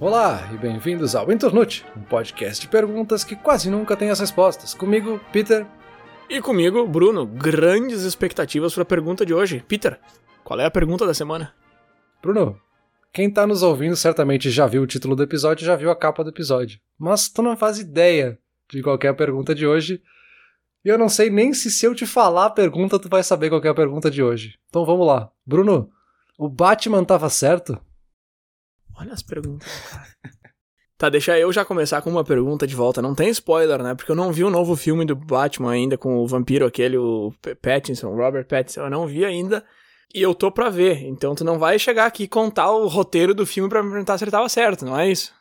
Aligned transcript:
Olá 0.00 0.48
e 0.54 0.56
bem-vindos 0.56 1.16
ao 1.16 1.32
Internute, 1.32 1.84
um 1.96 2.02
podcast 2.02 2.60
de 2.60 2.68
perguntas 2.68 3.24
que 3.24 3.34
quase 3.34 3.68
nunca 3.68 3.96
tem 3.96 4.10
as 4.10 4.20
respostas. 4.20 4.72
Comigo, 4.72 5.20
Peter. 5.32 5.66
E 6.30 6.40
comigo, 6.40 6.86
Bruno. 6.86 7.26
Grandes 7.26 8.02
expectativas 8.02 8.72
para 8.72 8.84
a 8.84 8.86
pergunta 8.86 9.26
de 9.26 9.34
hoje. 9.34 9.60
Peter, 9.66 9.98
qual 10.44 10.60
é 10.60 10.64
a 10.64 10.70
pergunta 10.70 11.04
da 11.04 11.12
semana? 11.12 11.52
Bruno, 12.22 12.56
quem 13.12 13.28
tá 13.28 13.44
nos 13.44 13.64
ouvindo 13.64 13.96
certamente 13.96 14.52
já 14.52 14.68
viu 14.68 14.82
o 14.82 14.86
título 14.86 15.16
do 15.16 15.24
episódio, 15.24 15.66
já 15.66 15.74
viu 15.74 15.90
a 15.90 15.96
capa 15.96 16.22
do 16.22 16.30
episódio. 16.30 16.78
Mas 16.96 17.28
tu 17.28 17.42
não 17.42 17.56
faz 17.56 17.80
ideia 17.80 18.38
de 18.70 18.80
qualquer 18.80 19.16
pergunta 19.16 19.52
de 19.52 19.66
hoje. 19.66 20.00
E 20.84 20.88
eu 20.88 20.96
não 20.96 21.08
sei 21.08 21.28
nem 21.28 21.52
se 21.52 21.72
se 21.72 21.84
eu 21.84 21.92
te 21.92 22.06
falar 22.06 22.46
a 22.46 22.50
pergunta, 22.50 23.00
tu 23.00 23.08
vai 23.08 23.24
saber 23.24 23.48
qual 23.48 23.60
é 23.64 23.68
a 23.68 23.74
pergunta 23.74 24.08
de 24.08 24.22
hoje. 24.22 24.60
Então 24.68 24.86
vamos 24.86 25.04
lá. 25.04 25.28
Bruno, 25.44 25.90
o 26.38 26.48
Batman 26.48 27.02
tava 27.02 27.28
certo? 27.28 27.76
Olha 28.98 29.12
as 29.12 29.22
perguntas, 29.22 29.68
cara. 29.90 30.06
Tá, 30.98 31.08
deixa 31.08 31.38
eu 31.38 31.52
já 31.52 31.64
começar 31.64 32.02
com 32.02 32.10
uma 32.10 32.24
pergunta 32.24 32.66
de 32.66 32.74
volta. 32.74 33.00
Não 33.00 33.14
tem 33.14 33.28
spoiler, 33.28 33.80
né? 33.80 33.94
Porque 33.94 34.10
eu 34.10 34.16
não 34.16 34.32
vi 34.32 34.42
o 34.42 34.50
novo 34.50 34.74
filme 34.74 35.04
do 35.04 35.14
Batman 35.14 35.70
ainda 35.70 35.96
com 35.96 36.16
o 36.16 36.26
vampiro 36.26 36.66
aquele, 36.66 36.96
o 36.98 37.32
Pattinson, 37.62 38.16
Robert 38.16 38.46
Pattinson. 38.46 38.80
Eu 38.80 38.90
não 38.90 39.06
vi 39.06 39.24
ainda. 39.24 39.64
E 40.12 40.20
eu 40.20 40.34
tô 40.34 40.50
pra 40.50 40.68
ver. 40.68 41.04
Então 41.04 41.36
tu 41.36 41.44
não 41.44 41.56
vai 41.56 41.78
chegar 41.78 42.06
aqui 42.06 42.24
e 42.24 42.28
contar 42.28 42.72
o 42.72 42.88
roteiro 42.88 43.32
do 43.32 43.46
filme 43.46 43.68
pra 43.68 43.80
me 43.80 43.90
perguntar 43.90 44.18
se 44.18 44.24
ele 44.24 44.32
tava 44.32 44.48
certo, 44.48 44.84
não 44.84 44.98
é 44.98 45.08
isso? 45.08 45.32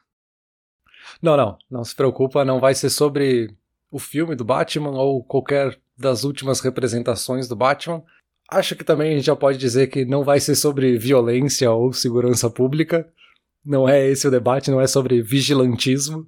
Não, 1.19 1.35
não. 1.35 1.57
Não 1.71 1.83
se 1.83 1.95
preocupa. 1.95 2.45
Não 2.45 2.59
vai 2.59 2.75
ser 2.75 2.91
sobre 2.91 3.49
o 3.89 3.97
filme 3.97 4.35
do 4.35 4.45
Batman 4.45 4.91
ou 4.91 5.23
qualquer 5.23 5.79
das 5.97 6.23
últimas 6.23 6.59
representações 6.59 7.47
do 7.47 7.55
Batman. 7.55 8.03
Acho 8.47 8.75
que 8.75 8.83
também 8.83 9.13
a 9.13 9.15
gente 9.15 9.25
já 9.25 9.35
pode 9.35 9.57
dizer 9.57 9.87
que 9.87 10.05
não 10.05 10.23
vai 10.23 10.39
ser 10.39 10.53
sobre 10.53 10.99
violência 10.99 11.71
ou 11.71 11.91
segurança 11.91 12.47
pública. 12.47 13.11
Não 13.67 13.87
é 13.87 14.07
esse 14.07 14.25
o 14.25 14.31
debate, 14.31 14.71
não 14.71 14.79
é 14.79 14.87
sobre 14.87 15.21
vigilantismo. 15.21 16.25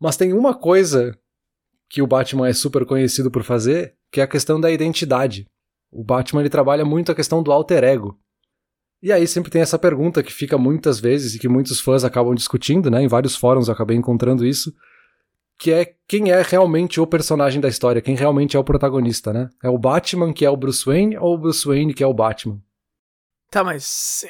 Mas 0.00 0.16
tem 0.16 0.32
uma 0.32 0.52
coisa 0.52 1.16
que 1.88 2.02
o 2.02 2.06
Batman 2.06 2.48
é 2.48 2.52
super 2.52 2.84
conhecido 2.84 3.30
por 3.30 3.44
fazer, 3.44 3.94
que 4.10 4.20
é 4.20 4.24
a 4.24 4.28
questão 4.28 4.60
da 4.60 4.68
identidade. 4.68 5.46
O 5.88 6.02
Batman 6.02 6.40
ele 6.40 6.50
trabalha 6.50 6.84
muito 6.84 7.12
a 7.12 7.14
questão 7.14 7.44
do 7.44 7.52
alter 7.52 7.84
ego. 7.84 8.18
E 9.00 9.12
aí 9.12 9.24
sempre 9.28 9.52
tem 9.52 9.62
essa 9.62 9.78
pergunta 9.78 10.20
que 10.20 10.32
fica 10.32 10.58
muitas 10.58 10.98
vezes 10.98 11.36
e 11.36 11.38
que 11.38 11.48
muitos 11.48 11.78
fãs 11.78 12.02
acabam 12.02 12.34
discutindo, 12.34 12.90
né? 12.90 13.04
Em 13.04 13.08
vários 13.08 13.36
fóruns 13.36 13.68
eu 13.68 13.74
acabei 13.74 13.96
encontrando 13.96 14.44
isso, 14.44 14.74
que 15.56 15.70
é 15.70 15.94
quem 16.08 16.32
é 16.32 16.42
realmente 16.42 17.00
o 17.00 17.06
personagem 17.06 17.60
da 17.60 17.68
história, 17.68 18.02
quem 18.02 18.16
realmente 18.16 18.56
é 18.56 18.60
o 18.60 18.64
protagonista, 18.64 19.32
né? 19.32 19.48
É 19.62 19.70
o 19.70 19.78
Batman 19.78 20.32
que 20.32 20.44
é 20.44 20.50
o 20.50 20.56
Bruce 20.56 20.84
Wayne 20.84 21.16
ou 21.16 21.34
o 21.34 21.38
Bruce 21.38 21.64
Wayne 21.64 21.94
que 21.94 22.02
é 22.02 22.06
o 22.06 22.12
Batman? 22.12 22.60
Tá, 23.48 23.62
mas. 23.62 24.26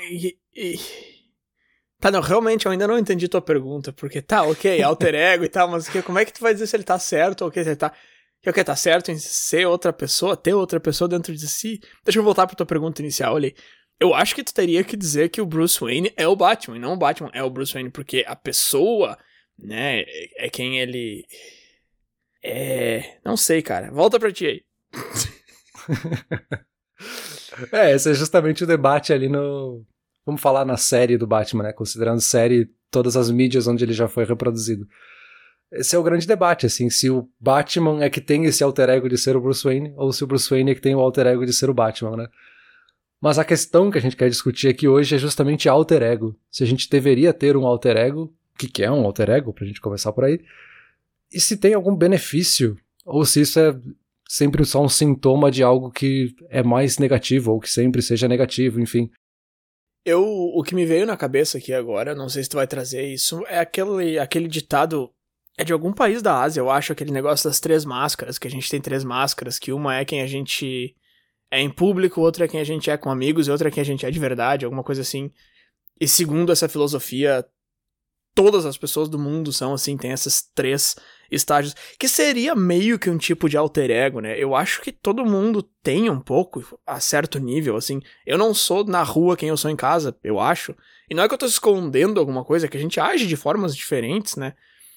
Tá, 2.00 2.12
não, 2.12 2.20
realmente 2.20 2.64
eu 2.64 2.72
ainda 2.72 2.86
não 2.86 2.96
entendi 2.96 3.26
tua 3.26 3.42
pergunta, 3.42 3.92
porque 3.92 4.22
tá, 4.22 4.44
ok, 4.44 4.80
alter 4.82 5.14
ego 5.16 5.44
e 5.44 5.48
tal, 5.48 5.68
mas 5.68 5.88
que, 5.88 6.00
como 6.00 6.18
é 6.18 6.24
que 6.24 6.32
tu 6.32 6.40
vai 6.40 6.52
dizer 6.52 6.68
se 6.68 6.76
ele 6.76 6.84
tá 6.84 6.98
certo 6.98 7.44
ou 7.44 7.50
que 7.50 7.58
ele 7.58 7.74
tá. 7.74 7.92
Que 8.40 8.48
ok, 8.48 8.62
tá 8.62 8.76
certo 8.76 9.10
em 9.10 9.18
ser 9.18 9.66
outra 9.66 9.92
pessoa, 9.92 10.36
ter 10.36 10.54
outra 10.54 10.78
pessoa 10.78 11.08
dentro 11.08 11.34
de 11.34 11.48
si? 11.48 11.80
Deixa 12.04 12.20
eu 12.20 12.22
voltar 12.22 12.46
pra 12.46 12.54
tua 12.54 12.66
pergunta 12.66 13.02
inicial 13.02 13.34
ali. 13.34 13.52
Eu 13.98 14.14
acho 14.14 14.32
que 14.32 14.44
tu 14.44 14.54
teria 14.54 14.84
que 14.84 14.96
dizer 14.96 15.28
que 15.28 15.40
o 15.40 15.46
Bruce 15.46 15.80
Wayne 15.80 16.12
é 16.16 16.28
o 16.28 16.36
Batman, 16.36 16.76
e 16.76 16.80
não 16.80 16.92
o 16.92 16.96
Batman 16.96 17.30
é 17.34 17.42
o 17.42 17.50
Bruce 17.50 17.74
Wayne, 17.74 17.90
porque 17.90 18.24
a 18.28 18.36
pessoa, 18.36 19.18
né, 19.58 20.04
é 20.36 20.48
quem 20.48 20.78
ele. 20.78 21.26
É. 22.40 23.18
Não 23.24 23.36
sei, 23.36 23.60
cara. 23.60 23.90
Volta 23.90 24.20
pra 24.20 24.30
ti 24.30 24.46
aí. 24.46 24.62
é, 27.72 27.92
esse 27.92 28.10
é 28.10 28.14
justamente 28.14 28.62
o 28.62 28.68
debate 28.68 29.12
ali 29.12 29.28
no, 29.28 29.84
vamos 30.28 30.42
falar 30.42 30.66
na 30.66 30.76
série 30.76 31.16
do 31.16 31.26
Batman, 31.26 31.62
né? 31.64 31.72
Considerando 31.72 32.20
série 32.20 32.70
todas 32.90 33.16
as 33.16 33.30
mídias 33.30 33.66
onde 33.66 33.82
ele 33.82 33.94
já 33.94 34.06
foi 34.08 34.26
reproduzido. 34.26 34.86
Esse 35.72 35.96
é 35.96 35.98
o 35.98 36.02
grande 36.02 36.26
debate, 36.26 36.66
assim, 36.66 36.90
se 36.90 37.08
o 37.08 37.26
Batman 37.40 38.04
é 38.04 38.10
que 38.10 38.20
tem 38.20 38.44
esse 38.44 38.62
alter 38.62 38.90
ego 38.90 39.08
de 39.08 39.16
ser 39.16 39.36
o 39.36 39.40
Bruce 39.40 39.64
Wayne, 39.64 39.94
ou 39.96 40.12
se 40.12 40.22
o 40.22 40.26
Bruce 40.26 40.48
Wayne 40.50 40.72
é 40.72 40.74
que 40.74 40.82
tem 40.82 40.94
o 40.94 41.00
alter 41.00 41.26
ego 41.26 41.46
de 41.46 41.52
ser 41.54 41.70
o 41.70 41.74
Batman, 41.74 42.14
né? 42.14 42.28
Mas 43.18 43.38
a 43.38 43.44
questão 43.44 43.90
que 43.90 43.96
a 43.96 44.00
gente 44.00 44.16
quer 44.16 44.28
discutir 44.28 44.68
aqui 44.68 44.86
hoje 44.86 45.14
é 45.14 45.18
justamente 45.18 45.66
alter 45.66 46.02
ego. 46.02 46.36
Se 46.50 46.62
a 46.62 46.66
gente 46.66 46.90
deveria 46.90 47.32
ter 47.32 47.56
um 47.56 47.66
alter 47.66 47.96
ego, 47.96 48.24
o 48.54 48.58
que, 48.58 48.68
que 48.68 48.82
é 48.82 48.90
um 48.90 49.04
alter 49.04 49.30
ego, 49.30 49.52
pra 49.54 49.66
gente 49.66 49.80
começar 49.80 50.12
por 50.12 50.24
aí, 50.24 50.40
e 51.32 51.40
se 51.40 51.56
tem 51.56 51.72
algum 51.72 51.96
benefício, 51.96 52.76
ou 53.04 53.24
se 53.24 53.40
isso 53.40 53.58
é 53.58 53.74
sempre 54.28 54.62
só 54.66 54.84
um 54.84 54.88
sintoma 54.90 55.50
de 55.50 55.62
algo 55.62 55.90
que 55.90 56.34
é 56.50 56.62
mais 56.62 56.98
negativo, 56.98 57.52
ou 57.52 57.60
que 57.60 57.70
sempre 57.70 58.02
seja 58.02 58.28
negativo, 58.28 58.78
enfim. 58.78 59.10
Eu, 60.08 60.24
o 60.24 60.62
que 60.62 60.74
me 60.74 60.86
veio 60.86 61.04
na 61.04 61.18
cabeça 61.18 61.58
aqui 61.58 61.70
agora, 61.74 62.14
não 62.14 62.30
sei 62.30 62.42
se 62.42 62.48
tu 62.48 62.56
vai 62.56 62.66
trazer 62.66 63.02
isso, 63.02 63.44
é 63.46 63.58
aquele, 63.58 64.18
aquele 64.18 64.48
ditado. 64.48 65.12
É 65.58 65.64
de 65.64 65.72
algum 65.72 65.92
país 65.92 66.22
da 66.22 66.40
Ásia, 66.40 66.60
eu 66.60 66.70
acho, 66.70 66.92
aquele 66.92 67.10
negócio 67.10 67.46
das 67.46 67.60
três 67.60 67.84
máscaras, 67.84 68.38
que 68.38 68.46
a 68.48 68.50
gente 68.50 68.70
tem 68.70 68.80
três 68.80 69.04
máscaras, 69.04 69.58
que 69.58 69.70
uma 69.70 69.96
é 69.96 70.04
quem 70.06 70.22
a 70.22 70.26
gente 70.26 70.96
é 71.50 71.60
em 71.60 71.68
público, 71.68 72.22
outra 72.22 72.46
é 72.46 72.48
quem 72.48 72.58
a 72.58 72.64
gente 72.64 72.88
é 72.88 72.96
com 72.96 73.10
amigos, 73.10 73.48
e 73.48 73.50
outra 73.50 73.68
é 73.68 73.70
quem 73.70 73.82
a 73.82 73.84
gente 73.84 74.06
é 74.06 74.10
de 74.10 74.18
verdade, 74.18 74.64
alguma 74.64 74.82
coisa 74.82 75.02
assim. 75.02 75.30
E 76.00 76.08
segundo 76.08 76.52
essa 76.52 76.68
filosofia, 76.70 77.44
todas 78.34 78.64
as 78.64 78.78
pessoas 78.78 79.10
do 79.10 79.18
mundo 79.18 79.52
são 79.52 79.74
assim, 79.74 79.96
tem 79.96 80.12
esses 80.12 80.42
três 80.54 80.96
estágios, 81.30 81.74
que 81.98 82.08
seria 82.08 82.54
meio 82.54 82.98
que 82.98 83.10
um 83.10 83.18
tipo 83.18 83.48
de 83.48 83.56
alter 83.56 83.90
ego, 83.90 84.20
né? 84.20 84.38
Eu 84.38 84.54
acho 84.54 84.80
que 84.80 84.90
todo 84.90 85.24
mundo 85.24 85.62
tem 85.82 86.08
um 86.08 86.20
pouco, 86.20 86.78
a 86.86 87.00
certo 87.00 87.38
nível, 87.38 87.76
assim. 87.76 88.00
Eu 88.26 88.38
não 88.38 88.54
sou 88.54 88.84
na 88.84 89.02
rua 89.02 89.36
quem 89.36 89.48
eu 89.48 89.56
sou 89.56 89.70
em 89.70 89.76
casa, 89.76 90.16
eu 90.22 90.40
acho. 90.40 90.74
E 91.10 91.14
não 91.14 91.22
é 91.22 91.28
que 91.28 91.34
eu 91.34 91.38
tô 91.38 91.46
escondendo 91.46 92.20
alguma 92.20 92.44
coisa, 92.44 92.66
é 92.66 92.68
que 92.68 92.76
a 92.76 92.80
gente 92.80 93.00
age 93.00 93.26
de 93.26 93.36
formas 93.36 93.74
diferentes, 93.74 94.36
né? 94.36 94.54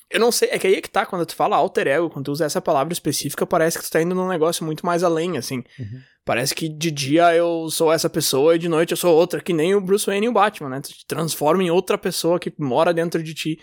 Eu 0.09 0.19
não 0.19 0.31
sei, 0.31 0.49
é 0.51 0.59
que 0.59 0.67
aí 0.67 0.75
é 0.75 0.81
que 0.81 0.89
tá, 0.89 1.05
quando 1.05 1.25
tu 1.25 1.33
fala 1.33 1.55
alter 1.55 1.87
ego, 1.87 2.09
quando 2.09 2.25
tu 2.25 2.31
usa 2.33 2.43
essa 2.45 2.61
palavra 2.61 2.91
específica, 2.91 3.45
parece 3.45 3.77
que 3.77 3.85
tu 3.85 3.89
tá 3.89 4.01
indo 4.01 4.13
num 4.13 4.27
negócio 4.27 4.65
muito 4.65 4.85
mais 4.85 5.03
além, 5.03 5.37
assim. 5.37 5.63
Uhum. 5.79 6.01
Parece 6.25 6.53
que 6.53 6.67
de 6.67 6.91
dia 6.91 7.33
eu 7.33 7.69
sou 7.71 7.91
essa 7.91 8.09
pessoa 8.09 8.55
e 8.55 8.59
de 8.59 8.67
noite 8.67 8.91
eu 8.91 8.97
sou 8.97 9.15
outra, 9.15 9.41
que 9.41 9.53
nem 9.53 9.73
o 9.73 9.81
Bruce 9.81 10.05
Wayne 10.05 10.25
e 10.25 10.29
o 10.29 10.33
Batman, 10.33 10.69
né? 10.69 10.81
Tu 10.81 10.89
te 10.89 11.05
transforma 11.07 11.63
em 11.63 11.71
outra 11.71 11.97
pessoa 11.97 12.39
que 12.39 12.53
mora 12.59 12.93
dentro 12.93 13.23
de 13.23 13.33
ti. 13.33 13.59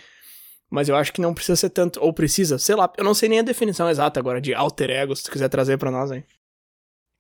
Mas 0.71 0.89
eu 0.89 0.97
acho 0.97 1.13
que 1.13 1.21
não 1.21 1.33
precisa 1.33 1.57
ser 1.57 1.71
tanto, 1.71 2.01
ou 2.01 2.13
precisa, 2.13 2.59
sei 2.59 2.75
lá, 2.75 2.93
eu 2.97 3.05
não 3.05 3.15
sei 3.15 3.29
nem 3.29 3.39
a 3.39 3.43
definição 3.43 3.89
exata 3.89 4.21
agora 4.21 4.41
de 4.41 4.53
alter 4.53 4.91
ego, 4.91 5.17
se 5.17 5.25
tu 5.25 5.31
quiser 5.31 5.49
trazer 5.49 5.79
para 5.79 5.91
nós 5.91 6.11
aí. 6.11 6.25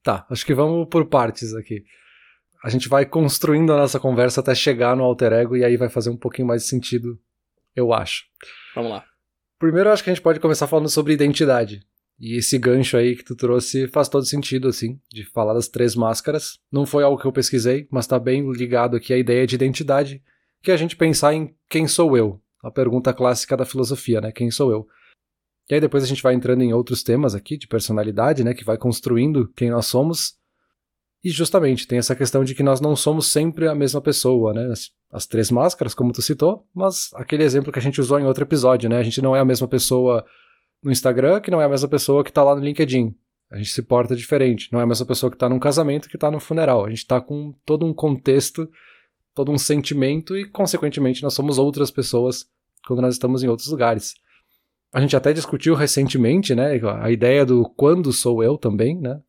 Tá, 0.02 0.26
acho 0.30 0.44
que 0.44 0.54
vamos 0.54 0.86
por 0.88 1.06
partes 1.06 1.54
aqui. 1.54 1.84
A 2.62 2.68
gente 2.68 2.88
vai 2.88 3.06
construindo 3.06 3.72
a 3.72 3.76
nossa 3.76 3.98
conversa 3.98 4.40
até 4.40 4.54
chegar 4.54 4.96
no 4.96 5.04
alter 5.04 5.32
ego 5.32 5.56
e 5.56 5.64
aí 5.64 5.76
vai 5.76 5.88
fazer 5.88 6.10
um 6.10 6.16
pouquinho 6.16 6.48
mais 6.48 6.62
de 6.62 6.68
sentido, 6.68 7.18
eu 7.74 7.92
acho. 7.92 8.24
Vamos 8.74 8.90
lá. 8.90 9.04
Primeiro, 9.58 9.90
acho 9.90 10.04
que 10.04 10.10
a 10.10 10.14
gente 10.14 10.22
pode 10.22 10.40
começar 10.40 10.66
falando 10.66 10.88
sobre 10.88 11.12
identidade. 11.12 11.80
E 12.20 12.36
esse 12.36 12.58
gancho 12.58 12.96
aí 12.96 13.14
que 13.14 13.24
tu 13.24 13.36
trouxe 13.36 13.86
faz 13.88 14.08
todo 14.08 14.24
sentido, 14.24 14.68
assim, 14.68 15.00
de 15.08 15.24
falar 15.24 15.54
das 15.54 15.68
três 15.68 15.94
máscaras. 15.94 16.58
Não 16.70 16.84
foi 16.84 17.04
algo 17.04 17.20
que 17.20 17.26
eu 17.26 17.32
pesquisei, 17.32 17.86
mas 17.90 18.06
tá 18.06 18.18
bem 18.18 18.50
ligado 18.50 18.96
aqui 18.96 19.14
à 19.14 19.18
ideia 19.18 19.46
de 19.46 19.54
identidade, 19.54 20.22
que 20.62 20.70
é 20.70 20.74
a 20.74 20.76
gente 20.76 20.96
pensar 20.96 21.32
em 21.32 21.54
quem 21.68 21.86
sou 21.86 22.16
eu, 22.16 22.40
a 22.62 22.70
pergunta 22.70 23.12
clássica 23.12 23.56
da 23.56 23.64
filosofia, 23.64 24.20
né? 24.20 24.32
Quem 24.32 24.50
sou 24.50 24.70
eu? 24.70 24.86
E 25.70 25.74
aí 25.74 25.80
depois 25.80 26.02
a 26.02 26.06
gente 26.06 26.22
vai 26.22 26.34
entrando 26.34 26.62
em 26.62 26.72
outros 26.72 27.02
temas 27.02 27.34
aqui 27.34 27.56
de 27.56 27.68
personalidade, 27.68 28.42
né? 28.42 28.54
Que 28.54 28.64
vai 28.64 28.78
construindo 28.78 29.48
quem 29.54 29.70
nós 29.70 29.86
somos. 29.86 30.36
E 31.22 31.30
justamente 31.30 31.86
tem 31.86 31.98
essa 31.98 32.14
questão 32.14 32.44
de 32.44 32.54
que 32.54 32.62
nós 32.62 32.80
não 32.80 32.94
somos 32.94 33.30
sempre 33.30 33.68
a 33.68 33.74
mesma 33.74 34.00
pessoa, 34.00 34.54
né? 34.54 34.66
As, 34.70 34.90
as, 35.12 35.26
três 35.26 35.50
máscaras, 35.50 35.94
como 35.94 36.12
tu 36.12 36.22
citou, 36.22 36.66
mas 36.74 37.10
aquele 37.14 37.42
exemplo 37.42 37.72
que 37.72 37.78
a 37.78 37.82
gente 37.82 38.00
usou 38.00 38.18
em 38.18 38.24
outro 38.24 38.44
episódio, 38.44 38.88
né? 38.88 38.98
A 38.98 39.02
gente 39.02 39.20
não 39.20 39.34
é 39.36 39.40
a 39.40 39.44
mesma 39.44 39.68
pessoa 39.68 40.24
no 40.82 40.92
Instagram 40.92 41.40
que 41.40 41.50
não 41.50 41.60
é 41.60 41.64
a 41.64 41.68
mesma 41.68 41.88
pessoa 41.88 42.24
que 42.24 42.32
tá 42.32 42.42
lá 42.42 42.54
no 42.54 42.62
LinkedIn. 42.62 43.14
A 43.50 43.56
gente 43.56 43.70
se 43.70 43.82
porta 43.82 44.14
diferente. 44.14 44.68
Não 44.72 44.80
é 44.80 44.82
a 44.82 44.86
mesma 44.86 45.06
pessoa 45.06 45.30
que 45.30 45.36
tá 45.36 45.48
num 45.48 45.58
casamento 45.58 46.08
que 46.08 46.18
tá 46.18 46.30
no 46.30 46.38
funeral. 46.38 46.84
A 46.84 46.90
gente 46.90 47.06
tá 47.06 47.20
com 47.20 47.54
todo 47.64 47.84
um 47.84 47.94
contexto 47.94 48.68
todo 49.38 49.52
um 49.52 49.58
sentimento 49.58 50.36
e, 50.36 50.44
consequentemente, 50.44 51.22
nós 51.22 51.32
somos 51.32 51.58
outras 51.58 51.92
pessoas 51.92 52.44
quando 52.84 53.00
nós 53.00 53.14
estamos 53.14 53.44
em 53.44 53.46
outros 53.46 53.68
lugares. 53.68 54.14
A 54.92 55.00
gente 55.00 55.14
até 55.14 55.32
discutiu 55.32 55.76
recentemente, 55.76 56.56
né, 56.56 56.80
a 57.00 57.08
ideia 57.08 57.46
do 57.46 57.64
quando 57.76 58.12
sou 58.12 58.42
eu 58.42 58.58
também, 58.58 58.98
né, 58.98 59.20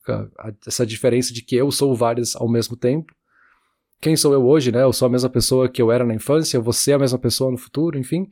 essa 0.65 0.83
diferença 0.83 1.31
de 1.31 1.43
que 1.43 1.55
eu 1.55 1.69
sou 1.69 1.95
vários 1.95 2.35
ao 2.35 2.49
mesmo 2.49 2.75
tempo. 2.75 3.13
Quem 4.01 4.15
sou 4.15 4.33
eu 4.33 4.47
hoje, 4.47 4.71
né? 4.71 4.81
Eu 4.81 4.93
sou 4.93 5.05
a 5.05 5.09
mesma 5.09 5.29
pessoa 5.29 5.67
que 5.69 5.81
eu 5.81 5.91
era 5.91 6.05
na 6.05 6.15
infância, 6.15 6.59
você 6.59 6.91
é 6.91 6.95
a 6.95 6.99
mesma 6.99 7.19
pessoa 7.19 7.51
no 7.51 7.57
futuro, 7.57 7.99
enfim. 7.99 8.27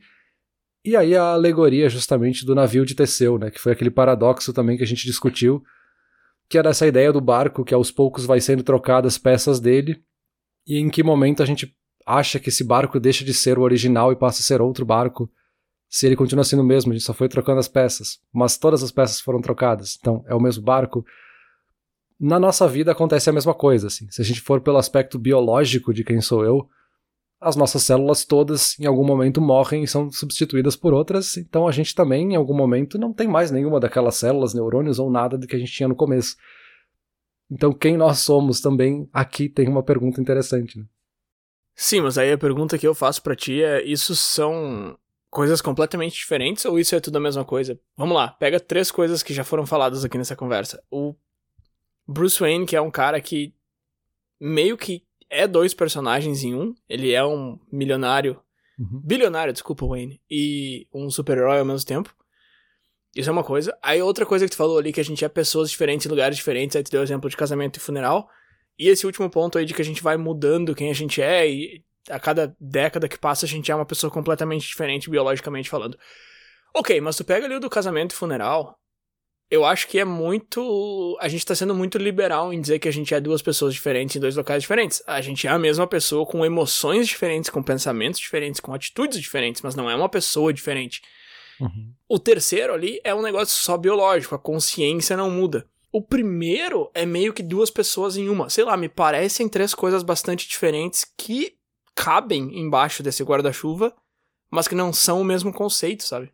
E 0.84 0.96
aí 0.96 1.14
a 1.14 1.32
alegoria 1.32 1.88
justamente 1.88 2.44
do 2.44 2.54
navio 2.54 2.84
de 2.84 2.94
Teseu, 2.94 3.38
né, 3.38 3.50
que 3.50 3.60
foi 3.60 3.72
aquele 3.72 3.90
paradoxo 3.90 4.52
também 4.52 4.76
que 4.76 4.82
a 4.82 4.86
gente 4.86 5.04
discutiu, 5.04 5.62
que 6.48 6.58
era 6.58 6.70
essa 6.70 6.86
ideia 6.88 7.12
do 7.12 7.20
barco 7.20 7.64
que 7.64 7.74
aos 7.74 7.92
poucos 7.92 8.24
vai 8.24 8.40
sendo 8.40 8.64
trocadas 8.64 9.16
peças 9.16 9.60
dele 9.60 10.02
e 10.68 10.78
em 10.78 10.90
que 10.90 11.02
momento 11.02 11.42
a 11.42 11.46
gente 11.46 11.74
acha 12.06 12.38
que 12.38 12.50
esse 12.50 12.62
barco 12.62 13.00
deixa 13.00 13.24
de 13.24 13.32
ser 13.32 13.58
o 13.58 13.62
original 13.62 14.12
e 14.12 14.16
passa 14.16 14.42
a 14.42 14.44
ser 14.44 14.60
outro 14.60 14.84
barco, 14.84 15.30
se 15.88 16.06
ele 16.06 16.16
continua 16.16 16.44
sendo 16.44 16.60
o 16.60 16.64
mesmo, 16.64 16.92
a 16.92 16.94
gente 16.94 17.04
só 17.04 17.14
foi 17.14 17.28
trocando 17.28 17.58
as 17.58 17.68
peças, 17.68 18.18
mas 18.32 18.58
todas 18.58 18.82
as 18.82 18.92
peças 18.92 19.20
foram 19.20 19.40
trocadas, 19.40 19.96
então 19.98 20.22
é 20.26 20.34
o 20.34 20.40
mesmo 20.40 20.62
barco. 20.62 21.04
Na 22.20 22.38
nossa 22.38 22.68
vida 22.68 22.92
acontece 22.92 23.30
a 23.30 23.32
mesma 23.32 23.54
coisa, 23.54 23.86
assim. 23.86 24.06
Se 24.10 24.20
a 24.20 24.24
gente 24.24 24.40
for 24.42 24.60
pelo 24.60 24.76
aspecto 24.76 25.18
biológico 25.18 25.94
de 25.94 26.04
quem 26.04 26.20
sou 26.20 26.44
eu, 26.44 26.68
as 27.40 27.56
nossas 27.56 27.84
células 27.84 28.24
todas 28.24 28.78
em 28.78 28.84
algum 28.84 29.04
momento 29.04 29.40
morrem 29.40 29.84
e 29.84 29.88
são 29.88 30.10
substituídas 30.10 30.74
por 30.76 30.92
outras, 30.92 31.36
então 31.36 31.66
a 31.66 31.72
gente 31.72 31.94
também 31.94 32.32
em 32.32 32.36
algum 32.36 32.54
momento 32.54 32.98
não 32.98 33.12
tem 33.12 33.28
mais 33.28 33.50
nenhuma 33.50 33.78
daquelas 33.80 34.16
células, 34.16 34.52
neurônios 34.52 34.98
ou 34.98 35.08
nada 35.08 35.38
do 35.38 35.46
que 35.46 35.56
a 35.56 35.58
gente 35.58 35.72
tinha 35.72 35.88
no 35.88 35.94
começo. 35.94 36.36
Então 37.50 37.72
quem 37.72 37.96
nós 37.96 38.18
somos 38.18 38.60
também 38.60 39.08
aqui 39.12 39.48
tem 39.48 39.68
uma 39.68 39.82
pergunta 39.82 40.20
interessante. 40.20 40.78
Né? 40.78 40.84
Sim, 41.74 42.00
mas 42.00 42.18
aí 42.18 42.32
a 42.32 42.38
pergunta 42.38 42.78
que 42.78 42.86
eu 42.86 42.94
faço 42.94 43.22
para 43.22 43.36
ti 43.36 43.62
é: 43.62 43.82
isso 43.84 44.14
são 44.14 44.98
coisas 45.30 45.60
completamente 45.60 46.14
diferentes 46.14 46.64
ou 46.64 46.78
isso 46.78 46.94
é 46.94 47.00
tudo 47.00 47.16
a 47.16 47.20
mesma 47.20 47.44
coisa? 47.44 47.78
Vamos 47.96 48.16
lá, 48.16 48.28
pega 48.28 48.58
três 48.58 48.90
coisas 48.90 49.22
que 49.22 49.34
já 49.34 49.44
foram 49.44 49.66
faladas 49.66 50.04
aqui 50.04 50.18
nessa 50.18 50.36
conversa. 50.36 50.82
O 50.90 51.14
Bruce 52.06 52.40
Wayne, 52.40 52.66
que 52.66 52.76
é 52.76 52.80
um 52.80 52.90
cara 52.90 53.20
que 53.20 53.54
meio 54.40 54.76
que 54.76 55.02
é 55.30 55.46
dois 55.46 55.74
personagens 55.74 56.42
em 56.42 56.54
um. 56.54 56.74
Ele 56.88 57.12
é 57.12 57.24
um 57.24 57.58
milionário, 57.70 58.40
uhum. 58.78 59.00
bilionário, 59.04 59.52
desculpa, 59.52 59.86
Wayne, 59.86 60.20
e 60.30 60.86
um 60.92 61.10
super-herói 61.10 61.58
ao 61.58 61.64
mesmo 61.64 61.86
tempo. 61.86 62.14
Isso 63.18 63.28
é 63.28 63.32
uma 63.32 63.42
coisa. 63.42 63.76
Aí 63.82 64.00
outra 64.00 64.24
coisa 64.24 64.44
que 64.44 64.52
tu 64.52 64.56
falou 64.56 64.78
ali, 64.78 64.92
que 64.92 65.00
a 65.00 65.04
gente 65.04 65.24
é 65.24 65.28
pessoas 65.28 65.68
diferentes 65.68 66.06
em 66.06 66.08
lugares 66.08 66.36
diferentes, 66.36 66.76
aí 66.76 66.84
tu 66.84 66.90
deu 66.92 67.02
exemplo 67.02 67.28
de 67.28 67.36
casamento 67.36 67.76
e 67.76 67.80
funeral. 67.80 68.30
E 68.78 68.88
esse 68.88 69.04
último 69.04 69.28
ponto 69.28 69.58
aí 69.58 69.64
de 69.64 69.74
que 69.74 69.82
a 69.82 69.84
gente 69.84 70.00
vai 70.00 70.16
mudando 70.16 70.72
quem 70.72 70.88
a 70.88 70.94
gente 70.94 71.20
é 71.20 71.50
e 71.50 71.82
a 72.08 72.20
cada 72.20 72.56
década 72.60 73.08
que 73.08 73.18
passa 73.18 73.44
a 73.44 73.48
gente 73.48 73.72
é 73.72 73.74
uma 73.74 73.84
pessoa 73.84 74.08
completamente 74.08 74.68
diferente 74.68 75.10
biologicamente 75.10 75.68
falando. 75.68 75.98
Ok, 76.72 77.00
mas 77.00 77.16
tu 77.16 77.24
pega 77.24 77.44
ali 77.44 77.56
o 77.56 77.60
do 77.60 77.68
casamento 77.68 78.12
e 78.12 78.14
funeral, 78.14 78.78
eu 79.50 79.64
acho 79.64 79.88
que 79.88 79.98
é 79.98 80.04
muito. 80.04 81.18
A 81.20 81.26
gente 81.26 81.44
tá 81.44 81.56
sendo 81.56 81.74
muito 81.74 81.98
liberal 81.98 82.52
em 82.52 82.60
dizer 82.60 82.78
que 82.78 82.86
a 82.86 82.92
gente 82.92 83.12
é 83.12 83.20
duas 83.20 83.42
pessoas 83.42 83.74
diferentes 83.74 84.14
em 84.14 84.20
dois 84.20 84.36
locais 84.36 84.62
diferentes. 84.62 85.02
A 85.08 85.20
gente 85.20 85.44
é 85.44 85.50
a 85.50 85.58
mesma 85.58 85.88
pessoa 85.88 86.24
com 86.24 86.44
emoções 86.44 87.08
diferentes, 87.08 87.50
com 87.50 87.64
pensamentos 87.64 88.20
diferentes, 88.20 88.60
com 88.60 88.72
atitudes 88.72 89.20
diferentes, 89.20 89.60
mas 89.60 89.74
não 89.74 89.90
é 89.90 89.96
uma 89.96 90.08
pessoa 90.08 90.52
diferente. 90.52 91.02
Uhum. 91.60 91.92
O 92.08 92.18
terceiro 92.18 92.72
ali 92.72 93.00
é 93.04 93.14
um 93.14 93.22
negócio 93.22 93.54
só 93.54 93.76
biológico, 93.76 94.34
a 94.34 94.38
consciência 94.38 95.16
não 95.16 95.30
muda. 95.30 95.66
O 95.90 96.02
primeiro 96.02 96.90
é 96.94 97.06
meio 97.06 97.32
que 97.32 97.42
duas 97.42 97.70
pessoas 97.70 98.16
em 98.16 98.28
uma. 98.28 98.50
Sei 98.50 98.64
lá, 98.64 98.76
me 98.76 98.88
parecem 98.88 99.48
três 99.48 99.74
coisas 99.74 100.02
bastante 100.02 100.46
diferentes 100.46 101.04
que 101.16 101.56
cabem 101.94 102.58
embaixo 102.58 103.02
desse 103.02 103.24
guarda-chuva, 103.24 103.94
mas 104.50 104.68
que 104.68 104.74
não 104.74 104.92
são 104.92 105.20
o 105.20 105.24
mesmo 105.24 105.52
conceito, 105.52 106.04
sabe? 106.04 106.30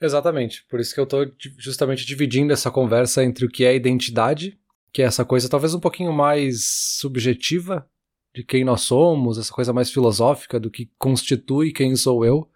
Exatamente. 0.00 0.64
Por 0.68 0.80
isso 0.80 0.94
que 0.94 1.00
eu 1.00 1.06
tô 1.06 1.26
justamente 1.58 2.04
dividindo 2.04 2.52
essa 2.52 2.70
conversa 2.70 3.24
entre 3.24 3.44
o 3.44 3.48
que 3.48 3.64
é 3.64 3.74
identidade, 3.74 4.58
que 4.92 5.02
é 5.02 5.06
essa 5.06 5.24
coisa 5.24 5.48
talvez 5.48 5.74
um 5.74 5.80
pouquinho 5.80 6.12
mais 6.12 6.64
subjetiva 6.98 7.88
de 8.34 8.44
quem 8.44 8.64
nós 8.64 8.82
somos, 8.82 9.38
essa 9.38 9.52
coisa 9.52 9.72
mais 9.72 9.90
filosófica 9.90 10.60
do 10.60 10.70
que 10.70 10.90
constitui 10.98 11.72
quem 11.72 11.96
sou 11.96 12.24
eu. 12.24 12.48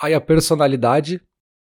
Aí 0.00 0.14
a 0.14 0.20
personalidade, 0.20 1.20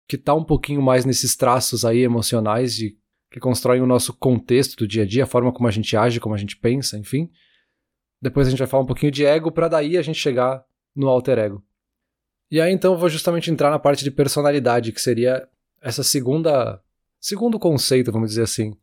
que 0.08 0.16
tá 0.16 0.34
um 0.34 0.44
pouquinho 0.44 0.82
mais 0.82 1.04
nesses 1.04 1.36
traços 1.36 1.84
aí 1.84 2.00
emocionais 2.00 2.74
de 2.74 2.96
que 3.30 3.40
constroem 3.40 3.82
o 3.82 3.86
nosso 3.86 4.12
contexto 4.12 4.76
do 4.76 4.86
dia 4.86 5.02
a 5.02 5.06
dia, 5.06 5.24
a 5.24 5.26
forma 5.26 5.52
como 5.52 5.66
a 5.66 5.70
gente 5.70 5.96
age, 5.96 6.20
como 6.20 6.34
a 6.34 6.38
gente 6.38 6.56
pensa, 6.56 6.96
enfim. 6.96 7.28
Depois 8.22 8.46
a 8.46 8.50
gente 8.50 8.60
vai 8.60 8.68
falar 8.68 8.84
um 8.84 8.86
pouquinho 8.86 9.10
de 9.10 9.24
ego 9.24 9.50
para 9.50 9.68
daí 9.68 9.98
a 9.98 10.02
gente 10.02 10.20
chegar 10.20 10.64
no 10.94 11.08
alter 11.08 11.38
ego. 11.38 11.62
E 12.50 12.60
aí 12.60 12.72
então 12.72 12.92
eu 12.92 12.98
vou 12.98 13.08
justamente 13.08 13.50
entrar 13.50 13.70
na 13.70 13.78
parte 13.78 14.04
de 14.04 14.10
personalidade, 14.10 14.92
que 14.92 15.00
seria 15.00 15.48
essa 15.82 16.04
segunda 16.04 16.80
segundo 17.20 17.58
conceito, 17.58 18.12
vamos 18.12 18.30
dizer 18.30 18.42
assim. 18.42 18.76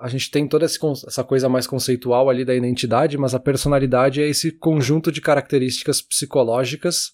A 0.00 0.08
gente 0.08 0.30
tem 0.30 0.48
toda 0.48 0.64
essa 0.64 1.22
coisa 1.22 1.48
mais 1.48 1.66
conceitual 1.66 2.28
ali 2.28 2.44
da 2.44 2.54
identidade, 2.54 3.16
mas 3.16 3.34
a 3.34 3.40
personalidade 3.40 4.20
é 4.20 4.26
esse 4.26 4.50
conjunto 4.50 5.12
de 5.12 5.20
características 5.20 6.02
psicológicas 6.02 7.12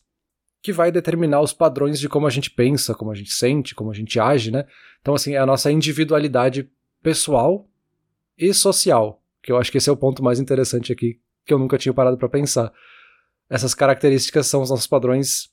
que 0.62 0.72
vai 0.72 0.92
determinar 0.92 1.40
os 1.40 1.52
padrões 1.52 1.98
de 1.98 2.08
como 2.08 2.26
a 2.26 2.30
gente 2.30 2.50
pensa, 2.50 2.94
como 2.94 3.10
a 3.10 3.14
gente 3.14 3.32
sente, 3.32 3.74
como 3.74 3.90
a 3.90 3.94
gente 3.94 4.20
age, 4.20 4.50
né? 4.50 4.66
Então, 5.00 5.14
assim, 5.14 5.34
é 5.34 5.38
a 5.38 5.46
nossa 5.46 5.70
individualidade 5.70 6.70
pessoal 7.02 7.66
e 8.36 8.52
social, 8.52 9.22
que 9.42 9.50
eu 9.50 9.56
acho 9.56 9.72
que 9.72 9.78
esse 9.78 9.88
é 9.88 9.92
o 9.92 9.96
ponto 9.96 10.22
mais 10.22 10.38
interessante 10.38 10.92
aqui, 10.92 11.18
que 11.46 11.54
eu 11.54 11.58
nunca 11.58 11.78
tinha 11.78 11.94
parado 11.94 12.18
para 12.18 12.28
pensar 12.28 12.72
essas 13.50 13.74
características 13.74 14.46
são 14.46 14.62
os 14.62 14.70
nossos 14.70 14.86
padrões 14.86 15.50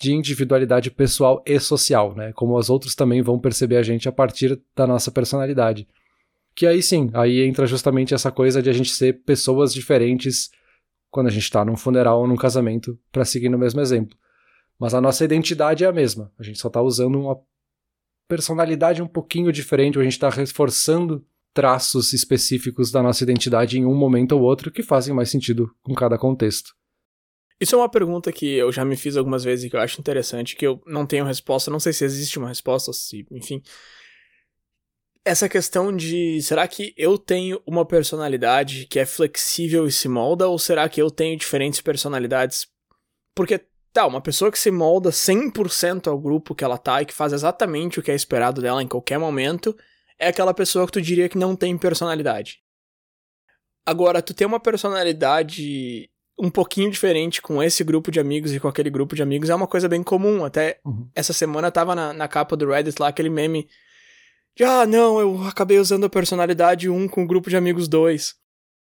de 0.00 0.12
individualidade 0.12 0.90
pessoal 0.90 1.42
e 1.46 1.60
social, 1.60 2.14
né? 2.14 2.32
Como 2.32 2.56
os 2.56 2.70
outros 2.70 2.94
também 2.94 3.20
vão 3.20 3.38
perceber 3.38 3.76
a 3.76 3.82
gente 3.82 4.08
a 4.08 4.12
partir 4.12 4.58
da 4.74 4.86
nossa 4.86 5.10
personalidade. 5.10 5.86
Que 6.54 6.66
aí 6.66 6.82
sim, 6.82 7.10
aí 7.12 7.42
entra 7.42 7.66
justamente 7.66 8.14
essa 8.14 8.32
coisa 8.32 8.62
de 8.62 8.70
a 8.70 8.72
gente 8.72 8.90
ser 8.90 9.20
pessoas 9.24 9.72
diferentes 9.74 10.50
quando 11.10 11.26
a 11.26 11.30
gente 11.30 11.42
está 11.42 11.64
num 11.64 11.76
funeral 11.76 12.20
ou 12.20 12.26
num 12.26 12.36
casamento, 12.36 12.98
para 13.12 13.24
seguir 13.24 13.50
no 13.50 13.58
mesmo 13.58 13.80
exemplo. 13.80 14.16
Mas 14.78 14.94
a 14.94 15.00
nossa 15.00 15.24
identidade 15.24 15.84
é 15.84 15.86
a 15.86 15.92
mesma. 15.92 16.32
A 16.38 16.42
gente 16.42 16.58
só 16.58 16.68
está 16.68 16.82
usando 16.82 17.18
uma 17.18 17.40
personalidade 18.28 19.02
um 19.02 19.06
pouquinho 19.06 19.52
diferente, 19.52 19.96
ou 19.96 20.02
a 20.02 20.04
gente 20.04 20.14
está 20.14 20.28
reforçando 20.28 21.24
traços 21.54 22.12
específicos 22.12 22.90
da 22.90 23.02
nossa 23.02 23.22
identidade 23.24 23.78
em 23.78 23.86
um 23.86 23.94
momento 23.94 24.32
ou 24.32 24.42
outro 24.42 24.70
que 24.70 24.82
fazem 24.82 25.14
mais 25.14 25.30
sentido 25.30 25.74
com 25.82 25.94
cada 25.94 26.18
contexto. 26.18 26.74
Isso 27.58 27.74
é 27.74 27.78
uma 27.78 27.88
pergunta 27.88 28.30
que 28.30 28.46
eu 28.46 28.70
já 28.70 28.84
me 28.84 28.96
fiz 28.96 29.16
algumas 29.16 29.42
vezes 29.42 29.64
e 29.64 29.70
que 29.70 29.76
eu 29.76 29.80
acho 29.80 29.98
interessante, 29.98 30.54
que 30.54 30.66
eu 30.66 30.82
não 30.86 31.06
tenho 31.06 31.24
resposta, 31.24 31.70
não 31.70 31.80
sei 31.80 31.92
se 31.92 32.04
existe 32.04 32.38
uma 32.38 32.48
resposta, 32.48 32.92
se, 32.92 33.26
enfim. 33.30 33.62
Essa 35.24 35.48
questão 35.48 35.96
de 35.96 36.40
será 36.42 36.68
que 36.68 36.92
eu 36.96 37.16
tenho 37.16 37.60
uma 37.66 37.86
personalidade 37.86 38.86
que 38.86 38.98
é 38.98 39.06
flexível 39.06 39.86
e 39.86 39.92
se 39.92 40.08
molda, 40.08 40.46
ou 40.46 40.58
será 40.58 40.86
que 40.88 41.00
eu 41.00 41.10
tenho 41.10 41.38
diferentes 41.38 41.80
personalidades? 41.80 42.66
Porque, 43.34 43.64
tá, 43.96 44.06
uma 44.06 44.20
pessoa 44.20 44.52
que 44.52 44.58
se 44.58 44.70
molda 44.70 45.10
100% 45.10 46.06
ao 46.08 46.18
grupo 46.18 46.54
que 46.54 46.62
ela 46.62 46.76
tá 46.76 47.00
e 47.00 47.06
que 47.06 47.14
faz 47.14 47.32
exatamente 47.32 47.98
o 47.98 48.02
que 48.02 48.10
é 48.10 48.14
esperado 48.14 48.60
dela 48.60 48.82
em 48.82 48.88
qualquer 48.88 49.18
momento, 49.18 49.76
é 50.18 50.28
aquela 50.28 50.52
pessoa 50.52 50.86
que 50.86 50.92
tu 50.92 51.00
diria 51.00 51.28
que 51.28 51.38
não 51.38 51.56
tem 51.56 51.76
personalidade. 51.78 52.60
Agora, 53.86 54.20
tu 54.20 54.34
tem 54.34 54.46
uma 54.46 54.60
personalidade 54.60 56.10
um 56.38 56.50
pouquinho 56.50 56.90
diferente 56.90 57.40
com 57.40 57.62
esse 57.62 57.82
grupo 57.82 58.10
de 58.10 58.20
amigos 58.20 58.52
e 58.52 58.60
com 58.60 58.68
aquele 58.68 58.90
grupo 58.90 59.16
de 59.16 59.22
amigos 59.22 59.48
é 59.48 59.54
uma 59.54 59.66
coisa 59.66 59.88
bem 59.88 60.02
comum. 60.02 60.44
Até 60.44 60.78
uhum. 60.84 61.08
essa 61.14 61.32
semana 61.32 61.70
tava 61.70 61.94
na, 61.94 62.12
na 62.12 62.28
capa 62.28 62.56
do 62.56 62.68
Reddit 62.68 63.00
lá 63.00 63.08
aquele 63.08 63.30
meme 63.30 63.66
de 64.54 64.64
ah, 64.64 64.86
não, 64.86 65.20
eu 65.20 65.42
acabei 65.44 65.78
usando 65.78 66.04
a 66.04 66.10
personalidade 66.10 66.88
1 66.88 67.08
com 67.08 67.24
o 67.24 67.26
grupo 67.26 67.48
de 67.48 67.56
amigos 67.56 67.88
2. 67.88 68.34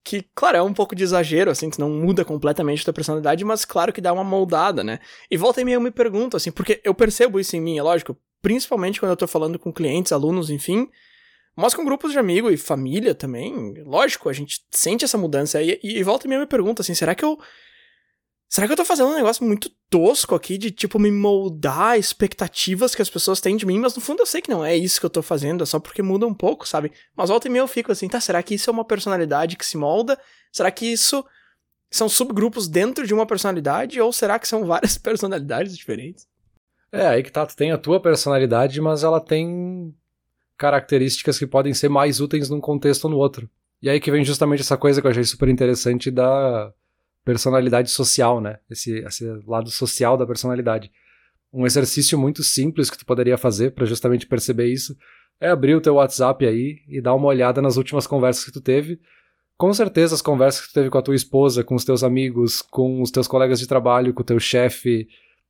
Que, 0.04 0.24
claro, 0.34 0.56
é 0.56 0.62
um 0.62 0.72
pouco 0.72 0.94
de 0.94 1.02
exagero, 1.02 1.50
assim, 1.50 1.68
que 1.68 1.78
não 1.78 1.90
muda 1.90 2.24
completamente 2.24 2.80
a 2.80 2.84
tua 2.84 2.94
personalidade, 2.94 3.44
mas 3.44 3.64
claro 3.64 3.92
que 3.92 4.00
dá 4.00 4.12
uma 4.12 4.24
moldada, 4.24 4.82
né? 4.82 5.00
E 5.30 5.36
volta 5.36 5.60
e 5.60 5.64
meia 5.64 5.74
eu 5.74 5.80
me 5.80 5.90
pergunto, 5.90 6.36
assim, 6.36 6.50
porque 6.50 6.80
eu 6.82 6.94
percebo 6.94 7.38
isso 7.38 7.56
em 7.56 7.60
mim, 7.60 7.76
é 7.78 7.82
lógico, 7.82 8.16
principalmente 8.40 9.00
quando 9.00 9.10
eu 9.10 9.16
tô 9.16 9.26
falando 9.26 9.58
com 9.58 9.72
clientes, 9.72 10.12
alunos, 10.12 10.48
enfim, 10.48 10.88
mas 11.60 11.74
com 11.74 11.84
grupos 11.84 12.12
de 12.12 12.18
amigos 12.20 12.52
e 12.52 12.56
família 12.56 13.16
também, 13.16 13.74
lógico, 13.84 14.28
a 14.28 14.32
gente 14.32 14.60
sente 14.70 15.04
essa 15.04 15.18
mudança. 15.18 15.60
E, 15.60 15.78
e, 15.82 15.98
e 15.98 16.02
volta 16.04 16.24
e 16.24 16.28
meia 16.28 16.40
me 16.40 16.46
pergunta 16.46 16.82
assim, 16.82 16.94
será 16.94 17.16
que 17.16 17.24
eu. 17.24 17.36
Será 18.48 18.66
que 18.66 18.72
eu 18.72 18.76
tô 18.76 18.84
fazendo 18.84 19.10
um 19.10 19.14
negócio 19.14 19.44
muito 19.44 19.70
tosco 19.90 20.34
aqui 20.34 20.56
de, 20.56 20.70
tipo, 20.70 20.98
me 20.98 21.10
moldar 21.10 21.98
expectativas 21.98 22.94
que 22.94 23.02
as 23.02 23.10
pessoas 23.10 23.42
têm 23.42 23.58
de 23.58 23.66
mim? 23.66 23.78
Mas 23.78 23.94
no 23.94 24.00
fundo 24.00 24.22
eu 24.22 24.26
sei 24.26 24.40
que 24.40 24.48
não 24.48 24.64
é 24.64 24.74
isso 24.74 24.98
que 24.98 25.04
eu 25.04 25.10
tô 25.10 25.20
fazendo, 25.20 25.62
é 25.62 25.66
só 25.66 25.78
porque 25.78 26.02
muda 26.02 26.26
um 26.26 26.32
pouco, 26.32 26.66
sabe? 26.66 26.90
Mas 27.14 27.28
volta 27.28 27.46
e 27.46 27.50
meia 27.50 27.60
eu 27.60 27.68
fico 27.68 27.92
assim, 27.92 28.08
tá, 28.08 28.18
será 28.20 28.42
que 28.42 28.54
isso 28.54 28.70
é 28.70 28.72
uma 28.72 28.86
personalidade 28.86 29.56
que 29.56 29.66
se 29.66 29.76
molda? 29.76 30.18
Será 30.50 30.70
que 30.70 30.86
isso 30.86 31.22
são 31.90 32.08
subgrupos 32.08 32.68
dentro 32.68 33.06
de 33.06 33.12
uma 33.12 33.26
personalidade? 33.26 34.00
Ou 34.00 34.12
será 34.14 34.38
que 34.38 34.48
são 34.48 34.64
várias 34.64 34.96
personalidades 34.98 35.76
diferentes? 35.76 36.26
É, 36.90 37.06
aí 37.06 37.22
que 37.22 37.30
tá, 37.30 37.44
tu 37.44 37.54
tem 37.54 37.70
a 37.70 37.76
tua 37.76 38.00
personalidade, 38.00 38.80
mas 38.80 39.04
ela 39.04 39.20
tem 39.20 39.94
características 40.56 41.38
que 41.38 41.46
podem 41.46 41.74
ser 41.74 41.90
mais 41.90 42.18
úteis 42.18 42.48
num 42.48 42.62
contexto 42.62 43.04
ou 43.04 43.10
no 43.10 43.18
outro. 43.18 43.48
E 43.82 43.90
aí 43.90 44.00
que 44.00 44.10
vem 44.10 44.24
justamente 44.24 44.60
essa 44.60 44.76
coisa 44.76 45.02
que 45.02 45.06
eu 45.06 45.10
achei 45.10 45.22
super 45.22 45.50
interessante 45.50 46.10
da 46.10 46.72
personalidade 47.28 47.90
social, 47.90 48.40
né? 48.40 48.58
Esse, 48.70 49.00
esse 49.00 49.26
lado 49.47 49.70
social 49.70 50.16
da 50.16 50.26
personalidade. 50.26 50.90
Um 51.52 51.66
exercício 51.66 52.18
muito 52.18 52.42
simples 52.42 52.88
que 52.88 52.97
tu 52.97 53.04
poderia 53.04 53.37
fazer 53.37 53.73
para 53.73 53.85
justamente 53.85 54.26
perceber 54.26 54.73
isso 54.73 54.97
é 55.38 55.50
abrir 55.50 55.75
o 55.75 55.80
teu 55.80 55.97
WhatsApp 55.97 56.47
aí 56.47 56.78
e 56.88 57.02
dar 57.02 57.14
uma 57.14 57.26
olhada 57.26 57.61
nas 57.61 57.76
últimas 57.76 58.06
conversas 58.06 58.47
que 58.47 58.50
tu 58.50 58.62
teve. 58.62 58.99
Com 59.58 59.75
certeza 59.75 60.14
as 60.14 60.23
conversas 60.23 60.62
que 60.62 60.73
tu 60.73 60.73
teve 60.75 60.88
com 60.88 60.97
a 60.97 61.02
tua 61.02 61.14
esposa, 61.14 61.62
com 61.62 61.75
os 61.75 61.85
teus 61.85 62.02
amigos, 62.02 62.62
com 62.62 63.02
os 63.02 63.11
teus 63.11 63.28
colegas 63.28 63.61
de 63.61 63.66
trabalho, 63.66 64.14
com 64.14 64.23
o 64.23 64.25
teu 64.25 64.40
chefe, 64.40 65.06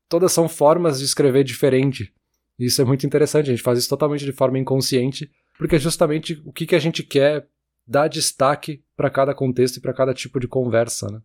todas 0.08 0.32
são 0.32 0.48
formas 0.48 0.98
de 0.98 1.04
escrever 1.04 1.44
diferente. 1.44 2.12
Isso 2.58 2.82
é 2.82 2.84
muito 2.84 3.06
interessante, 3.06 3.50
a 3.50 3.52
gente 3.52 3.62
faz 3.62 3.78
isso 3.78 3.88
totalmente 3.88 4.24
de 4.24 4.32
forma 4.32 4.58
inconsciente, 4.58 5.30
porque 5.56 5.76
é 5.76 5.78
justamente 5.78 6.42
o 6.44 6.52
que, 6.52 6.66
que 6.66 6.74
a 6.74 6.80
gente 6.80 7.04
quer 7.04 7.46
dar 7.86 8.08
destaque 8.08 8.82
para 8.96 9.08
cada 9.08 9.32
contexto 9.32 9.76
e 9.76 9.80
para 9.80 9.94
cada 9.94 10.12
tipo 10.12 10.40
de 10.40 10.48
conversa, 10.48 11.06
né? 11.06 11.20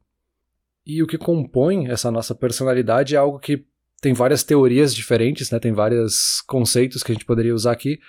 E 0.85 1.01
o 1.01 1.07
que 1.07 1.17
compõe 1.17 1.87
essa 1.87 2.11
nossa 2.11 2.35
personalidade 2.35 3.15
é 3.15 3.17
algo 3.17 3.39
que 3.39 3.65
tem 4.01 4.13
várias 4.13 4.43
teorias 4.43 4.93
diferentes, 4.93 5.49
né? 5.49 5.59
Tem 5.59 5.71
vários 5.71 6.41
conceitos 6.41 7.01
que 7.01 7.11
a 7.11 7.15
gente 7.15 7.25
poderia 7.25 7.55
usar 7.55 7.71
aqui. 7.71 7.99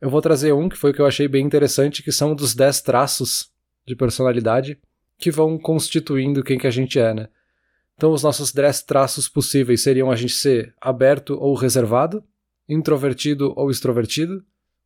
Eu 0.00 0.08
vou 0.08 0.22
trazer 0.22 0.52
um 0.52 0.68
que 0.68 0.76
foi 0.76 0.92
o 0.92 0.94
que 0.94 1.00
eu 1.00 1.06
achei 1.06 1.26
bem 1.26 1.44
interessante, 1.44 2.02
que 2.02 2.12
são 2.12 2.34
dos 2.34 2.54
10 2.54 2.80
traços 2.82 3.50
de 3.86 3.96
personalidade 3.96 4.78
que 5.18 5.30
vão 5.30 5.58
constituindo 5.58 6.42
quem 6.42 6.58
que 6.58 6.66
a 6.66 6.70
gente 6.70 6.98
é, 6.98 7.12
né? 7.12 7.28
Então, 7.96 8.12
os 8.12 8.22
nossos 8.22 8.52
10 8.52 8.82
traços 8.82 9.28
possíveis 9.28 9.82
seriam 9.82 10.10
a 10.10 10.16
gente 10.16 10.32
ser 10.32 10.74
aberto 10.80 11.34
ou 11.34 11.54
reservado, 11.54 12.24
introvertido 12.68 13.52
ou 13.56 13.70
extrovertido, 13.70 14.44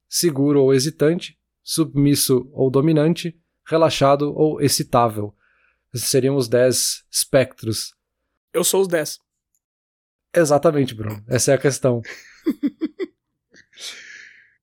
seguro 0.08 0.62
ou 0.62 0.74
hesitante, 0.74 1.38
submisso 1.62 2.48
ou 2.52 2.70
dominante, 2.70 3.38
relaxado 3.66 4.34
ou 4.34 4.60
excitável. 4.60 5.34
Seriam 5.94 6.36
os 6.36 6.48
10 6.48 7.04
espectros. 7.10 7.94
Eu 8.52 8.64
sou 8.64 8.82
os 8.82 8.88
10. 8.88 9.18
Exatamente, 10.34 10.94
Bruno. 10.94 11.22
Essa 11.28 11.52
é 11.52 11.54
a 11.54 11.58
questão. 11.58 12.02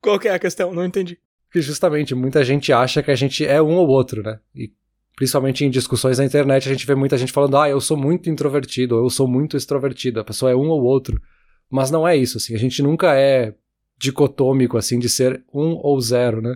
Qual 0.02 0.20
que 0.20 0.28
é 0.28 0.34
a 0.34 0.40
questão? 0.40 0.74
Não 0.74 0.86
entendi. 0.86 1.20
Que 1.52 1.62
justamente 1.62 2.14
muita 2.14 2.44
gente 2.44 2.72
acha 2.72 3.02
que 3.02 3.10
a 3.10 3.16
gente 3.16 3.46
é 3.46 3.62
um 3.62 3.76
ou 3.76 3.88
outro, 3.88 4.22
né? 4.22 4.40
E 4.56 4.72
principalmente 5.16 5.64
em 5.64 5.70
discussões 5.70 6.18
na 6.18 6.26
internet 6.26 6.68
a 6.68 6.72
gente 6.72 6.86
vê 6.86 6.96
muita 6.96 7.18
gente 7.18 7.32
falando: 7.32 7.58
"Ah, 7.58 7.70
eu 7.70 7.80
sou 7.80 7.96
muito 7.96 8.30
introvertido", 8.30 8.96
ou 8.96 9.04
"Eu 9.04 9.10
sou 9.10 9.28
muito 9.28 9.56
extrovertido". 9.56 10.20
A 10.20 10.24
pessoa 10.24 10.52
é 10.52 10.56
um 10.56 10.70
ou 10.70 10.84
outro. 10.84 11.22
Mas 11.70 11.90
não 11.90 12.08
é 12.08 12.16
isso, 12.16 12.38
assim. 12.38 12.54
A 12.54 12.60
gente 12.60 12.84
nunca 12.84 13.16
é 13.16 13.56
dicotômico 13.98 14.78
assim 14.78 15.00
de 15.00 15.10
ser 15.10 15.44
um 15.54 15.80
ou 15.82 16.00
zero, 16.02 16.42
né? 16.42 16.56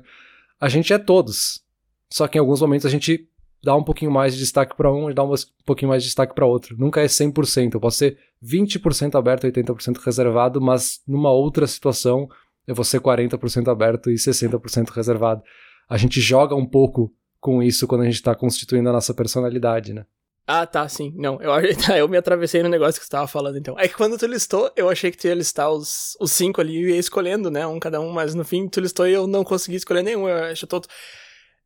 A 0.59 0.67
gente 0.67 0.93
é 0.93 0.97
todos. 0.97 1.63
Só 2.09 2.27
que 2.27 2.37
em 2.37 2.41
alguns 2.41 2.61
momentos 2.61 2.85
a 2.85 2.89
gente 2.89 3.27
dá 3.63 3.75
um 3.75 3.83
pouquinho 3.83 4.11
mais 4.11 4.33
de 4.33 4.39
destaque 4.39 4.75
para 4.75 4.91
um 4.91 5.09
e 5.09 5.13
dá 5.13 5.23
um 5.23 5.33
pouquinho 5.65 5.89
mais 5.89 6.03
de 6.03 6.09
destaque 6.09 6.33
para 6.33 6.45
outro. 6.45 6.75
Nunca 6.77 7.01
é 7.01 7.05
100%. 7.05 7.73
Eu 7.73 7.79
posso 7.79 7.97
ser 7.97 8.17
20% 8.43 9.15
aberto 9.15 9.47
e 9.47 9.51
80% 9.51 9.97
reservado, 10.03 10.61
mas 10.61 11.01
numa 11.07 11.31
outra 11.31 11.67
situação 11.67 12.29
eu 12.65 12.75
vou 12.75 12.85
ser 12.85 12.99
40% 12.99 13.69
aberto 13.69 14.11
e 14.11 14.15
60% 14.15 14.89
reservado. 14.89 15.41
A 15.89 15.97
gente 15.97 16.19
joga 16.19 16.55
um 16.55 16.65
pouco 16.65 17.13
com 17.39 17.63
isso 17.63 17.87
quando 17.87 18.01
a 18.01 18.05
gente 18.05 18.15
está 18.15 18.35
constituindo 18.35 18.89
a 18.89 18.93
nossa 18.93 19.13
personalidade, 19.13 19.93
né? 19.93 20.05
Ah, 20.45 20.65
tá, 20.65 20.87
sim. 20.87 21.13
Não, 21.17 21.39
eu, 21.43 21.51
eu 21.95 22.07
me 22.07 22.17
atravessei 22.17 22.63
no 22.63 22.69
negócio 22.69 22.99
que 22.99 23.05
você 23.05 23.11
tava 23.11 23.27
falando, 23.27 23.57
então. 23.57 23.77
É 23.77 23.87
que 23.87 23.95
quando 23.95 24.17
tu 24.17 24.25
listou, 24.25 24.71
eu 24.77 24.89
achei 24.89 25.11
que 25.11 25.17
tu 25.17 25.27
ia 25.27 25.33
listar 25.33 25.69
os, 25.69 26.15
os 26.21 26.31
cinco 26.31 26.61
ali 26.61 26.77
e 26.77 26.89
ia 26.91 26.97
escolhendo, 26.97 27.51
né? 27.51 27.67
Um 27.67 27.79
cada 27.79 27.99
um, 27.99 28.11
mas 28.11 28.33
no 28.33 28.45
fim 28.45 28.67
tu 28.67 28.79
listou 28.79 29.05
e 29.07 29.13
eu 29.13 29.27
não 29.27 29.43
consegui 29.43 29.75
escolher 29.75 30.03
nenhum. 30.03 30.27
Eu 30.27 30.45
acho 30.45 30.65
todo. 30.65 30.87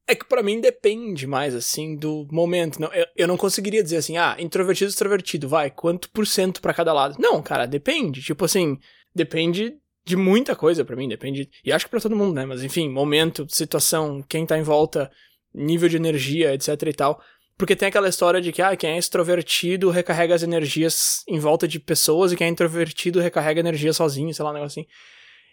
É 0.08 0.16
que 0.16 0.26
para 0.26 0.44
mim 0.44 0.60
depende 0.60 1.26
mais, 1.28 1.56
assim, 1.56 1.96
do 1.96 2.28
momento. 2.32 2.80
Não, 2.82 2.92
eu, 2.94 3.06
eu 3.16 3.28
não 3.28 3.38
conseguiria 3.38 3.84
dizer 3.84 3.98
assim, 3.98 4.18
ah, 4.18 4.36
introvertido, 4.40 4.90
extrovertido, 4.90 5.48
vai, 5.48 5.70
quanto 5.70 6.10
por 6.10 6.26
cento 6.28 6.62
pra 6.62 6.74
cada 6.74 6.92
lado? 6.92 7.16
Não, 7.20 7.42
cara, 7.42 7.66
depende. 7.66 8.22
Tipo 8.22 8.46
assim, 8.46 8.78
depende 9.14 9.76
de 10.04 10.16
muita 10.16 10.56
coisa 10.56 10.84
para 10.84 10.96
mim, 10.96 11.08
depende. 11.08 11.50
E 11.64 11.72
acho 11.72 11.86
que 11.86 11.92
para 11.92 12.02
todo 12.02 12.16
mundo, 12.16 12.34
né? 12.34 12.46
Mas 12.46 12.64
enfim, 12.64 12.90
momento, 12.90 13.46
situação, 13.50 14.24
quem 14.28 14.46
tá 14.46 14.58
em 14.58 14.64
volta, 14.64 15.10
nível 15.54 15.88
de 15.88 15.98
energia, 15.98 16.54
etc 16.54 16.82
e 16.88 16.94
tal. 16.94 17.22
Porque 17.58 17.76
tem 17.76 17.88
aquela 17.88 18.10
história 18.10 18.42
de 18.42 18.52
que 18.52 18.62
ah, 18.62 18.76
quem 18.76 18.92
é 18.92 18.98
extrovertido 18.98 19.92
recarrega 19.92 20.34
as 20.34 20.42
energias 20.42 21.24
em 21.28 21.38
volta 21.38 21.68
de 21.68 21.80
pessoas 21.80 22.32
e 22.32 22.36
quem 22.36 22.48
é 22.48 22.50
introvertido 22.50 23.20
recarrega 23.20 23.60
energia 23.60 23.94
sozinho, 23.94 24.34
sei 24.34 24.44
lá, 24.44 24.50
um 24.50 24.54
negócio 24.56 24.82
assim. 24.82 24.90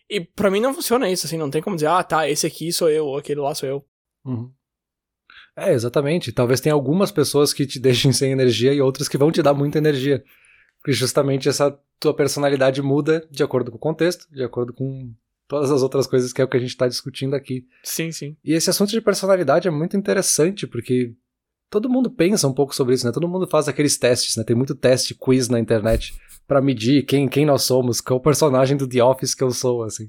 E 0.08 0.20
pra 0.20 0.50
mim 0.50 0.60
não 0.60 0.72
funciona 0.72 1.10
isso, 1.10 1.26
assim, 1.26 1.36
não 1.36 1.50
tem 1.50 1.60
como 1.60 1.76
dizer, 1.76 1.88
ah, 1.88 2.02
tá, 2.02 2.28
esse 2.28 2.46
aqui 2.46 2.72
sou 2.72 2.88
eu, 2.88 3.04
ou 3.04 3.18
aquele 3.18 3.40
lá 3.40 3.54
sou 3.54 3.68
eu. 3.68 3.84
Uhum. 4.28 4.52
É, 5.56 5.72
exatamente. 5.72 6.30
Talvez 6.30 6.60
tenha 6.60 6.74
algumas 6.74 7.10
pessoas 7.10 7.52
que 7.52 7.66
te 7.66 7.80
deixem 7.80 8.12
sem 8.12 8.30
energia 8.30 8.72
e 8.72 8.80
outras 8.80 9.08
que 9.08 9.18
vão 9.18 9.32
te 9.32 9.42
dar 9.42 9.54
muita 9.54 9.78
energia. 9.78 10.22
Porque 10.78 10.92
justamente 10.92 11.48
essa 11.48 11.76
tua 11.98 12.14
personalidade 12.14 12.80
muda 12.80 13.26
de 13.30 13.42
acordo 13.42 13.70
com 13.70 13.76
o 13.76 13.80
contexto, 13.80 14.26
de 14.30 14.44
acordo 14.44 14.72
com 14.72 15.12
todas 15.48 15.72
as 15.72 15.82
outras 15.82 16.06
coisas 16.06 16.32
que 16.32 16.40
é 16.40 16.44
o 16.44 16.48
que 16.48 16.56
a 16.56 16.60
gente 16.60 16.70
está 16.70 16.86
discutindo 16.86 17.34
aqui. 17.34 17.66
Sim, 17.82 18.12
sim. 18.12 18.36
E 18.44 18.52
esse 18.52 18.70
assunto 18.70 18.90
de 18.90 19.00
personalidade 19.00 19.66
é 19.66 19.70
muito 19.70 19.96
interessante, 19.96 20.66
porque 20.66 21.14
todo 21.68 21.90
mundo 21.90 22.10
pensa 22.10 22.46
um 22.46 22.54
pouco 22.54 22.74
sobre 22.74 22.94
isso, 22.94 23.04
né? 23.04 23.12
Todo 23.12 23.28
mundo 23.28 23.48
faz 23.48 23.66
aqueles 23.66 23.98
testes, 23.98 24.36
né? 24.36 24.44
Tem 24.44 24.54
muito 24.54 24.74
teste, 24.74 25.14
quiz 25.14 25.48
na 25.48 25.58
internet 25.58 26.14
para 26.46 26.62
medir 26.62 27.04
quem, 27.04 27.28
quem 27.28 27.44
nós 27.44 27.62
somos, 27.62 28.00
qual 28.00 28.20
personagem 28.20 28.76
do 28.76 28.88
The 28.88 29.02
Office 29.02 29.34
que 29.34 29.42
eu 29.42 29.50
sou, 29.50 29.82
assim. 29.82 30.08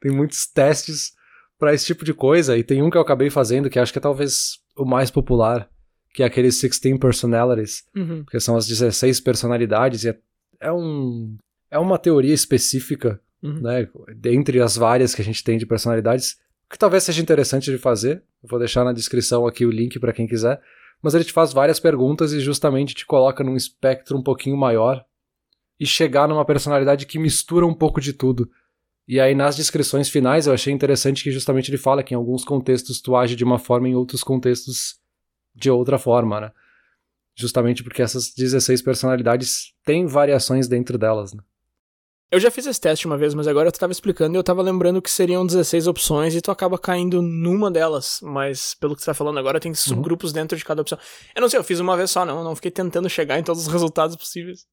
Tem 0.00 0.12
muitos 0.12 0.46
testes 0.46 1.12
para 1.60 1.72
esse 1.72 1.86
tipo 1.86 2.04
de 2.04 2.12
coisa, 2.12 2.58
e 2.58 2.64
tem 2.64 2.82
um 2.82 2.90
que 2.90 2.96
eu 2.96 3.02
acabei 3.02 3.30
fazendo 3.30 3.70
que 3.70 3.78
acho 3.78 3.92
que 3.92 3.98
é 3.98 4.02
talvez 4.02 4.58
o 4.76 4.84
mais 4.84 5.10
popular, 5.10 5.68
que 6.12 6.22
é 6.22 6.26
aqueles 6.26 6.60
16 6.60 6.98
personalities, 6.98 7.84
uhum. 7.94 8.24
que 8.24 8.40
são 8.40 8.56
as 8.56 8.66
16 8.66 9.20
personalidades, 9.20 10.02
e 10.04 10.08
é, 10.08 10.18
é 10.58 10.72
um 10.72 11.36
é 11.70 11.78
uma 11.78 11.98
teoria 11.98 12.34
específica 12.34 13.20
uhum. 13.42 13.60
né, 13.60 13.88
dentre 14.16 14.60
as 14.60 14.76
várias 14.76 15.14
que 15.14 15.22
a 15.22 15.24
gente 15.24 15.44
tem 15.44 15.56
de 15.56 15.66
personalidades, 15.66 16.36
que 16.68 16.78
talvez 16.78 17.04
seja 17.04 17.22
interessante 17.22 17.70
de 17.70 17.78
fazer. 17.78 18.22
Eu 18.42 18.48
vou 18.48 18.58
deixar 18.58 18.84
na 18.84 18.92
descrição 18.92 19.46
aqui 19.46 19.64
o 19.64 19.70
link 19.70 19.98
para 19.98 20.12
quem 20.12 20.26
quiser. 20.26 20.60
Mas 21.02 21.14
ele 21.14 21.24
te 21.24 21.32
faz 21.32 21.52
várias 21.52 21.80
perguntas 21.80 22.32
e 22.32 22.40
justamente 22.40 22.94
te 22.94 23.06
coloca 23.06 23.42
num 23.42 23.56
espectro 23.56 24.18
um 24.18 24.22
pouquinho 24.22 24.56
maior 24.56 25.04
e 25.78 25.86
chegar 25.86 26.28
numa 26.28 26.44
personalidade 26.44 27.06
que 27.06 27.18
mistura 27.18 27.66
um 27.66 27.74
pouco 27.74 28.00
de 28.00 28.12
tudo. 28.12 28.50
E 29.10 29.18
aí 29.18 29.34
nas 29.34 29.56
descrições 29.56 30.08
finais 30.08 30.46
eu 30.46 30.52
achei 30.52 30.72
interessante 30.72 31.24
que 31.24 31.32
justamente 31.32 31.68
ele 31.68 31.76
fala 31.76 32.00
que 32.00 32.14
em 32.14 32.16
alguns 32.16 32.44
contextos 32.44 33.00
tu 33.00 33.16
age 33.16 33.34
de 33.34 33.42
uma 33.42 33.58
forma, 33.58 33.88
em 33.88 33.94
outros 33.96 34.22
contextos 34.22 35.00
de 35.52 35.68
outra 35.68 35.98
forma, 35.98 36.40
né? 36.40 36.52
Justamente 37.34 37.82
porque 37.82 38.02
essas 38.02 38.32
16 38.32 38.82
personalidades 38.82 39.74
têm 39.84 40.06
variações 40.06 40.68
dentro 40.68 40.96
delas, 40.96 41.34
né? 41.34 41.42
Eu 42.30 42.38
já 42.38 42.52
fiz 42.52 42.64
esse 42.66 42.80
teste 42.80 43.04
uma 43.04 43.18
vez, 43.18 43.34
mas 43.34 43.48
agora 43.48 43.72
tu 43.72 43.80
tava 43.80 43.90
explicando 43.90 44.36
e 44.36 44.38
eu 44.38 44.44
tava 44.44 44.62
lembrando 44.62 45.02
que 45.02 45.10
seriam 45.10 45.44
16 45.44 45.88
opções 45.88 46.32
e 46.36 46.40
tu 46.40 46.52
acaba 46.52 46.78
caindo 46.78 47.20
numa 47.20 47.68
delas. 47.68 48.20
Mas 48.22 48.74
pelo 48.74 48.94
que 48.94 49.02
tu 49.02 49.06
tá 49.06 49.12
falando 49.12 49.40
agora, 49.40 49.58
tem 49.58 49.74
subgrupos 49.74 50.30
uhum. 50.30 50.34
dentro 50.34 50.56
de 50.56 50.64
cada 50.64 50.82
opção. 50.82 50.96
Eu 51.34 51.42
não 51.42 51.48
sei, 51.48 51.58
eu 51.58 51.64
fiz 51.64 51.80
uma 51.80 51.96
vez 51.96 52.12
só, 52.12 52.24
não. 52.24 52.38
Eu 52.38 52.44
não 52.44 52.54
fiquei 52.54 52.70
tentando 52.70 53.10
chegar 53.10 53.40
em 53.40 53.42
todos 53.42 53.62
os 53.62 53.66
resultados 53.74 54.14
possíveis. 54.14 54.68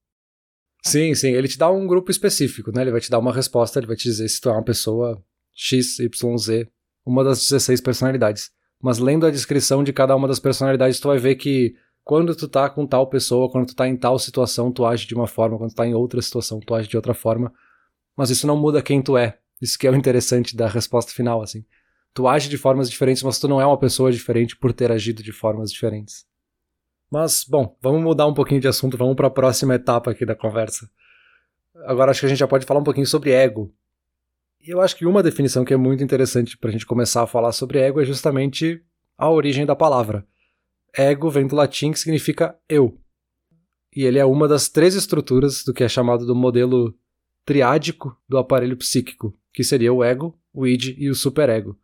Sim, 0.88 1.14
sim. 1.14 1.32
Ele 1.32 1.48
te 1.48 1.58
dá 1.58 1.70
um 1.70 1.86
grupo 1.86 2.10
específico, 2.10 2.72
né? 2.74 2.82
Ele 2.82 2.92
vai 2.92 3.02
te 3.02 3.10
dar 3.10 3.20
uma 3.20 3.34
resposta, 3.34 3.80
ele 3.80 3.88
vai 3.88 3.96
te 3.96 4.04
dizer 4.04 4.28
se 4.30 4.40
tu 4.40 4.50
é 4.50 4.54
uma 4.54 4.64
pessoa 4.64 5.22
X, 5.54 6.00
Y, 6.00 6.38
Z, 6.38 6.70
uma 7.06 7.24
das 7.24 7.40
16 7.40 7.82
personalidades. 7.82 8.52
Mas 8.82 8.98
lendo 8.98 9.26
a 9.26 9.32
descrição 9.32 9.84
de 9.84 9.92
cada 9.92 10.16
uma 10.16 10.28
das 10.28 10.40
personalidades, 10.40 11.00
tu 11.00 11.08
vai 11.08 11.18
ver 11.18 11.36
que 11.36 11.76
quando 12.04 12.34
tu 12.34 12.48
tá 12.48 12.70
com 12.70 12.88
tal 12.88 13.08
pessoa, 13.08 13.52
quando 13.52 13.68
tu 13.68 13.76
tá 13.76 13.88
em 13.88 13.98
tal 13.98 14.18
situação, 14.18 14.72
tu 14.72 14.86
age 14.86 15.06
de 15.06 15.14
uma 15.14 15.28
forma, 15.28 15.58
quando 15.58 15.72
tu 15.72 15.76
tá 15.76 15.86
em 15.86 15.94
outra 15.94 16.22
situação, 16.22 16.60
tu 16.60 16.74
age 16.74 16.88
de 16.88 16.96
outra 16.96 17.14
forma. 17.14 17.52
Mas 18.16 18.30
isso 18.30 18.48
não 18.48 18.56
muda 18.56 18.82
quem 18.82 19.02
tu 19.02 19.18
é. 19.18 19.38
Isso 19.62 19.78
que 19.78 19.88
é 19.88 19.92
o 19.92 19.96
interessante 19.96 20.56
da 20.56 20.68
resposta 20.68 21.12
final, 21.12 21.42
assim. 21.42 21.66
Tu 22.14 22.28
age 22.28 22.48
de 22.50 22.58
formas 22.58 22.90
diferentes, 22.90 23.24
mas 23.24 23.40
tu 23.40 23.48
não 23.48 23.60
é 23.60 23.66
uma 23.66 23.78
pessoa 23.78 24.12
diferente 24.12 24.56
por 24.56 24.72
ter 24.72 24.92
agido 24.92 25.22
de 25.22 25.32
formas 25.32 25.72
diferentes. 25.72 26.26
Mas, 27.10 27.46
bom, 27.48 27.78
vamos 27.82 28.02
mudar 28.04 28.28
um 28.28 28.34
pouquinho 28.34 28.60
de 28.60 28.68
assunto, 28.68 28.98
vamos 28.98 29.16
para 29.16 29.28
a 29.28 29.32
próxima 29.32 29.76
etapa 29.76 30.12
aqui 30.12 30.26
da 30.26 30.36
conversa. 30.36 30.90
Agora 31.86 32.12
acho 32.12 32.20
que 32.20 32.26
a 32.26 32.30
gente 32.30 32.40
já 32.40 32.48
pode 32.48 32.66
falar 32.66 32.82
um 32.82 32.84
pouquinho 32.84 33.08
sobre 33.08 33.32
ego. 33.32 33.74
E 34.62 34.70
eu 34.70 34.82
acho 34.82 34.96
que 34.96 35.06
uma 35.06 35.24
definição 35.24 35.64
que 35.64 35.74
é 35.74 35.78
muito 35.78 36.04
interessante 36.04 36.58
para 36.58 36.70
a 36.70 36.74
gente 36.74 36.86
começar 36.86 37.24
a 37.24 37.28
falar 37.28 37.52
sobre 37.54 37.80
ego 37.80 38.02
é 38.02 38.06
justamente 38.06 38.84
a 39.18 39.30
origem 39.30 39.66
da 39.66 39.76
palavra. 39.76 40.26
Ego 40.94 41.30
vem 41.30 41.48
do 41.48 41.56
latim 41.56 41.92
que 41.92 42.00
significa 42.00 42.58
eu. 42.68 42.98
E 43.96 44.04
ele 44.04 44.20
é 44.20 44.26
uma 44.26 44.48
das 44.48 44.68
três 44.68 44.96
estruturas 44.96 45.64
do 45.64 45.74
que 45.74 45.84
é 45.84 45.90
chamado 45.90 46.26
do 46.26 46.36
modelo 46.36 46.94
triádico 47.46 48.18
do 48.28 48.38
aparelho 48.38 48.76
psíquico, 48.76 49.34
que 49.54 49.64
seria 49.64 49.94
o 49.94 50.04
ego, 50.04 50.38
o 50.54 50.68
id 50.68 50.96
e 50.98 51.10
o 51.10 51.16
superego. 51.16 51.78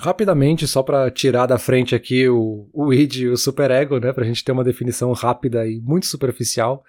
Rapidamente, 0.00 0.66
só 0.66 0.82
para 0.82 1.10
tirar 1.10 1.44
da 1.44 1.58
frente 1.58 1.94
aqui 1.94 2.26
o, 2.26 2.70
o 2.72 2.90
id 2.90 3.16
e 3.16 3.28
o 3.28 3.36
superego, 3.36 3.98
né, 3.98 4.14
para 4.14 4.24
a 4.24 4.26
gente 4.26 4.42
ter 4.42 4.50
uma 4.50 4.64
definição 4.64 5.12
rápida 5.12 5.68
e 5.68 5.78
muito 5.78 6.06
superficial. 6.06 6.82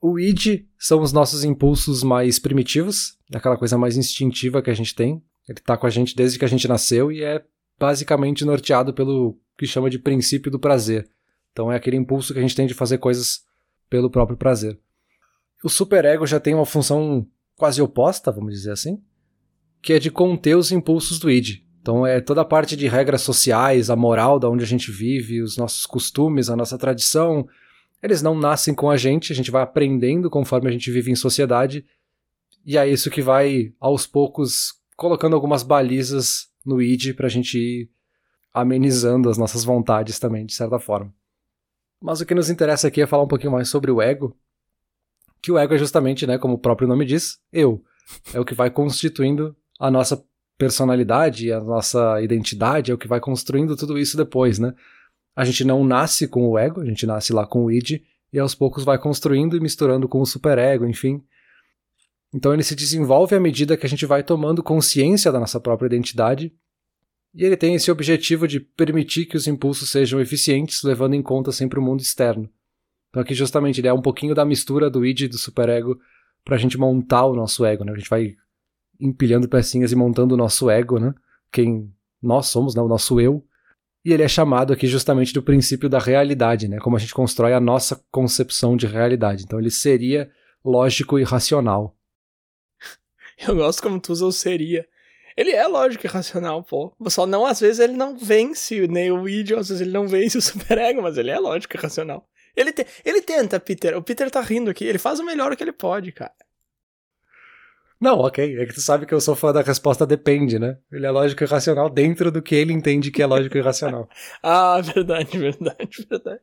O 0.00 0.16
id 0.16 0.66
são 0.78 1.02
os 1.02 1.12
nossos 1.12 1.42
impulsos 1.42 2.04
mais 2.04 2.38
primitivos, 2.38 3.18
aquela 3.34 3.56
coisa 3.56 3.76
mais 3.76 3.96
instintiva 3.96 4.62
que 4.62 4.70
a 4.70 4.74
gente 4.74 4.94
tem. 4.94 5.20
Ele 5.48 5.58
está 5.58 5.76
com 5.76 5.84
a 5.84 5.90
gente 5.90 6.14
desde 6.14 6.38
que 6.38 6.44
a 6.44 6.48
gente 6.48 6.68
nasceu 6.68 7.10
e 7.10 7.24
é 7.24 7.42
basicamente 7.76 8.44
norteado 8.44 8.94
pelo 8.94 9.36
que 9.58 9.66
chama 9.66 9.90
de 9.90 9.98
princípio 9.98 10.52
do 10.52 10.60
prazer. 10.60 11.10
Então 11.50 11.72
é 11.72 11.76
aquele 11.76 11.96
impulso 11.96 12.32
que 12.32 12.38
a 12.38 12.42
gente 12.42 12.54
tem 12.54 12.68
de 12.68 12.74
fazer 12.74 12.98
coisas 12.98 13.44
pelo 13.90 14.08
próprio 14.08 14.36
prazer. 14.36 14.78
O 15.64 15.68
superego 15.68 16.24
já 16.24 16.38
tem 16.38 16.54
uma 16.54 16.66
função 16.66 17.26
quase 17.56 17.82
oposta, 17.82 18.30
vamos 18.30 18.54
dizer 18.54 18.70
assim, 18.70 19.02
que 19.82 19.92
é 19.92 19.98
de 19.98 20.08
conter 20.08 20.56
os 20.56 20.70
impulsos 20.70 21.18
do 21.18 21.28
id. 21.28 21.63
Então 21.84 22.06
é 22.06 22.18
toda 22.18 22.40
a 22.40 22.46
parte 22.46 22.76
de 22.76 22.88
regras 22.88 23.20
sociais, 23.20 23.90
a 23.90 23.94
moral 23.94 24.38
da 24.38 24.48
onde 24.48 24.64
a 24.64 24.66
gente 24.66 24.90
vive, 24.90 25.42
os 25.42 25.58
nossos 25.58 25.84
costumes, 25.84 26.48
a 26.48 26.56
nossa 26.56 26.78
tradição. 26.78 27.46
Eles 28.02 28.22
não 28.22 28.34
nascem 28.34 28.72
com 28.72 28.88
a 28.88 28.96
gente, 28.96 29.34
a 29.34 29.36
gente 29.36 29.50
vai 29.50 29.62
aprendendo 29.62 30.30
conforme 30.30 30.66
a 30.66 30.72
gente 30.72 30.90
vive 30.90 31.10
em 31.10 31.14
sociedade. 31.14 31.84
E 32.64 32.78
é 32.78 32.88
isso 32.88 33.10
que 33.10 33.20
vai, 33.20 33.74
aos 33.78 34.06
poucos, 34.06 34.80
colocando 34.96 35.36
algumas 35.36 35.62
balizas 35.62 36.48
no 36.64 36.80
id 36.80 37.12
para 37.12 37.26
a 37.26 37.30
gente 37.30 37.58
ir 37.58 37.90
amenizando 38.54 39.28
as 39.28 39.36
nossas 39.36 39.62
vontades 39.62 40.18
também, 40.18 40.46
de 40.46 40.54
certa 40.54 40.78
forma. 40.78 41.12
Mas 42.00 42.18
o 42.22 42.24
que 42.24 42.34
nos 42.34 42.48
interessa 42.48 42.88
aqui 42.88 43.02
é 43.02 43.06
falar 43.06 43.24
um 43.24 43.28
pouquinho 43.28 43.52
mais 43.52 43.68
sobre 43.68 43.90
o 43.90 44.00
ego, 44.00 44.34
que 45.42 45.52
o 45.52 45.58
ego 45.58 45.74
é 45.74 45.78
justamente, 45.78 46.26
né, 46.26 46.38
como 46.38 46.54
o 46.54 46.58
próprio 46.58 46.88
nome 46.88 47.04
diz, 47.04 47.38
eu. 47.52 47.84
É 48.32 48.40
o 48.40 48.44
que 48.44 48.54
vai 48.54 48.70
constituindo 48.70 49.54
a 49.78 49.90
nossa 49.90 50.24
personalidade, 50.56 51.52
a 51.52 51.60
nossa 51.60 52.20
identidade, 52.22 52.90
é 52.90 52.94
o 52.94 52.98
que 52.98 53.08
vai 53.08 53.20
construindo 53.20 53.76
tudo 53.76 53.98
isso 53.98 54.16
depois, 54.16 54.58
né? 54.58 54.74
A 55.34 55.44
gente 55.44 55.64
não 55.64 55.84
nasce 55.84 56.28
com 56.28 56.48
o 56.48 56.58
ego, 56.58 56.80
a 56.80 56.84
gente 56.84 57.06
nasce 57.06 57.32
lá 57.32 57.46
com 57.46 57.64
o 57.64 57.72
id, 57.72 58.02
e 58.32 58.38
aos 58.38 58.54
poucos 58.54 58.84
vai 58.84 58.98
construindo 58.98 59.56
e 59.56 59.60
misturando 59.60 60.08
com 60.08 60.20
o 60.20 60.26
superego, 60.26 60.86
enfim. 60.86 61.22
Então 62.32 62.52
ele 62.52 62.62
se 62.62 62.74
desenvolve 62.74 63.34
à 63.34 63.40
medida 63.40 63.76
que 63.76 63.86
a 63.86 63.88
gente 63.88 64.06
vai 64.06 64.22
tomando 64.22 64.62
consciência 64.62 65.30
da 65.30 65.40
nossa 65.40 65.60
própria 65.60 65.86
identidade, 65.86 66.52
e 67.34 67.44
ele 67.44 67.56
tem 67.56 67.74
esse 67.74 67.90
objetivo 67.90 68.46
de 68.46 68.60
permitir 68.60 69.26
que 69.26 69.36
os 69.36 69.48
impulsos 69.48 69.90
sejam 69.90 70.20
eficientes, 70.20 70.84
levando 70.84 71.14
em 71.14 71.22
conta 71.22 71.50
sempre 71.50 71.80
o 71.80 71.82
mundo 71.82 72.00
externo. 72.00 72.48
Então 73.10 73.20
aqui 73.22 73.34
justamente 73.34 73.80
ele 73.80 73.88
é 73.88 73.92
um 73.92 74.02
pouquinho 74.02 74.34
da 74.34 74.44
mistura 74.44 74.88
do 74.88 75.04
id 75.04 75.22
e 75.22 75.28
do 75.28 75.38
superego 75.38 75.98
para 76.44 76.54
a 76.54 76.58
gente 76.58 76.78
montar 76.78 77.26
o 77.26 77.34
nosso 77.34 77.64
ego, 77.64 77.84
né? 77.84 77.92
A 77.92 77.96
gente 77.96 78.10
vai 78.10 78.36
empilhando 79.00 79.48
pecinhas 79.48 79.92
e 79.92 79.96
montando 79.96 80.34
o 80.34 80.38
nosso 80.38 80.70
ego, 80.70 80.98
né? 80.98 81.14
Quem 81.52 81.92
nós 82.22 82.46
somos, 82.46 82.74
né? 82.74 82.82
O 82.82 82.88
nosso 82.88 83.20
eu. 83.20 83.44
E 84.04 84.12
ele 84.12 84.22
é 84.22 84.28
chamado 84.28 84.72
aqui 84.72 84.86
justamente 84.86 85.32
do 85.32 85.42
princípio 85.42 85.88
da 85.88 85.98
realidade, 85.98 86.68
né? 86.68 86.78
Como 86.78 86.96
a 86.96 86.98
gente 86.98 87.14
constrói 87.14 87.52
a 87.52 87.60
nossa 87.60 88.02
concepção 88.10 88.76
de 88.76 88.86
realidade. 88.86 89.44
Então 89.44 89.58
ele 89.58 89.70
seria 89.70 90.30
lógico 90.64 91.18
e 91.18 91.22
racional. 91.22 91.96
Eu 93.46 93.56
gosto 93.56 93.82
como 93.82 94.00
tu 94.00 94.12
usa 94.12 94.26
o 94.26 94.32
seria. 94.32 94.86
Ele 95.36 95.50
é 95.50 95.66
lógico 95.66 96.06
e 96.06 96.08
racional, 96.08 96.62
pô. 96.62 96.94
Só 97.08 97.26
não, 97.26 97.44
às 97.44 97.60
vezes, 97.60 97.80
ele 97.80 97.94
não 97.94 98.16
vence 98.16 98.86
nem 98.86 99.10
o 99.10 99.22
vídeo, 99.22 99.58
às 99.58 99.68
vezes 99.68 99.80
ele 99.80 99.90
não 99.90 100.06
vence 100.06 100.38
o 100.38 100.42
superego, 100.42 101.02
mas 101.02 101.18
ele 101.18 101.30
é 101.30 101.38
lógico 101.38 101.76
e 101.76 101.80
racional. 101.80 102.28
Ele, 102.56 102.72
te, 102.72 102.86
ele 103.04 103.20
tenta, 103.20 103.58
Peter. 103.58 103.96
O 103.96 104.02
Peter 104.02 104.30
tá 104.30 104.40
rindo 104.40 104.70
aqui. 104.70 104.84
Ele 104.84 104.98
faz 104.98 105.18
o 105.18 105.24
melhor 105.24 105.56
que 105.56 105.64
ele 105.64 105.72
pode, 105.72 106.12
cara. 106.12 106.32
Não, 108.04 108.18
ok. 108.18 108.58
É 108.58 108.66
que 108.66 108.74
tu 108.74 108.82
sabe 108.82 109.06
que 109.06 109.14
eu 109.14 109.20
sou 109.20 109.34
fã 109.34 109.50
da 109.50 109.62
resposta 109.62 110.06
depende, 110.06 110.58
né? 110.58 110.76
Ele 110.92 111.06
é 111.06 111.10
lógico 111.10 111.42
e 111.42 111.46
racional 111.46 111.88
dentro 111.88 112.30
do 112.30 112.42
que 112.42 112.54
ele 112.54 112.70
entende 112.70 113.10
que 113.10 113.22
é 113.22 113.26
lógico 113.26 113.56
e 113.56 113.62
racional. 113.62 114.06
ah, 114.44 114.78
verdade, 114.82 115.38
verdade, 115.38 116.06
verdade. 116.06 116.42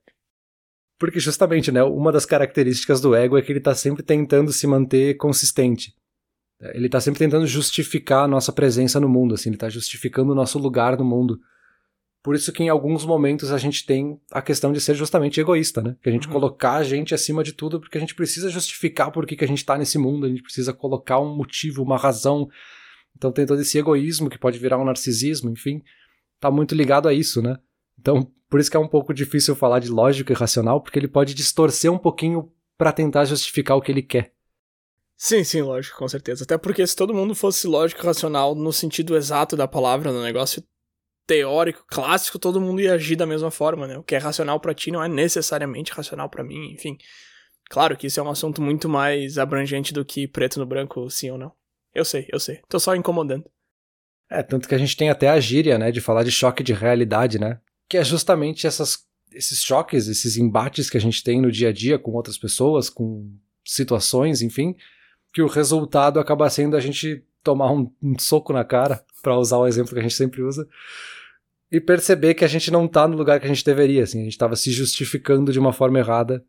Porque 0.97 1.19
justamente, 1.19 1.71
né, 1.71 1.83
uma 1.83 2.11
das 2.11 2.25
características 2.25 2.99
do 2.99 3.13
ego 3.13 3.37
é 3.37 3.43
que 3.43 3.51
ele 3.51 3.59
tá 3.59 3.75
sempre 3.75 4.01
tentando 4.01 4.51
se 4.51 4.65
manter 4.65 5.15
consistente. 5.17 5.93
Ele 6.73 6.89
tá 6.89 6.99
sempre 6.99 7.19
tentando 7.19 7.45
justificar 7.45 8.23
a 8.23 8.27
nossa 8.27 8.51
presença 8.51 8.99
no 8.99 9.07
mundo, 9.07 9.35
assim, 9.35 9.49
ele 9.49 9.57
tá 9.57 9.69
justificando 9.69 10.31
o 10.31 10.35
nosso 10.35 10.57
lugar 10.57 10.97
no 10.97 11.05
mundo. 11.05 11.39
Por 12.23 12.35
isso 12.35 12.51
que 12.51 12.61
em 12.61 12.69
alguns 12.69 13.03
momentos 13.03 13.51
a 13.51 13.57
gente 13.57 13.85
tem 13.85 14.19
a 14.31 14.41
questão 14.41 14.71
de 14.71 14.79
ser 14.79 14.93
justamente 14.93 15.39
egoísta, 15.39 15.81
né? 15.81 15.95
Que 16.03 16.09
a 16.09 16.11
gente 16.11 16.27
uhum. 16.27 16.33
colocar 16.33 16.73
a 16.73 16.83
gente 16.83 17.15
acima 17.15 17.43
de 17.43 17.51
tudo 17.51 17.79
porque 17.79 17.97
a 17.97 18.01
gente 18.01 18.13
precisa 18.13 18.49
justificar 18.49 19.11
por 19.11 19.25
que, 19.25 19.35
que 19.35 19.43
a 19.43 19.47
gente 19.47 19.65
tá 19.65 19.75
nesse 19.77 19.97
mundo, 19.97 20.25
a 20.25 20.29
gente 20.29 20.43
precisa 20.43 20.71
colocar 20.71 21.19
um 21.19 21.35
motivo, 21.35 21.81
uma 21.81 21.97
razão. 21.97 22.47
Então 23.17 23.31
tem 23.31 23.45
todo 23.45 23.59
esse 23.59 23.77
egoísmo 23.77 24.29
que 24.29 24.37
pode 24.37 24.59
virar 24.59 24.77
um 24.77 24.85
narcisismo, 24.85 25.49
enfim, 25.49 25.81
tá 26.39 26.51
muito 26.51 26.75
ligado 26.75 27.07
a 27.07 27.13
isso, 27.13 27.41
né? 27.41 27.57
Então, 27.99 28.31
por 28.49 28.59
isso 28.59 28.69
que 28.69 28.77
é 28.77 28.79
um 28.79 28.87
pouco 28.87 29.13
difícil 29.13 29.55
falar 29.55 29.79
de 29.79 29.89
lógico 29.89 30.31
e 30.31 30.35
racional, 30.35 30.79
porque 30.81 30.99
ele 30.99 31.07
pode 31.07 31.33
distorcer 31.33 31.91
um 31.91 31.97
pouquinho 31.97 32.51
para 32.77 32.91
tentar 32.91 33.25
justificar 33.25 33.77
o 33.77 33.81
que 33.81 33.91
ele 33.91 34.01
quer. 34.01 34.33
Sim, 35.15 35.43
sim, 35.43 35.61
lógico, 35.61 35.97
com 35.97 36.07
certeza. 36.07 36.43
Até 36.43 36.57
porque 36.57 36.85
se 36.85 36.95
todo 36.95 37.13
mundo 37.13 37.35
fosse 37.35 37.67
lógico 37.67 38.01
e 38.01 38.05
racional 38.05 38.55
no 38.55 38.73
sentido 38.73 39.15
exato 39.15 39.55
da 39.55 39.67
palavra 39.67 40.11
no 40.11 40.23
negócio, 40.23 40.63
teórico, 41.25 41.85
clássico, 41.87 42.39
todo 42.39 42.59
mundo 42.59 42.81
ia 42.81 42.93
agir 42.93 43.15
da 43.15 43.25
mesma 43.25 43.51
forma, 43.51 43.87
né? 43.87 43.97
O 43.97 44.03
que 44.03 44.15
é 44.15 44.17
racional 44.17 44.59
para 44.59 44.73
ti 44.73 44.91
não 44.91 45.03
é 45.03 45.07
necessariamente 45.07 45.91
racional 45.91 46.29
para 46.29 46.43
mim, 46.43 46.71
enfim. 46.71 46.97
Claro 47.69 47.95
que 47.95 48.07
isso 48.07 48.19
é 48.19 48.23
um 48.23 48.29
assunto 48.29 48.61
muito 48.61 48.89
mais 48.89 49.37
abrangente 49.37 49.93
do 49.93 50.03
que 50.03 50.27
preto 50.27 50.59
no 50.59 50.65
branco, 50.65 51.09
sim 51.09 51.29
ou 51.31 51.37
não. 51.37 51.53
Eu 51.93 52.03
sei, 52.03 52.27
eu 52.31 52.39
sei. 52.39 52.59
Tô 52.67 52.79
só 52.79 52.95
incomodando. 52.95 53.45
É, 54.29 54.41
tanto 54.41 54.67
que 54.67 54.75
a 54.75 54.77
gente 54.77 54.95
tem 54.95 55.09
até 55.09 55.29
a 55.29 55.39
gíria, 55.39 55.77
né, 55.77 55.91
de 55.91 55.99
falar 55.99 56.23
de 56.23 56.31
choque 56.31 56.63
de 56.63 56.73
realidade, 56.73 57.39
né? 57.39 57.59
Que 57.87 57.97
é 57.97 58.03
justamente 58.03 58.65
essas, 58.65 59.05
esses 59.31 59.61
choques, 59.61 60.07
esses 60.07 60.37
embates 60.37 60.89
que 60.89 60.97
a 60.97 61.01
gente 61.01 61.23
tem 61.23 61.41
no 61.41 61.51
dia 61.51 61.69
a 61.69 61.73
dia 61.73 61.99
com 61.99 62.11
outras 62.11 62.37
pessoas, 62.37 62.89
com 62.89 63.29
situações, 63.63 64.41
enfim, 64.41 64.75
que 65.33 65.41
o 65.41 65.47
resultado 65.47 66.19
acaba 66.19 66.49
sendo 66.49 66.75
a 66.75 66.79
gente 66.79 67.23
tomar 67.43 67.71
um, 67.71 67.91
um 68.01 68.17
soco 68.17 68.53
na 68.53 68.63
cara, 68.63 69.03
para 69.21 69.37
usar 69.37 69.57
o 69.57 69.67
exemplo 69.67 69.93
que 69.93 69.99
a 69.99 70.03
gente 70.03 70.15
sempre 70.15 70.41
usa, 70.41 70.67
e 71.71 71.79
perceber 71.79 72.33
que 72.33 72.43
a 72.43 72.47
gente 72.47 72.69
não 72.69 72.87
tá 72.87 73.07
no 73.07 73.15
lugar 73.15 73.39
que 73.39 73.45
a 73.45 73.49
gente 73.49 73.63
deveria, 73.63 74.03
assim, 74.03 74.19
a 74.19 74.23
gente 74.23 74.33
estava 74.33 74.55
se 74.55 74.71
justificando 74.71 75.51
de 75.51 75.59
uma 75.59 75.71
forma 75.71 75.99
errada. 75.99 76.43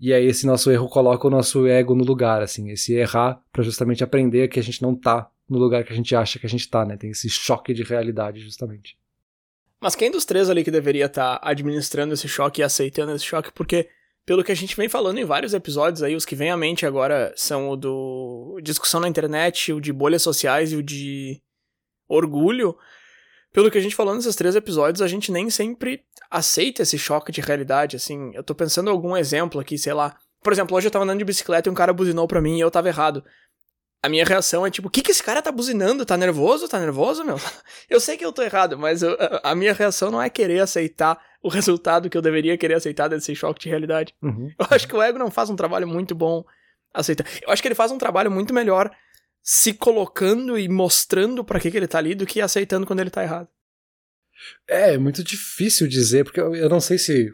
E 0.00 0.12
aí 0.12 0.26
esse 0.26 0.46
nosso 0.46 0.70
erro 0.70 0.88
coloca 0.88 1.26
o 1.26 1.30
nosso 1.30 1.66
ego 1.66 1.94
no 1.94 2.02
lugar, 2.02 2.42
assim, 2.42 2.70
esse 2.70 2.94
errar 2.94 3.40
para 3.52 3.62
justamente 3.62 4.02
aprender 4.02 4.48
que 4.48 4.58
a 4.58 4.62
gente 4.62 4.82
não 4.82 4.94
tá 4.94 5.30
no 5.48 5.58
lugar 5.58 5.84
que 5.84 5.92
a 5.92 5.96
gente 5.96 6.16
acha 6.16 6.38
que 6.38 6.46
a 6.46 6.48
gente 6.48 6.68
tá, 6.68 6.84
né? 6.84 6.96
Tem 6.96 7.10
esse 7.10 7.28
choque 7.28 7.74
de 7.74 7.82
realidade 7.82 8.40
justamente. 8.40 8.96
Mas 9.80 9.94
quem 9.94 10.10
dos 10.10 10.24
três 10.24 10.50
ali 10.50 10.64
que 10.64 10.70
deveria 10.70 11.06
estar 11.06 11.38
tá 11.38 11.48
administrando 11.48 12.14
esse 12.14 12.28
choque 12.28 12.60
e 12.60 12.64
aceitando 12.64 13.12
esse 13.12 13.24
choque? 13.24 13.52
Porque 13.52 13.88
pelo 14.30 14.44
que 14.44 14.52
a 14.52 14.54
gente 14.54 14.76
vem 14.76 14.88
falando 14.88 15.18
em 15.18 15.24
vários 15.24 15.54
episódios 15.54 16.04
aí, 16.04 16.14
os 16.14 16.24
que 16.24 16.36
vêm 16.36 16.52
à 16.52 16.56
mente 16.56 16.86
agora 16.86 17.34
são 17.34 17.68
o 17.68 17.74
do 17.74 18.60
discussão 18.62 19.00
na 19.00 19.08
internet, 19.08 19.72
o 19.72 19.80
de 19.80 19.92
bolhas 19.92 20.22
sociais 20.22 20.70
e 20.70 20.76
o 20.76 20.84
de 20.84 21.42
orgulho 22.08 22.78
pelo 23.52 23.72
que 23.72 23.76
a 23.76 23.80
gente 23.80 23.96
falou 23.96 24.14
nesses 24.14 24.36
três 24.36 24.54
episódios, 24.54 25.02
a 25.02 25.08
gente 25.08 25.32
nem 25.32 25.50
sempre 25.50 26.04
aceita 26.30 26.82
esse 26.82 26.96
choque 26.96 27.32
de 27.32 27.40
realidade, 27.40 27.96
assim. 27.96 28.30
Eu 28.32 28.44
tô 28.44 28.54
pensando 28.54 28.86
em 28.86 28.92
algum 28.92 29.16
exemplo 29.16 29.60
aqui, 29.60 29.76
sei 29.76 29.94
lá. 29.94 30.16
Por 30.40 30.52
exemplo, 30.52 30.76
hoje 30.76 30.86
eu 30.86 30.92
tava 30.92 31.04
andando 31.04 31.18
de 31.18 31.24
bicicleta 31.24 31.68
e 31.68 31.72
um 31.72 31.74
cara 31.74 31.92
buzinou 31.92 32.28
pra 32.28 32.40
mim 32.40 32.56
e 32.56 32.60
eu 32.60 32.70
tava 32.70 32.86
errado. 32.86 33.24
A 34.00 34.08
minha 34.08 34.24
reação 34.24 34.64
é 34.64 34.70
tipo, 34.70 34.86
o 34.86 34.90
que 34.92 35.02
que 35.02 35.10
esse 35.10 35.24
cara 35.24 35.42
tá 35.42 35.50
buzinando? 35.50 36.06
Tá 36.06 36.16
nervoso? 36.16 36.68
Tá 36.68 36.78
nervoso, 36.78 37.24
meu? 37.24 37.34
Eu 37.90 37.98
sei 37.98 38.16
que 38.16 38.24
eu 38.24 38.32
tô 38.32 38.42
errado, 38.42 38.78
mas 38.78 39.02
eu, 39.02 39.16
a 39.42 39.56
minha 39.56 39.72
reação 39.72 40.08
não 40.08 40.22
é 40.22 40.30
querer 40.30 40.60
aceitar 40.60 41.20
o 41.42 41.48
resultado 41.48 42.10
que 42.10 42.16
eu 42.16 42.22
deveria 42.22 42.56
querer 42.58 42.74
aceitar 42.74 43.08
desse 43.08 43.34
choque 43.34 43.60
de 43.60 43.68
realidade. 43.68 44.14
Uhum. 44.22 44.52
Eu 44.58 44.66
acho 44.70 44.86
que 44.86 44.94
o 44.94 45.02
ego 45.02 45.18
não 45.18 45.30
faz 45.30 45.48
um 45.50 45.56
trabalho 45.56 45.88
muito 45.88 46.14
bom 46.14 46.44
aceitar. 46.92 47.26
Eu 47.42 47.50
acho 47.50 47.62
que 47.62 47.68
ele 47.68 47.74
faz 47.74 47.90
um 47.90 47.98
trabalho 47.98 48.30
muito 48.30 48.52
melhor 48.52 48.90
se 49.42 49.72
colocando 49.72 50.58
e 50.58 50.68
mostrando 50.68 51.42
para 51.42 51.58
que, 51.58 51.70
que 51.70 51.76
ele 51.76 51.88
tá 51.88 51.98
ali 51.98 52.14
do 52.14 52.26
que 52.26 52.40
aceitando 52.40 52.86
quando 52.86 53.00
ele 53.00 53.10
tá 53.10 53.22
errado. 53.22 53.48
É, 54.68 54.94
é 54.94 54.98
muito 54.98 55.22
difícil 55.24 55.88
dizer, 55.88 56.24
porque 56.24 56.40
eu, 56.40 56.68
não 56.68 56.80
sei 56.80 56.98
se 56.98 57.32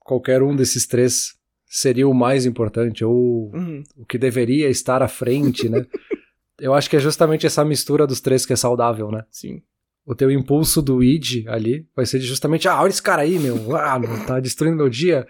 qualquer 0.00 0.42
um 0.42 0.54
desses 0.54 0.86
três 0.86 1.36
seria 1.66 2.08
o 2.08 2.14
mais 2.14 2.46
importante, 2.46 3.04
ou 3.04 3.52
uhum. 3.54 3.82
o 3.96 4.06
que 4.06 4.18
deveria 4.18 4.68
estar 4.70 5.02
à 5.02 5.08
frente, 5.08 5.68
né? 5.68 5.84
eu 6.58 6.74
acho 6.74 6.88
que 6.88 6.96
é 6.96 7.00
justamente 7.00 7.46
essa 7.46 7.64
mistura 7.64 8.06
dos 8.06 8.20
três 8.20 8.46
que 8.46 8.52
é 8.52 8.56
saudável, 8.56 9.10
né? 9.10 9.24
Sim. 9.30 9.62
O 10.08 10.14
teu 10.14 10.30
impulso 10.30 10.80
do 10.80 11.04
id 11.04 11.46
ali 11.48 11.86
vai 11.94 12.06
ser 12.06 12.18
justamente, 12.20 12.66
ah, 12.66 12.80
olha 12.80 12.88
esse 12.88 13.02
cara 13.02 13.20
aí, 13.20 13.38
meu, 13.38 13.76
ah, 13.76 14.00
tá 14.26 14.40
destruindo 14.40 14.78
meu 14.78 14.88
dia. 14.88 15.28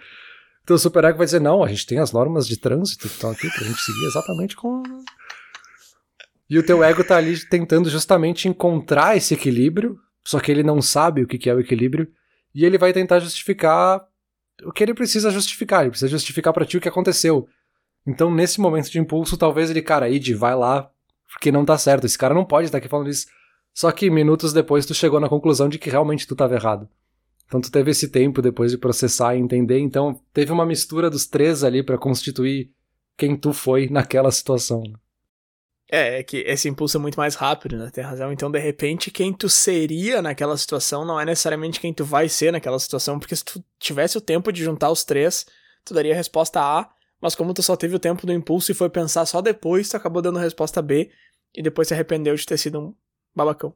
Teu 0.64 0.78
super 0.78 1.02
ego 1.02 1.18
vai 1.18 1.24
dizer, 1.24 1.40
não, 1.40 1.64
a 1.64 1.68
gente 1.68 1.84
tem 1.84 1.98
as 1.98 2.12
normas 2.12 2.46
de 2.46 2.56
trânsito 2.56 3.08
que 3.08 3.14
estão 3.14 3.28
aqui 3.28 3.50
pra 3.50 3.66
gente 3.66 3.80
seguir 3.80 4.06
exatamente 4.06 4.54
com 4.54 4.80
e 6.48 6.56
o 6.56 6.62
teu 6.62 6.82
ego 6.82 7.02
tá 7.02 7.16
ali 7.16 7.44
tentando 7.46 7.90
justamente 7.90 8.48
encontrar 8.48 9.16
esse 9.16 9.34
equilíbrio, 9.34 9.98
só 10.24 10.38
que 10.38 10.50
ele 10.50 10.62
não 10.62 10.80
sabe 10.80 11.22
o 11.22 11.26
que 11.26 11.50
é 11.50 11.54
o 11.54 11.60
equilíbrio, 11.60 12.08
e 12.54 12.64
ele 12.64 12.78
vai 12.78 12.92
tentar 12.92 13.18
justificar 13.18 14.00
o 14.64 14.72
que 14.72 14.84
ele 14.84 14.94
precisa 14.94 15.30
justificar, 15.30 15.82
ele 15.82 15.90
precisa 15.90 16.08
justificar 16.08 16.52
para 16.54 16.64
ti 16.64 16.78
o 16.78 16.80
que 16.80 16.88
aconteceu. 16.88 17.48
Então, 18.06 18.32
nesse 18.32 18.60
momento 18.60 18.90
de 18.90 18.98
impulso, 18.98 19.36
talvez 19.36 19.70
ele, 19.70 19.82
cara, 19.82 20.08
Id, 20.08 20.30
vai 20.36 20.54
lá, 20.54 20.88
porque 21.32 21.52
não 21.52 21.64
tá 21.64 21.76
certo, 21.76 22.06
esse 22.06 22.16
cara 22.16 22.32
não 22.32 22.44
pode 22.44 22.66
estar 22.66 22.78
aqui 22.78 22.88
falando 22.88 23.10
isso. 23.10 23.26
Só 23.74 23.90
que 23.92 24.10
minutos 24.10 24.52
depois 24.52 24.84
tu 24.84 24.94
chegou 24.94 25.20
na 25.20 25.28
conclusão 25.28 25.68
de 25.68 25.78
que 25.78 25.90
realmente 25.90 26.26
tu 26.26 26.34
estava 26.34 26.54
errado. 26.54 26.88
Então 27.46 27.60
tu 27.60 27.70
teve 27.70 27.90
esse 27.90 28.08
tempo 28.08 28.42
depois 28.42 28.70
de 28.70 28.78
processar 28.78 29.34
e 29.34 29.40
entender, 29.40 29.78
então 29.78 30.20
teve 30.32 30.52
uma 30.52 30.66
mistura 30.66 31.08
dos 31.08 31.26
três 31.26 31.64
ali 31.64 31.82
para 31.82 31.96
constituir 31.96 32.70
quem 33.16 33.36
tu 33.36 33.52
foi 33.52 33.88
naquela 33.88 34.30
situação. 34.30 34.82
É, 35.90 36.18
é 36.18 36.22
que 36.22 36.38
esse 36.38 36.68
impulso 36.68 36.98
é 36.98 37.00
muito 37.00 37.16
mais 37.16 37.34
rápido, 37.34 37.78
né? 37.78 37.90
Tem 37.90 38.04
razão. 38.04 38.30
Então, 38.30 38.50
de 38.50 38.58
repente, 38.58 39.10
quem 39.10 39.32
tu 39.32 39.48
seria 39.48 40.20
naquela 40.20 40.54
situação 40.56 41.04
não 41.04 41.18
é 41.18 41.24
necessariamente 41.24 41.80
quem 41.80 41.94
tu 41.94 42.04
vai 42.04 42.28
ser 42.28 42.52
naquela 42.52 42.78
situação, 42.78 43.18
porque 43.18 43.34
se 43.34 43.44
tu 43.44 43.64
tivesse 43.78 44.18
o 44.18 44.20
tempo 44.20 44.52
de 44.52 44.62
juntar 44.62 44.90
os 44.90 45.02
três, 45.02 45.46
tu 45.82 45.94
daria 45.94 46.12
a 46.12 46.16
resposta 46.16 46.60
A, 46.60 46.90
mas 47.20 47.34
como 47.34 47.54
tu 47.54 47.62
só 47.62 47.74
teve 47.74 47.96
o 47.96 47.98
tempo 47.98 48.26
do 48.26 48.32
impulso 48.32 48.70
e 48.70 48.74
foi 48.74 48.90
pensar 48.90 49.24
só 49.24 49.40
depois, 49.40 49.88
tu 49.88 49.96
acabou 49.96 50.20
dando 50.20 50.38
a 50.38 50.42
resposta 50.42 50.82
B 50.82 51.10
e 51.54 51.62
depois 51.62 51.88
se 51.88 51.94
arrependeu 51.94 52.34
de 52.34 52.44
ter 52.44 52.58
sido 52.58 52.78
um 52.78 52.94
babacão. 53.38 53.74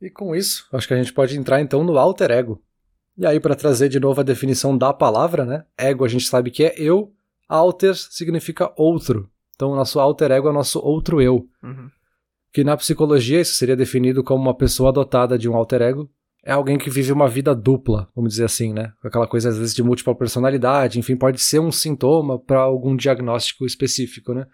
E 0.00 0.08
com 0.08 0.34
isso, 0.34 0.66
acho 0.72 0.88
que 0.88 0.94
a 0.94 0.96
gente 0.96 1.12
pode 1.12 1.36
entrar 1.36 1.60
então 1.60 1.84
no 1.84 1.98
alter 1.98 2.30
ego. 2.30 2.62
E 3.18 3.26
aí, 3.26 3.38
para 3.38 3.54
trazer 3.54 3.90
de 3.90 4.00
novo 4.00 4.20
a 4.20 4.24
definição 4.24 4.78
da 4.78 4.94
palavra, 4.94 5.44
né? 5.44 5.66
Ego 5.76 6.04
a 6.04 6.08
gente 6.08 6.26
sabe 6.26 6.50
que 6.50 6.64
é 6.64 6.74
eu, 6.78 7.12
alter 7.46 7.94
significa 7.94 8.72
outro. 8.78 9.28
Então, 9.54 9.72
o 9.72 9.76
nosso 9.76 10.00
alter 10.00 10.30
ego 10.30 10.48
é 10.48 10.50
o 10.50 10.54
nosso 10.54 10.78
outro 10.78 11.20
eu. 11.20 11.46
Uhum. 11.62 11.90
Que 12.50 12.64
na 12.64 12.76
psicologia 12.78 13.40
isso 13.40 13.54
seria 13.54 13.76
definido 13.76 14.24
como 14.24 14.42
uma 14.42 14.56
pessoa 14.56 14.88
adotada 14.88 15.36
de 15.36 15.50
um 15.50 15.54
alter 15.54 15.82
ego. 15.82 16.10
É 16.42 16.52
alguém 16.52 16.78
que 16.78 16.88
vive 16.88 17.12
uma 17.12 17.28
vida 17.28 17.54
dupla, 17.54 18.08
vamos 18.16 18.30
dizer 18.30 18.44
assim, 18.44 18.72
né? 18.72 18.94
Aquela 19.04 19.26
coisa 19.26 19.50
às 19.50 19.58
vezes 19.58 19.74
de 19.74 19.82
múltipla 19.82 20.14
personalidade, 20.14 20.98
enfim, 20.98 21.14
pode 21.14 21.38
ser 21.38 21.58
um 21.58 21.70
sintoma 21.70 22.38
para 22.38 22.60
algum 22.60 22.96
diagnóstico 22.96 23.66
específico, 23.66 24.32
né? 24.32 24.46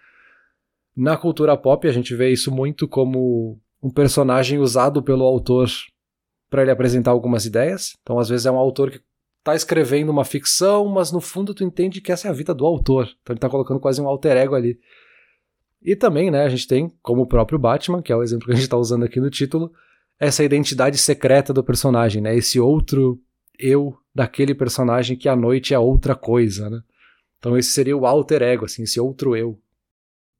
Na 0.96 1.16
cultura 1.16 1.56
pop 1.56 1.86
a 1.86 1.92
gente 1.92 2.14
vê 2.14 2.32
isso 2.32 2.50
muito 2.50 2.88
como 2.88 3.60
um 3.82 3.90
personagem 3.90 4.58
usado 4.58 5.02
pelo 5.02 5.24
autor 5.24 5.68
para 6.48 6.62
ele 6.62 6.70
apresentar 6.70 7.10
algumas 7.10 7.44
ideias. 7.44 7.94
Então, 8.00 8.18
às 8.18 8.28
vezes 8.28 8.46
é 8.46 8.50
um 8.50 8.56
autor 8.56 8.90
que 8.90 9.00
tá 9.44 9.54
escrevendo 9.54 10.10
uma 10.10 10.24
ficção, 10.24 10.88
mas 10.88 11.12
no 11.12 11.20
fundo 11.20 11.54
tu 11.54 11.62
entende 11.62 12.00
que 12.00 12.10
essa 12.10 12.26
é 12.26 12.30
a 12.30 12.34
vida 12.34 12.52
do 12.52 12.66
autor. 12.66 13.08
Então 13.22 13.32
ele 13.32 13.38
tá 13.38 13.48
colocando 13.48 13.78
quase 13.78 14.00
um 14.00 14.08
alter 14.08 14.36
ego 14.36 14.56
ali. 14.56 14.76
E 15.80 15.94
também, 15.94 16.32
né, 16.32 16.42
a 16.42 16.48
gente 16.48 16.66
tem, 16.66 16.90
como 17.00 17.22
o 17.22 17.26
próprio 17.28 17.56
Batman, 17.56 18.02
que 18.02 18.12
é 18.12 18.16
o 18.16 18.24
exemplo 18.24 18.46
que 18.46 18.52
a 18.52 18.56
gente 18.56 18.68
tá 18.68 18.76
usando 18.76 19.04
aqui 19.04 19.20
no 19.20 19.30
título, 19.30 19.70
essa 20.18 20.42
identidade 20.42 20.98
secreta 20.98 21.52
do 21.52 21.62
personagem, 21.62 22.20
né? 22.20 22.34
Esse 22.34 22.58
outro 22.58 23.20
eu 23.56 23.96
daquele 24.12 24.52
personagem 24.54 25.16
que 25.16 25.28
à 25.28 25.36
noite 25.36 25.72
é 25.74 25.78
outra 25.78 26.16
coisa, 26.16 26.68
né? 26.68 26.80
Então 27.38 27.56
esse 27.56 27.70
seria 27.70 27.96
o 27.96 28.04
alter 28.04 28.42
ego, 28.42 28.64
assim, 28.64 28.82
esse 28.82 28.98
outro 28.98 29.36
eu. 29.36 29.60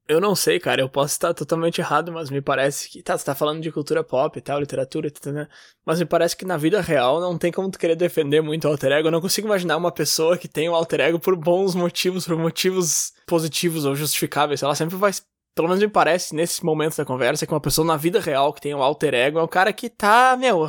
Eu 0.08 0.20
não 0.20 0.36
sei, 0.36 0.60
cara, 0.60 0.80
eu 0.80 0.88
posso 0.88 1.14
estar 1.14 1.34
totalmente 1.34 1.80
errado, 1.80 2.12
mas 2.12 2.30
me 2.30 2.40
parece 2.40 2.88
que. 2.88 3.02
Tá, 3.02 3.18
você 3.18 3.24
tá 3.24 3.34
falando 3.34 3.60
de 3.60 3.72
cultura 3.72 4.04
pop 4.04 4.38
e 4.38 4.40
tal, 4.40 4.60
literatura, 4.60 5.10
né? 5.26 5.48
Mas 5.84 5.98
me 5.98 6.04
parece 6.04 6.36
que 6.36 6.44
na 6.44 6.56
vida 6.56 6.80
real 6.80 7.20
não 7.20 7.36
tem 7.36 7.50
como 7.50 7.68
tu 7.70 7.78
querer 7.78 7.96
defender 7.96 8.40
muito 8.40 8.66
o 8.66 8.70
alter 8.70 8.92
ego. 8.92 9.08
Eu 9.08 9.12
não 9.12 9.20
consigo 9.20 9.48
imaginar 9.48 9.76
uma 9.76 9.90
pessoa 9.90 10.38
que 10.38 10.46
tem 10.46 10.68
um 10.68 10.74
alter 10.76 11.00
ego 11.00 11.18
por 11.18 11.34
bons 11.34 11.74
motivos, 11.74 12.24
por 12.24 12.36
motivos 12.36 13.12
positivos 13.26 13.84
ou 13.84 13.96
justificáveis. 13.96 14.62
Ela 14.62 14.76
sempre 14.76 14.94
vai. 14.96 15.10
Pelo 15.56 15.68
menos 15.68 15.82
me 15.82 15.88
parece, 15.88 16.34
nesse 16.36 16.64
momento 16.64 16.96
da 16.96 17.04
conversa, 17.04 17.46
que 17.46 17.52
uma 17.52 17.60
pessoa 17.60 17.86
na 17.86 17.96
vida 17.96 18.20
real 18.20 18.52
que 18.52 18.60
tem 18.60 18.74
um 18.74 18.82
alter 18.82 19.12
ego 19.12 19.40
é 19.40 19.42
um 19.42 19.48
cara 19.48 19.72
que 19.72 19.88
tá, 19.88 20.36
meu. 20.38 20.66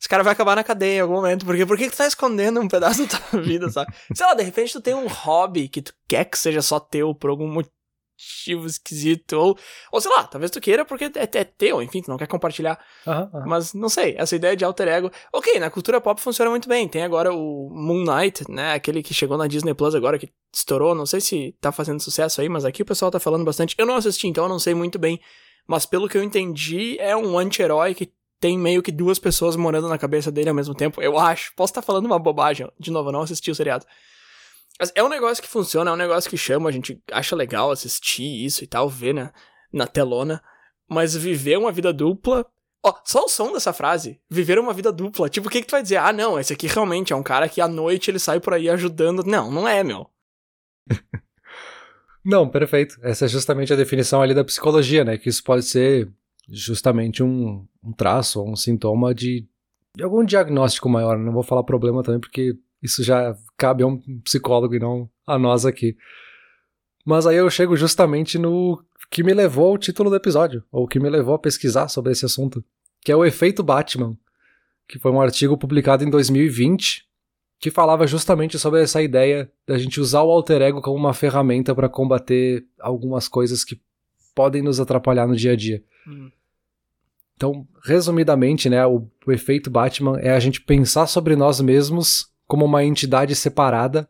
Esse 0.00 0.08
cara 0.08 0.22
vai 0.22 0.32
acabar 0.32 0.56
na 0.56 0.64
cadeia 0.64 0.98
em 0.98 1.00
algum 1.00 1.14
momento. 1.14 1.44
Porque 1.44 1.66
por 1.66 1.76
que 1.76 1.90
tu 1.90 1.96
tá 1.96 2.06
escondendo 2.06 2.58
um 2.58 2.68
pedaço 2.68 3.06
da 3.06 3.18
tua 3.18 3.42
vida, 3.42 3.68
sabe? 3.68 3.92
Sei 4.14 4.24
lá, 4.24 4.32
de 4.32 4.42
repente 4.42 4.72
tu 4.72 4.80
tem 4.80 4.94
um 4.94 5.08
hobby 5.08 5.68
que 5.68 5.82
tu 5.82 5.92
quer 6.08 6.24
que 6.24 6.38
seja 6.38 6.62
só 6.62 6.80
teu 6.80 7.14
por 7.14 7.28
algum 7.28 7.46
motivo 7.46 7.81
motivo 8.42 8.66
esquisito. 8.66 9.32
Ou, 9.34 9.58
ou 9.90 10.00
sei 10.00 10.10
lá, 10.10 10.24
talvez 10.24 10.50
tu 10.50 10.60
queira 10.60 10.84
porque 10.84 11.04
é, 11.04 11.38
é 11.38 11.44
teu, 11.44 11.82
enfim, 11.82 12.02
tu 12.02 12.10
não 12.10 12.16
quer 12.16 12.26
compartilhar. 12.26 12.78
Uhum, 13.06 13.30
uhum. 13.32 13.46
Mas 13.46 13.74
não 13.74 13.88
sei, 13.88 14.14
essa 14.18 14.36
ideia 14.36 14.56
de 14.56 14.64
alter 14.64 14.88
ego. 14.88 15.10
Ok, 15.32 15.58
na 15.58 15.70
cultura 15.70 16.00
pop 16.00 16.20
funciona 16.20 16.50
muito 16.50 16.68
bem. 16.68 16.88
Tem 16.88 17.02
agora 17.02 17.32
o 17.32 17.70
Moon 17.70 18.04
Knight, 18.04 18.50
né? 18.50 18.74
Aquele 18.74 19.02
que 19.02 19.14
chegou 19.14 19.36
na 19.36 19.46
Disney 19.46 19.74
Plus 19.74 19.94
agora, 19.94 20.18
que 20.18 20.30
estourou. 20.54 20.94
Não 20.94 21.06
sei 21.06 21.20
se 21.20 21.56
tá 21.60 21.72
fazendo 21.72 22.00
sucesso 22.00 22.40
aí, 22.40 22.48
mas 22.48 22.64
aqui 22.64 22.82
o 22.82 22.86
pessoal 22.86 23.10
tá 23.10 23.20
falando 23.20 23.44
bastante. 23.44 23.74
Eu 23.78 23.86
não 23.86 23.96
assisti, 23.96 24.26
então 24.26 24.44
eu 24.44 24.50
não 24.50 24.58
sei 24.58 24.74
muito 24.74 24.98
bem. 24.98 25.20
Mas 25.66 25.86
pelo 25.86 26.08
que 26.08 26.18
eu 26.18 26.22
entendi, 26.22 26.96
é 26.98 27.16
um 27.16 27.38
anti-herói 27.38 27.94
que 27.94 28.12
tem 28.40 28.58
meio 28.58 28.82
que 28.82 28.90
duas 28.90 29.20
pessoas 29.20 29.54
morando 29.54 29.88
na 29.88 29.96
cabeça 29.96 30.32
dele 30.32 30.48
ao 30.48 30.54
mesmo 30.54 30.74
tempo. 30.74 31.00
Eu 31.00 31.16
acho. 31.16 31.52
Posso 31.54 31.70
estar 31.70 31.80
tá 31.80 31.86
falando 31.86 32.06
uma 32.06 32.18
bobagem. 32.18 32.68
De 32.78 32.90
novo, 32.90 33.08
eu 33.08 33.12
não 33.12 33.22
assisti 33.22 33.50
o 33.50 33.54
seriado. 33.54 33.86
É 34.94 35.02
um 35.02 35.08
negócio 35.08 35.42
que 35.42 35.48
funciona, 35.48 35.90
é 35.90 35.94
um 35.94 35.96
negócio 35.96 36.28
que 36.28 36.36
chama, 36.36 36.68
a 36.68 36.72
gente 36.72 37.00
acha 37.12 37.36
legal 37.36 37.70
assistir 37.70 38.44
isso 38.44 38.64
e 38.64 38.66
tal, 38.66 38.88
ver 38.88 39.14
né, 39.14 39.30
na 39.72 39.86
telona. 39.86 40.42
Mas 40.88 41.14
viver 41.14 41.56
uma 41.56 41.72
vida 41.72 41.92
dupla. 41.92 42.44
Ó, 42.84 42.94
só 43.04 43.24
o 43.24 43.28
som 43.28 43.52
dessa 43.52 43.72
frase. 43.72 44.20
Viver 44.28 44.58
uma 44.58 44.74
vida 44.74 44.92
dupla. 44.92 45.28
Tipo, 45.28 45.48
o 45.48 45.50
que, 45.50 45.60
que 45.60 45.66
tu 45.68 45.72
vai 45.72 45.82
dizer? 45.82 45.96
Ah, 45.96 46.12
não, 46.12 46.38
esse 46.38 46.52
aqui 46.52 46.66
realmente 46.66 47.12
é 47.12 47.16
um 47.16 47.22
cara 47.22 47.48
que 47.48 47.60
à 47.60 47.68
noite 47.68 48.10
ele 48.10 48.18
sai 48.18 48.40
por 48.40 48.52
aí 48.52 48.68
ajudando. 48.68 49.24
Não, 49.24 49.50
não 49.50 49.66
é, 49.66 49.82
meu. 49.84 50.10
não, 52.24 52.48
perfeito. 52.48 52.98
Essa 53.02 53.26
é 53.26 53.28
justamente 53.28 53.72
a 53.72 53.76
definição 53.76 54.20
ali 54.20 54.34
da 54.34 54.44
psicologia, 54.44 55.04
né? 55.04 55.16
Que 55.16 55.28
isso 55.28 55.42
pode 55.44 55.64
ser 55.64 56.12
justamente 56.48 57.22
um, 57.22 57.66
um 57.82 57.92
traço 57.92 58.42
um 58.42 58.56
sintoma 58.56 59.14
de, 59.14 59.46
de 59.96 60.02
algum 60.02 60.24
diagnóstico 60.24 60.88
maior. 60.88 61.16
Não 61.16 61.32
vou 61.32 61.42
falar 61.42 61.62
problema 61.62 62.02
também, 62.02 62.20
porque 62.20 62.54
isso 62.82 63.02
já 63.02 63.36
cabe 63.56 63.82
a 63.82 63.86
um 63.86 63.98
psicólogo 64.22 64.74
e 64.74 64.78
não 64.78 65.08
a 65.26 65.38
nós 65.38 65.64
aqui. 65.64 65.96
Mas 67.04 67.26
aí 67.26 67.36
eu 67.36 67.48
chego 67.50 67.76
justamente 67.76 68.38
no 68.38 68.82
que 69.10 69.22
me 69.22 69.34
levou 69.34 69.72
ao 69.72 69.78
título 69.78 70.08
do 70.08 70.16
episódio, 70.16 70.64
ou 70.72 70.88
que 70.88 70.98
me 70.98 71.10
levou 71.10 71.34
a 71.34 71.38
pesquisar 71.38 71.88
sobre 71.88 72.12
esse 72.12 72.24
assunto, 72.24 72.64
que 73.00 73.12
é 73.12 73.16
o 73.16 73.24
efeito 73.24 73.62
Batman, 73.62 74.16
que 74.88 74.98
foi 74.98 75.12
um 75.12 75.20
artigo 75.20 75.56
publicado 75.56 76.02
em 76.02 76.10
2020 76.10 77.06
que 77.62 77.70
falava 77.70 78.08
justamente 78.08 78.58
sobre 78.58 78.82
essa 78.82 79.00
ideia 79.00 79.48
da 79.64 79.78
gente 79.78 80.00
usar 80.00 80.22
o 80.22 80.32
alter 80.32 80.60
ego 80.60 80.82
como 80.82 80.96
uma 80.96 81.14
ferramenta 81.14 81.72
para 81.72 81.88
combater 81.88 82.66
algumas 82.80 83.28
coisas 83.28 83.62
que 83.62 83.80
podem 84.34 84.60
nos 84.60 84.80
atrapalhar 84.80 85.28
no 85.28 85.36
dia 85.36 85.52
a 85.52 85.56
dia. 85.56 85.80
Hum. 86.08 86.28
Então, 87.36 87.64
resumidamente, 87.84 88.68
né, 88.68 88.84
o, 88.84 89.06
o 89.24 89.30
efeito 89.30 89.70
Batman 89.70 90.18
é 90.18 90.32
a 90.32 90.40
gente 90.40 90.60
pensar 90.60 91.06
sobre 91.06 91.36
nós 91.36 91.60
mesmos 91.60 92.31
como 92.46 92.64
uma 92.64 92.84
entidade 92.84 93.34
separada, 93.34 94.08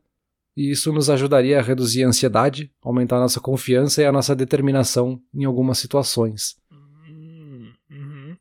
e 0.57 0.71
isso 0.71 0.93
nos 0.93 1.09
ajudaria 1.09 1.59
a 1.59 1.63
reduzir 1.63 2.05
a 2.05 2.09
ansiedade, 2.09 2.71
aumentar 2.83 3.17
a 3.17 3.21
nossa 3.21 3.41
confiança 3.41 4.03
e 4.03 4.05
a 4.05 4.13
nossa 4.13 4.37
determinação 4.37 5.21
em 5.35 5.45
algumas 5.45 5.79
situações. 5.79 6.57
Uhum. 7.91 8.37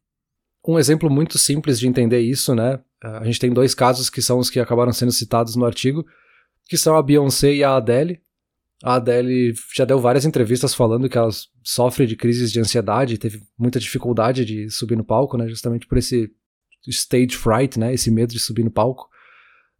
Um 0.67 0.77
exemplo 0.77 1.09
muito 1.09 1.37
simples 1.37 1.79
de 1.79 1.87
entender 1.87 2.19
isso, 2.19 2.53
né? 2.53 2.79
A 3.01 3.23
gente 3.23 3.39
tem 3.39 3.51
dois 3.51 3.73
casos 3.73 4.09
que 4.09 4.21
são 4.21 4.37
os 4.39 4.49
que 4.49 4.59
acabaram 4.59 4.91
sendo 4.91 5.11
citados 5.11 5.55
no 5.55 5.65
artigo, 5.65 6.05
que 6.65 6.77
são 6.77 6.95
a 6.95 7.01
Beyoncé 7.01 7.53
e 7.53 7.63
a 7.63 7.75
Adele. 7.75 8.21
A 8.83 8.95
Adele 8.95 9.53
já 9.75 9.85
deu 9.85 9.99
várias 9.99 10.25
entrevistas 10.25 10.73
falando 10.73 11.09
que 11.09 11.17
ela 11.17 11.29
sofre 11.63 12.05
de 12.05 12.15
crises 12.15 12.51
de 12.51 12.59
ansiedade, 12.59 13.17
teve 13.17 13.41
muita 13.57 13.79
dificuldade 13.79 14.43
de 14.43 14.69
subir 14.69 14.95
no 14.95 15.03
palco, 15.03 15.37
né? 15.37 15.47
Justamente 15.47 15.87
por 15.87 15.97
esse 15.97 16.29
stage 16.87 17.35
fright, 17.37 17.79
né? 17.79 17.93
Esse 17.93 18.11
medo 18.11 18.33
de 18.33 18.39
subir 18.39 18.63
no 18.63 18.71
palco. 18.71 19.09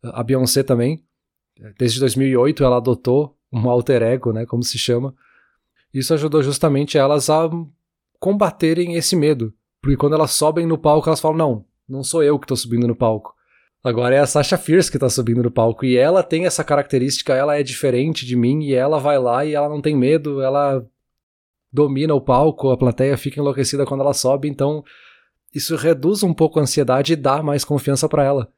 A 0.03 0.23
Beyoncé 0.23 0.63
também, 0.63 1.03
desde 1.77 1.99
2008 1.99 2.63
ela 2.63 2.77
adotou 2.77 3.37
um 3.51 3.69
alter 3.69 4.01
ego, 4.01 4.31
né, 4.31 4.45
como 4.45 4.63
se 4.63 4.77
chama. 4.77 5.13
Isso 5.93 6.13
ajudou 6.13 6.41
justamente 6.41 6.97
elas 6.97 7.29
a 7.29 7.49
combaterem 8.19 8.95
esse 8.95 9.15
medo, 9.15 9.53
porque 9.81 9.97
quando 9.97 10.13
elas 10.13 10.31
sobem 10.31 10.65
no 10.65 10.77
palco 10.77 11.09
elas 11.09 11.19
falam 11.19 11.37
não, 11.37 11.65
não 11.87 12.03
sou 12.03 12.23
eu 12.23 12.39
que 12.39 12.45
estou 12.45 12.57
subindo 12.57 12.87
no 12.87 12.95
palco. 12.95 13.35
Agora 13.83 14.15
é 14.15 14.19
a 14.19 14.27
Sasha 14.27 14.57
Fierce 14.57 14.91
que 14.91 14.97
está 14.97 15.09
subindo 15.09 15.41
no 15.41 15.49
palco 15.49 15.83
e 15.83 15.97
ela 15.97 16.21
tem 16.21 16.45
essa 16.45 16.63
característica, 16.63 17.33
ela 17.33 17.57
é 17.57 17.63
diferente 17.63 18.25
de 18.25 18.35
mim 18.35 18.63
e 18.63 18.75
ela 18.75 18.99
vai 18.99 19.17
lá 19.17 19.43
e 19.43 19.53
ela 19.53 19.67
não 19.67 19.81
tem 19.81 19.95
medo, 19.95 20.39
ela 20.39 20.85
domina 21.73 22.13
o 22.13 22.21
palco, 22.21 22.69
a 22.69 22.77
plateia 22.77 23.17
fica 23.17 23.39
enlouquecida 23.39 23.85
quando 23.85 24.01
ela 24.01 24.13
sobe, 24.13 24.47
então 24.47 24.83
isso 25.53 25.75
reduz 25.75 26.21
um 26.21 26.33
pouco 26.33 26.59
a 26.59 26.61
ansiedade 26.61 27.13
e 27.13 27.15
dá 27.15 27.41
mais 27.41 27.65
confiança 27.65 28.07
para 28.07 28.23
ela. 28.23 28.53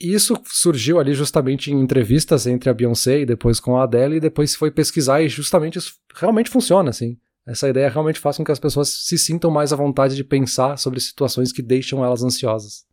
Isso 0.00 0.36
surgiu 0.46 0.98
ali 0.98 1.14
justamente 1.14 1.70
em 1.70 1.80
entrevistas 1.80 2.46
entre 2.46 2.68
a 2.68 2.74
Beyoncé 2.74 3.20
e 3.20 3.26
depois 3.26 3.60
com 3.60 3.76
a 3.76 3.84
Adele, 3.84 4.16
e 4.16 4.20
depois 4.20 4.54
foi 4.54 4.70
pesquisar 4.70 5.22
e 5.22 5.28
justamente 5.28 5.78
isso 5.78 5.94
realmente 6.14 6.50
funciona, 6.50 6.90
assim. 6.90 7.16
Essa 7.46 7.68
ideia 7.68 7.88
realmente 7.88 8.20
faz 8.20 8.36
com 8.36 8.44
que 8.44 8.52
as 8.52 8.58
pessoas 8.58 8.88
se 8.88 9.18
sintam 9.18 9.50
mais 9.50 9.72
à 9.72 9.76
vontade 9.76 10.14
de 10.14 10.24
pensar 10.24 10.76
sobre 10.76 11.00
situações 11.00 11.52
que 11.52 11.62
deixam 11.62 12.04
elas 12.04 12.22
ansiosas. 12.22 12.84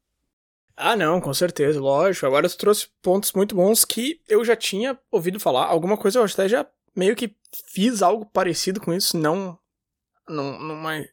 Ah, 0.75 0.95
não, 0.95 1.19
com 1.19 1.33
certeza, 1.33 1.79
lógico. 1.79 2.25
Agora 2.25 2.47
você 2.47 2.57
trouxe 2.57 2.87
pontos 3.01 3.33
muito 3.33 3.53
bons 3.53 3.83
que 3.83 4.21
eu 4.27 4.45
já 4.45 4.55
tinha 4.55 4.97
ouvido 5.11 5.39
falar. 5.39 5.65
Alguma 5.65 5.97
coisa 5.97 6.19
eu 6.19 6.23
até 6.23 6.47
já 6.47 6.65
meio 6.95 7.15
que 7.15 7.35
fiz 7.67 8.01
algo 8.01 8.25
parecido 8.25 8.79
com 8.79 8.93
isso, 8.93 9.17
não 9.17 9.59
numa 10.27 11.03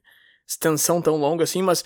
extensão 0.47 1.01
tão 1.03 1.17
longa 1.17 1.43
assim, 1.43 1.63
mas 1.63 1.85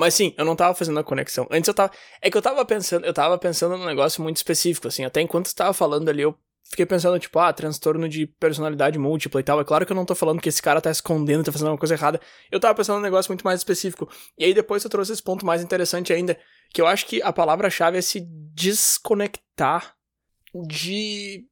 mas 0.00 0.14
sim, 0.14 0.34
eu 0.38 0.44
não 0.44 0.56
tava 0.56 0.74
fazendo 0.74 0.98
a 0.98 1.04
conexão. 1.04 1.46
Antes 1.50 1.68
eu 1.68 1.74
tava. 1.74 1.92
É 2.22 2.30
que 2.30 2.36
eu 2.36 2.42
tava 2.42 2.64
pensando, 2.64 3.04
eu 3.04 3.12
tava 3.12 3.36
pensando 3.36 3.76
num 3.76 3.84
negócio 3.84 4.22
muito 4.22 4.38
específico, 4.38 4.88
assim. 4.88 5.04
Até 5.04 5.20
enquanto 5.20 5.48
você 5.48 5.54
tava 5.54 5.74
falando 5.74 6.08
ali, 6.08 6.22
eu 6.22 6.34
fiquei 6.70 6.86
pensando, 6.86 7.18
tipo, 7.18 7.38
ah, 7.38 7.52
transtorno 7.52 8.08
de 8.08 8.26
personalidade 8.26 8.98
múltipla 8.98 9.40
e 9.40 9.44
tal. 9.44 9.60
É 9.60 9.64
claro 9.64 9.84
que 9.84 9.92
eu 9.92 9.96
não 9.96 10.06
tô 10.06 10.14
falando 10.14 10.40
que 10.40 10.48
esse 10.48 10.62
cara 10.62 10.80
tá 10.80 10.90
escondendo, 10.90 11.44
tá 11.44 11.52
fazendo 11.52 11.68
alguma 11.68 11.80
coisa 11.80 11.94
errada. 11.94 12.20
Eu 12.50 12.58
tava 12.58 12.74
pensando 12.74 12.96
num 12.96 13.02
negócio 13.02 13.30
muito 13.30 13.44
mais 13.44 13.60
específico. 13.60 14.08
E 14.38 14.44
aí 14.44 14.54
depois 14.54 14.82
eu 14.82 14.88
trouxe 14.88 15.12
esse 15.12 15.22
ponto 15.22 15.44
mais 15.44 15.62
interessante 15.62 16.12
ainda, 16.12 16.38
que 16.72 16.80
eu 16.80 16.86
acho 16.86 17.04
que 17.06 17.20
a 17.22 17.32
palavra-chave 17.32 17.98
é 17.98 18.00
se 18.00 18.20
desconectar 18.54 19.96
de. 20.68 21.44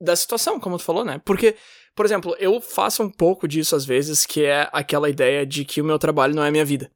da 0.00 0.16
situação, 0.16 0.58
como 0.58 0.78
tu 0.78 0.84
falou, 0.84 1.04
né? 1.04 1.20
Porque, 1.24 1.56
por 1.94 2.06
exemplo, 2.06 2.34
eu 2.38 2.60
faço 2.60 3.02
um 3.02 3.10
pouco 3.10 3.46
disso 3.46 3.76
às 3.76 3.84
vezes, 3.84 4.24
que 4.24 4.44
é 4.44 4.68
aquela 4.72 5.10
ideia 5.10 5.44
de 5.44 5.64
que 5.64 5.82
o 5.82 5.84
meu 5.84 5.98
trabalho 5.98 6.34
não 6.34 6.44
é 6.44 6.48
a 6.48 6.52
minha 6.52 6.64
vida. 6.64 6.90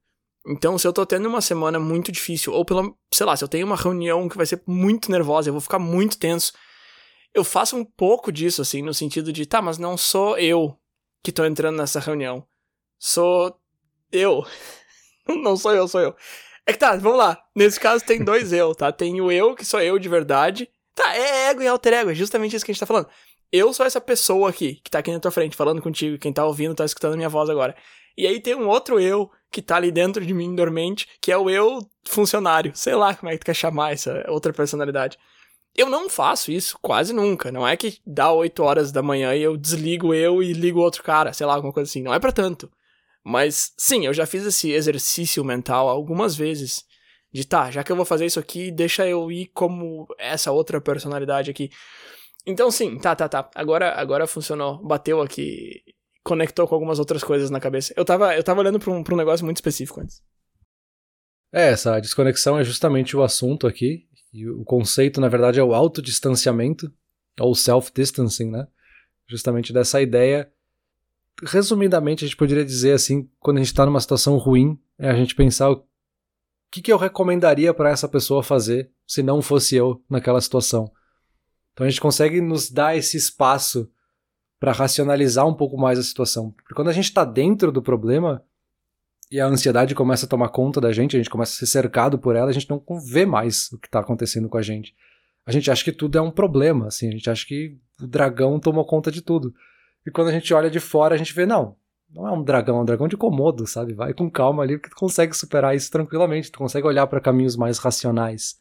Então, 0.46 0.76
se 0.76 0.86
eu 0.86 0.92
tô 0.92 1.06
tendo 1.06 1.28
uma 1.28 1.40
semana 1.40 1.78
muito 1.78 2.10
difícil, 2.10 2.52
ou 2.52 2.64
pela, 2.64 2.82
sei 3.12 3.24
lá, 3.24 3.36
se 3.36 3.44
eu 3.44 3.48
tenho 3.48 3.66
uma 3.66 3.76
reunião 3.76 4.28
que 4.28 4.36
vai 4.36 4.46
ser 4.46 4.60
muito 4.66 5.10
nervosa, 5.10 5.48
eu 5.48 5.52
vou 5.52 5.60
ficar 5.60 5.78
muito 5.78 6.18
tenso, 6.18 6.52
eu 7.32 7.44
faço 7.44 7.76
um 7.76 7.84
pouco 7.84 8.32
disso, 8.32 8.60
assim, 8.60 8.82
no 8.82 8.92
sentido 8.92 9.32
de, 9.32 9.46
tá, 9.46 9.62
mas 9.62 9.78
não 9.78 9.96
sou 9.96 10.36
eu 10.36 10.76
que 11.22 11.30
tô 11.30 11.44
entrando 11.44 11.76
nessa 11.76 12.00
reunião. 12.00 12.44
Sou 12.98 13.56
eu. 14.10 14.44
não 15.28 15.56
sou 15.56 15.72
eu, 15.72 15.86
sou 15.86 16.00
eu. 16.00 16.16
É 16.66 16.72
que 16.72 16.78
tá, 16.78 16.96
vamos 16.96 17.18
lá. 17.18 17.40
Nesse 17.54 17.78
caso 17.78 18.04
tem 18.04 18.22
dois 18.22 18.52
eu, 18.52 18.74
tá? 18.74 18.92
Tem 18.92 19.20
o 19.20 19.30
eu, 19.30 19.54
que 19.54 19.64
sou 19.64 19.80
eu 19.80 19.98
de 19.98 20.08
verdade. 20.08 20.68
Tá, 20.94 21.16
é 21.16 21.50
ego 21.50 21.62
e 21.62 21.68
alter 21.68 21.94
ego, 21.94 22.10
é 22.10 22.14
justamente 22.14 22.54
isso 22.54 22.64
que 22.64 22.70
a 22.70 22.74
gente 22.74 22.80
tá 22.80 22.86
falando. 22.86 23.08
Eu 23.50 23.72
sou 23.72 23.86
essa 23.86 24.00
pessoa 24.00 24.50
aqui, 24.50 24.80
que 24.82 24.90
tá 24.90 24.98
aqui 24.98 25.12
na 25.12 25.20
tua 25.20 25.30
frente, 25.30 25.56
falando 25.56 25.80
contigo, 25.80 26.18
quem 26.18 26.32
tá 26.32 26.44
ouvindo, 26.44 26.74
tá 26.74 26.84
escutando 26.84 27.14
a 27.14 27.16
minha 27.16 27.28
voz 27.28 27.48
agora. 27.48 27.76
E 28.16 28.26
aí 28.26 28.40
tem 28.40 28.54
um 28.54 28.68
outro 28.68 29.00
eu 29.00 29.30
que 29.52 29.62
tá 29.62 29.76
ali 29.76 29.92
dentro 29.92 30.24
de 30.24 30.32
mim 30.32 30.54
dormente, 30.54 31.06
que 31.20 31.30
é 31.30 31.36
o 31.36 31.50
eu 31.50 31.86
funcionário. 32.04 32.72
Sei 32.74 32.94
lá 32.94 33.14
como 33.14 33.30
é 33.30 33.32
que 33.34 33.40
tu 33.40 33.46
quer 33.46 33.54
chamar 33.54 33.92
essa 33.92 34.24
outra 34.28 34.52
personalidade. 34.52 35.18
Eu 35.74 35.88
não 35.88 36.08
faço 36.08 36.50
isso 36.50 36.78
quase 36.80 37.12
nunca. 37.12 37.52
Não 37.52 37.66
é 37.68 37.76
que 37.76 37.98
dá 38.06 38.32
8 38.32 38.62
horas 38.62 38.90
da 38.92 39.02
manhã 39.02 39.34
e 39.34 39.42
eu 39.42 39.56
desligo 39.56 40.14
eu 40.14 40.42
e 40.42 40.52
ligo 40.52 40.80
outro 40.80 41.02
cara, 41.02 41.32
sei 41.32 41.46
lá, 41.46 41.54
alguma 41.54 41.72
coisa 41.72 41.88
assim. 41.88 42.02
Não 42.02 42.14
é 42.14 42.18
para 42.18 42.32
tanto. 42.32 42.70
Mas 43.24 43.72
sim, 43.78 44.06
eu 44.06 44.14
já 44.14 44.26
fiz 44.26 44.44
esse 44.44 44.72
exercício 44.72 45.44
mental 45.44 45.88
algumas 45.88 46.34
vezes 46.34 46.84
De 47.32 47.46
tá, 47.46 47.70
já 47.70 47.84
que 47.84 47.92
eu 47.92 47.96
vou 47.96 48.04
fazer 48.04 48.26
isso 48.26 48.40
aqui, 48.40 48.70
deixa 48.70 49.06
eu 49.08 49.30
ir 49.32 49.46
como 49.54 50.06
essa 50.18 50.52
outra 50.52 50.80
personalidade 50.80 51.50
aqui. 51.50 51.70
Então 52.46 52.70
sim, 52.70 52.98
tá, 52.98 53.14
tá, 53.16 53.28
tá. 53.28 53.50
Agora, 53.54 53.94
agora 54.00 54.26
funcionou. 54.26 54.78
Bateu 54.84 55.20
aqui, 55.22 55.82
conectou 56.22 56.66
com 56.66 56.74
algumas 56.74 56.98
outras 56.98 57.22
coisas 57.22 57.50
na 57.50 57.60
cabeça. 57.60 57.92
Eu 57.96 58.04
tava, 58.04 58.34
eu 58.36 58.42
tava 58.42 58.60
olhando 58.60 58.78
pra 58.78 58.92
um, 58.92 59.02
pra 59.02 59.14
um 59.14 59.18
negócio 59.18 59.44
muito 59.44 59.56
específico 59.56 60.00
antes. 60.00 60.22
É, 61.52 61.70
essa 61.70 62.00
desconexão 62.00 62.58
é 62.58 62.64
justamente 62.64 63.16
o 63.16 63.22
assunto 63.22 63.66
aqui. 63.66 64.06
E 64.32 64.48
o 64.48 64.64
conceito, 64.64 65.20
na 65.20 65.28
verdade, 65.28 65.60
é 65.60 65.62
o 65.62 65.74
autodistanciamento, 65.74 66.90
ou 67.38 67.54
self-distancing, 67.54 68.50
né? 68.50 68.66
Justamente 69.28 69.72
dessa 69.72 70.00
ideia. 70.00 70.50
Resumidamente, 71.42 72.24
a 72.24 72.28
gente 72.28 72.36
poderia 72.36 72.64
dizer 72.64 72.92
assim, 72.92 73.28
quando 73.38 73.58
a 73.58 73.60
gente 73.60 73.68
está 73.68 73.84
numa 73.84 74.00
situação 74.00 74.38
ruim, 74.38 74.78
é 74.98 75.10
a 75.10 75.14
gente 75.14 75.34
pensar 75.34 75.70
o 75.70 75.84
que, 76.70 76.80
que 76.80 76.92
eu 76.92 76.96
recomendaria 76.96 77.74
para 77.74 77.90
essa 77.90 78.08
pessoa 78.08 78.42
fazer 78.42 78.90
se 79.06 79.22
não 79.22 79.42
fosse 79.42 79.76
eu 79.76 80.02
naquela 80.08 80.40
situação. 80.40 80.90
Então 81.72 81.86
a 81.86 81.90
gente 81.90 82.00
consegue 82.00 82.40
nos 82.40 82.70
dar 82.70 82.96
esse 82.96 83.16
espaço 83.16 83.90
para 84.62 84.70
racionalizar 84.70 85.44
um 85.44 85.54
pouco 85.54 85.76
mais 85.76 85.98
a 85.98 86.04
situação. 86.04 86.52
Porque 86.52 86.72
quando 86.72 86.86
a 86.86 86.92
gente 86.92 87.06
está 87.06 87.24
dentro 87.24 87.72
do 87.72 87.82
problema 87.82 88.44
e 89.28 89.40
a 89.40 89.46
ansiedade 89.46 89.92
começa 89.92 90.24
a 90.24 90.28
tomar 90.28 90.50
conta 90.50 90.80
da 90.80 90.92
gente, 90.92 91.16
a 91.16 91.18
gente 91.18 91.28
começa 91.28 91.52
a 91.52 91.56
ser 91.56 91.66
cercado 91.66 92.16
por 92.16 92.36
ela, 92.36 92.48
a 92.48 92.52
gente 92.52 92.70
não 92.70 92.80
vê 93.04 93.26
mais 93.26 93.72
o 93.72 93.78
que 93.78 93.88
está 93.88 93.98
acontecendo 93.98 94.48
com 94.48 94.56
a 94.56 94.62
gente. 94.62 94.94
A 95.44 95.50
gente 95.50 95.68
acha 95.68 95.82
que 95.82 95.90
tudo 95.90 96.16
é 96.16 96.20
um 96.20 96.30
problema, 96.30 96.86
assim, 96.86 97.08
a 97.08 97.10
gente 97.10 97.28
acha 97.28 97.44
que 97.44 97.76
o 98.00 98.06
dragão 98.06 98.60
tomou 98.60 98.84
conta 98.84 99.10
de 99.10 99.20
tudo. 99.20 99.52
E 100.06 100.12
quando 100.12 100.28
a 100.28 100.32
gente 100.32 100.54
olha 100.54 100.70
de 100.70 100.78
fora, 100.78 101.16
a 101.16 101.18
gente 101.18 101.34
vê, 101.34 101.44
não, 101.44 101.74
não 102.14 102.28
é 102.28 102.30
um 102.30 102.44
dragão, 102.44 102.78
é 102.78 102.82
um 102.82 102.84
dragão 102.84 103.08
de 103.08 103.16
comodo, 103.16 103.66
sabe? 103.66 103.94
Vai 103.94 104.14
com 104.14 104.30
calma 104.30 104.62
ali, 104.62 104.78
porque 104.78 104.90
tu 104.90 104.96
consegue 104.96 105.36
superar 105.36 105.74
isso 105.74 105.90
tranquilamente, 105.90 106.52
tu 106.52 106.58
consegue 106.60 106.86
olhar 106.86 107.08
para 107.08 107.20
caminhos 107.20 107.56
mais 107.56 107.78
racionais. 107.78 108.60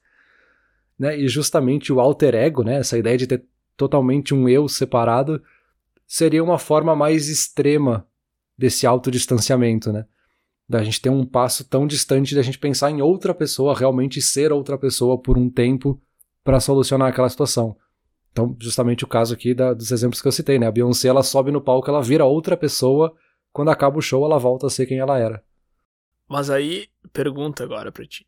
Né? 0.97 1.19
E 1.19 1.27
justamente 1.27 1.93
o 1.93 1.99
alter 1.99 2.33
ego, 2.33 2.63
né? 2.63 2.77
essa 2.77 2.97
ideia 2.97 3.19
de 3.19 3.27
ter 3.27 3.45
totalmente 3.77 4.33
um 4.33 4.49
eu 4.49 4.67
separado, 4.67 5.43
seria 6.11 6.43
uma 6.43 6.59
forma 6.59 6.93
mais 6.93 7.29
extrema 7.29 8.05
desse 8.57 8.85
autodistanciamento, 8.85 9.93
né? 9.93 10.05
Da 10.67 10.83
gente 10.83 11.01
ter 11.01 11.09
um 11.09 11.25
passo 11.25 11.63
tão 11.63 11.87
distante 11.87 12.35
da 12.35 12.41
gente 12.41 12.59
pensar 12.59 12.91
em 12.91 13.01
outra 13.01 13.33
pessoa, 13.33 13.73
realmente 13.73 14.21
ser 14.21 14.51
outra 14.51 14.77
pessoa 14.77 15.17
por 15.17 15.37
um 15.37 15.49
tempo 15.49 16.01
para 16.43 16.59
solucionar 16.59 17.07
aquela 17.07 17.29
situação. 17.29 17.77
Então, 18.29 18.53
justamente 18.59 19.05
o 19.05 19.07
caso 19.07 19.33
aqui 19.33 19.53
da, 19.53 19.73
dos 19.73 19.89
exemplos 19.89 20.21
que 20.21 20.27
eu 20.27 20.33
citei, 20.33 20.59
né? 20.59 20.67
A 20.67 20.71
Beyoncé, 20.71 21.07
ela 21.07 21.23
sobe 21.23 21.49
no 21.49 21.61
palco, 21.61 21.89
ela 21.89 22.03
vira 22.03 22.25
outra 22.25 22.57
pessoa, 22.57 23.15
quando 23.53 23.71
acaba 23.71 23.97
o 23.97 24.01
show, 24.01 24.25
ela 24.25 24.37
volta 24.37 24.67
a 24.67 24.69
ser 24.69 24.87
quem 24.87 24.99
ela 24.99 25.17
era. 25.17 25.41
Mas 26.27 26.49
aí, 26.49 26.89
pergunta 27.13 27.63
agora 27.63 27.89
pra 27.89 28.05
ti 28.05 28.27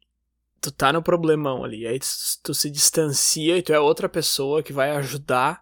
tu 0.61 0.71
tá 0.71 0.93
no 0.93 1.03
problemão 1.03 1.65
ali, 1.65 1.85
aí 1.85 1.99
tu, 1.99 2.07
tu, 2.41 2.53
se 2.53 2.69
distancia 2.69 3.57
e 3.57 3.61
tu 3.61 3.73
é 3.73 3.79
outra 3.81 4.07
pessoa 4.07 4.63
que 4.63 4.71
vai 4.71 4.91
ajudar 4.91 5.61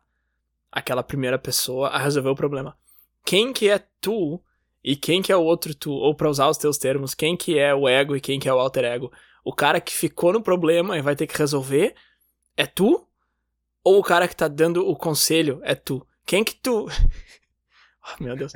aquela 0.72 1.04
primeira 1.04 1.38
pessoa 1.38 1.90
a 1.90 1.98
resolver 1.98 2.30
o 2.30 2.36
problema. 2.36 2.78
Quem 3.26 3.52
que 3.52 3.70
é 3.70 3.84
tu 4.00 4.42
e 4.84 4.96
quem 4.96 5.22
que 5.22 5.32
é 5.32 5.36
o 5.36 5.44
outro 5.44 5.76
tu? 5.76 5.92
Ou 5.92 6.16
para 6.16 6.30
usar 6.30 6.48
os 6.48 6.58
teus 6.58 6.78
termos, 6.78 7.14
quem 7.14 7.36
que 7.36 7.60
é 7.60 7.74
o 7.76 7.88
ego 7.88 8.16
e 8.16 8.22
quem 8.22 8.40
que 8.40 8.48
é 8.48 8.54
o 8.54 8.60
alter 8.60 8.86
ego? 8.86 9.12
O 9.44 9.54
cara 9.54 9.82
que 9.82 9.94
ficou 9.94 10.32
no 10.32 10.42
problema 10.42 10.98
e 10.98 11.02
vai 11.02 11.16
ter 11.16 11.28
que 11.28 11.38
resolver 11.38 11.96
é 12.56 12.66
tu? 12.66 13.08
Ou 13.84 14.00
o 14.00 14.04
cara 14.04 14.28
que 14.28 14.36
tá 14.36 14.48
dando 14.48 14.88
o 14.88 14.96
conselho 14.96 15.60
é 15.64 15.76
tu? 15.76 16.06
Quem 16.26 16.44
que 16.44 16.56
tu... 16.56 16.88
oh, 16.88 18.24
meu 18.24 18.36
Deus. 18.36 18.54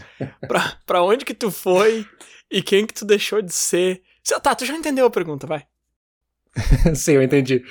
Pra, 0.47 0.79
pra 0.85 1.03
onde 1.03 1.25
que 1.25 1.33
tu 1.33 1.51
foi 1.51 2.07
e 2.49 2.61
quem 2.61 2.85
que 2.85 2.93
tu 2.93 3.05
deixou 3.05 3.41
de 3.41 3.53
ser? 3.53 4.03
Tá, 4.41 4.55
tu 4.55 4.65
já 4.65 4.75
entendeu 4.75 5.05
a 5.05 5.11
pergunta, 5.11 5.45
vai. 5.45 5.67
Sim, 6.95 7.13
eu 7.13 7.23
entendi. 7.23 7.63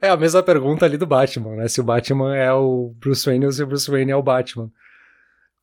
É 0.00 0.08
a 0.08 0.16
mesma 0.16 0.42
pergunta 0.42 0.84
ali 0.84 0.96
do 0.96 1.06
Batman, 1.06 1.56
né? 1.56 1.68
Se 1.68 1.80
o 1.80 1.84
Batman 1.84 2.34
é 2.36 2.52
o 2.52 2.94
Bruce 2.98 3.24
Wayne 3.26 3.46
ou 3.46 3.52
se 3.52 3.62
o 3.62 3.66
Bruce 3.66 3.90
Wayne 3.90 4.12
é 4.12 4.16
o 4.16 4.22
Batman. 4.22 4.70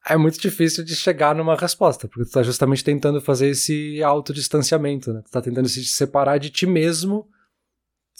É 0.07 0.15
muito 0.15 0.39
difícil 0.39 0.85
de 0.85 0.95
chegar 0.95 1.35
numa 1.35 1.55
resposta, 1.55 2.07
porque 2.07 2.23
tu 2.25 2.31
tá 2.31 2.43
justamente 2.43 2.83
tentando 2.83 3.19
fazer 3.19 3.49
esse 3.49 4.01
autodistanciamento, 4.01 5.11
né? 5.11 5.21
Tu 5.25 5.31
tá 5.31 5.41
tentando 5.41 5.67
se 5.67 5.83
separar 5.85 6.37
de 6.37 6.49
ti 6.49 6.65
mesmo, 6.65 7.27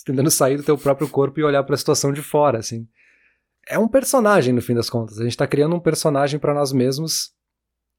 tentando 0.05 0.29
sair 0.31 0.57
do 0.57 0.63
teu 0.63 0.77
próprio 0.77 1.07
corpo 1.07 1.39
e 1.39 1.43
olhar 1.43 1.63
para 1.63 1.75
a 1.75 1.77
situação 1.77 2.11
de 2.11 2.21
fora, 2.21 2.59
assim. 2.59 2.87
É 3.67 3.79
um 3.79 3.87
personagem, 3.87 4.53
no 4.53 4.61
fim 4.61 4.73
das 4.73 4.89
contas. 4.89 5.19
A 5.19 5.23
gente 5.23 5.37
tá 5.37 5.47
criando 5.47 5.75
um 5.75 5.79
personagem 5.79 6.39
para 6.39 6.53
nós 6.53 6.73
mesmos, 6.73 7.31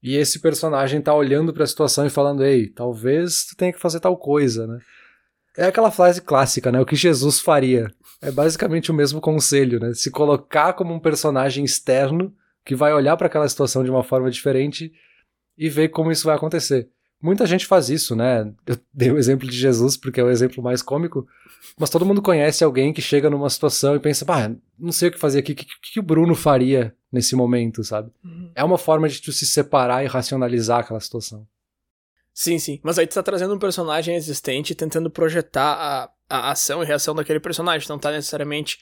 e 0.03 0.15
esse 0.15 0.39
personagem 0.39 1.01
tá 1.01 1.13
olhando 1.13 1.53
para 1.53 1.63
a 1.63 1.67
situação 1.67 2.05
e 2.05 2.09
falando: 2.09 2.43
"Ei, 2.43 2.69
talvez 2.69 3.45
tu 3.45 3.55
tenha 3.55 3.73
que 3.73 3.79
fazer 3.79 3.99
tal 3.99 4.17
coisa", 4.17 4.67
né? 4.67 4.79
É 5.57 5.65
aquela 5.65 5.91
frase 5.91 6.21
clássica, 6.21 6.71
né? 6.71 6.79
O 6.79 6.85
que 6.85 6.95
Jesus 6.95 7.39
faria. 7.39 7.91
É 8.21 8.31
basicamente 8.31 8.91
o 8.91 8.93
mesmo 8.93 9.21
conselho, 9.21 9.79
né? 9.79 9.93
Se 9.93 10.11
colocar 10.11 10.73
como 10.73 10.93
um 10.93 10.99
personagem 10.99 11.63
externo 11.63 12.33
que 12.65 12.75
vai 12.75 12.93
olhar 12.93 13.17
para 13.17 13.27
aquela 13.27 13.47
situação 13.47 13.83
de 13.83 13.89
uma 13.89 14.03
forma 14.03 14.29
diferente 14.29 14.91
e 15.57 15.69
ver 15.69 15.89
como 15.89 16.11
isso 16.11 16.25
vai 16.25 16.35
acontecer. 16.35 16.89
Muita 17.21 17.45
gente 17.45 17.65
faz 17.65 17.89
isso, 17.89 18.15
né? 18.15 18.49
Eu 18.65 18.77
dei 18.93 19.11
o 19.11 19.17
exemplo 19.17 19.47
de 19.49 19.57
Jesus 19.57 19.97
porque 19.97 20.21
é 20.21 20.23
o 20.23 20.29
exemplo 20.29 20.63
mais 20.63 20.81
cômico, 20.81 21.27
mas 21.77 21.89
todo 21.89 22.05
mundo 22.05 22.21
conhece 22.21 22.63
alguém 22.63 22.93
que 22.93 23.01
chega 23.01 23.29
numa 23.29 23.49
situação 23.49 23.95
e 23.95 23.99
pensa, 23.99 24.23
bah, 24.23 24.51
não 24.77 24.91
sei 24.91 25.09
o 25.09 25.11
que 25.11 25.19
fazer 25.19 25.39
aqui, 25.39 25.51
o 25.51 25.55
que, 25.55 25.65
que, 25.65 25.93
que, 25.93 25.99
o 25.99 26.03
Bruno 26.03 26.33
faria 26.33 26.95
nesse 27.11 27.35
momento, 27.35 27.83
sabe? 27.83 28.09
Uhum. 28.23 28.51
É 28.55 28.63
uma 28.63 28.77
forma 28.77 29.09
de 29.09 29.21
tu 29.21 29.33
se 29.33 29.45
separar 29.45 30.03
e 30.03 30.07
racionalizar 30.07 30.79
aquela 30.79 30.99
situação. 30.99 31.45
Sim, 32.39 32.57
sim. 32.57 32.79
Mas 32.81 32.97
aí 32.97 33.05
tu 33.05 33.15
tá 33.15 33.21
trazendo 33.21 33.53
um 33.53 33.59
personagem 33.59 34.15
existente 34.15 34.73
tentando 34.73 35.09
projetar 35.09 35.73
a, 35.73 36.09
a 36.29 36.51
ação 36.51 36.81
e 36.81 36.85
reação 36.85 37.13
daquele 37.13 37.41
personagem. 37.41 37.85
Não 37.89 37.99
tá 37.99 38.11
necessariamente 38.11 38.79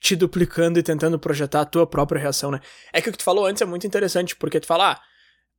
te 0.00 0.14
duplicando 0.14 0.78
e 0.78 0.84
tentando 0.84 1.18
projetar 1.18 1.62
a 1.62 1.64
tua 1.64 1.84
própria 1.84 2.20
reação, 2.20 2.52
né? 2.52 2.60
É 2.92 3.02
que 3.02 3.08
o 3.08 3.12
que 3.12 3.18
tu 3.18 3.24
falou 3.24 3.44
antes 3.44 3.60
é 3.60 3.64
muito 3.64 3.84
interessante, 3.84 4.36
porque 4.36 4.60
tu 4.60 4.68
fala, 4.68 4.92
ah, 4.92 5.00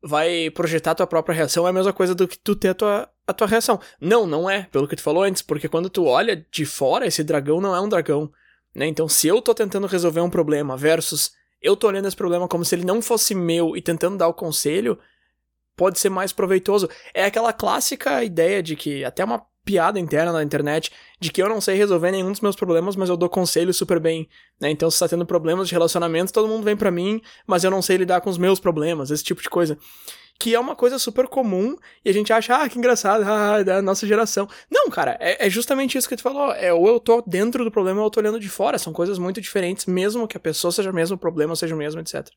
vai 0.01 0.49
projetar 0.51 0.91
a 0.91 0.95
tua 0.95 1.07
própria 1.07 1.35
reação 1.35 1.67
é 1.67 1.69
a 1.69 1.73
mesma 1.73 1.91
coisa 1.91 2.15
do 2.15 2.29
que 2.29 2.39
tu 2.39 2.55
ter 2.55 2.69
a 2.69 2.73
tua, 2.73 3.09
a 3.27 3.33
tua 3.33 3.47
reação. 3.47 3.77
Não, 3.99 4.25
não 4.25 4.49
é, 4.49 4.63
pelo 4.71 4.87
que 4.87 4.95
tu 4.95 5.01
falou 5.01 5.23
antes, 5.23 5.41
porque 5.41 5.67
quando 5.67 5.89
tu 5.89 6.05
olha 6.05 6.45
de 6.49 6.65
fora, 6.65 7.05
esse 7.05 7.25
dragão 7.25 7.59
não 7.59 7.75
é 7.75 7.81
um 7.81 7.89
dragão, 7.89 8.31
né? 8.73 8.87
Então, 8.87 9.09
se 9.09 9.27
eu 9.27 9.41
tô 9.41 9.53
tentando 9.53 9.85
resolver 9.85 10.21
um 10.21 10.29
problema 10.29 10.77
versus 10.77 11.33
eu 11.61 11.75
tô 11.75 11.87
olhando 11.87 12.07
esse 12.07 12.15
problema 12.15 12.47
como 12.47 12.63
se 12.63 12.73
ele 12.73 12.85
não 12.85 13.01
fosse 13.01 13.35
meu 13.35 13.75
e 13.75 13.81
tentando 13.81 14.17
dar 14.17 14.29
o 14.29 14.33
conselho, 14.33 14.97
pode 15.75 15.99
ser 15.99 16.09
mais 16.09 16.31
proveitoso. 16.31 16.89
É 17.13 17.25
aquela 17.25 17.53
clássica 17.53 18.23
ideia 18.23 18.61
de 18.61 18.75
que, 18.75 19.03
até 19.03 19.23
uma 19.23 19.45
piada 19.65 19.99
interna 19.99 20.31
na 20.33 20.43
internet, 20.43 20.91
de 21.19 21.31
que 21.31 21.41
eu 21.41 21.47
não 21.47 21.61
sei 21.61 21.75
resolver 21.75 22.11
nenhum 22.11 22.31
dos 22.31 22.41
meus 22.41 22.55
problemas, 22.55 22.95
mas 22.95 23.09
eu 23.09 23.15
dou 23.17 23.29
conselho 23.29 23.73
super 23.73 23.99
bem, 23.99 24.27
né? 24.59 24.69
Então, 24.69 24.91
se 24.91 24.99
tá 24.99 25.07
tendo 25.07 25.25
problemas 25.25 25.67
de 25.67 25.73
relacionamento, 25.73 26.33
todo 26.33 26.47
mundo 26.47 26.63
vem 26.63 26.75
para 26.75 26.91
mim, 26.91 27.21
mas 27.47 27.63
eu 27.63 27.71
não 27.71 27.81
sei 27.81 27.97
lidar 27.97 28.21
com 28.21 28.29
os 28.29 28.37
meus 28.37 28.59
problemas, 28.59 29.09
esse 29.09 29.23
tipo 29.23 29.41
de 29.41 29.49
coisa. 29.49 29.77
Que 30.39 30.55
é 30.55 30.59
uma 30.59 30.75
coisa 30.75 30.97
super 30.97 31.27
comum 31.27 31.77
e 32.03 32.09
a 32.09 32.13
gente 32.13 32.33
acha, 32.33 32.55
ah, 32.55 32.67
que 32.67 32.77
engraçado, 32.77 33.23
ah, 33.25 33.59
é 33.59 33.63
da 33.63 33.81
nossa 33.81 34.05
geração. 34.05 34.49
Não, 34.69 34.89
cara, 34.89 35.15
é, 35.19 35.45
é, 35.45 35.49
justamente 35.49 35.97
isso 35.97 36.09
que 36.09 36.17
tu 36.17 36.23
falou. 36.23 36.51
É 36.53 36.73
ou 36.73 36.87
eu 36.87 36.99
tô 36.99 37.21
dentro 37.21 37.63
do 37.63 37.71
problema 37.71 38.01
ou 38.01 38.07
eu 38.07 38.11
tô 38.11 38.19
olhando 38.19 38.39
de 38.39 38.49
fora. 38.49 38.79
São 38.79 38.91
coisas 38.91 39.17
muito 39.17 39.39
diferentes, 39.39 39.85
mesmo 39.85 40.27
que 40.27 40.35
a 40.35 40.39
pessoa 40.39 40.71
seja 40.71 40.89
o 40.89 40.93
mesmo, 40.93 41.15
o 41.15 41.19
problema 41.19 41.55
seja 41.55 41.75
o 41.75 41.77
mesmo, 41.77 42.01
etc. 42.01 42.27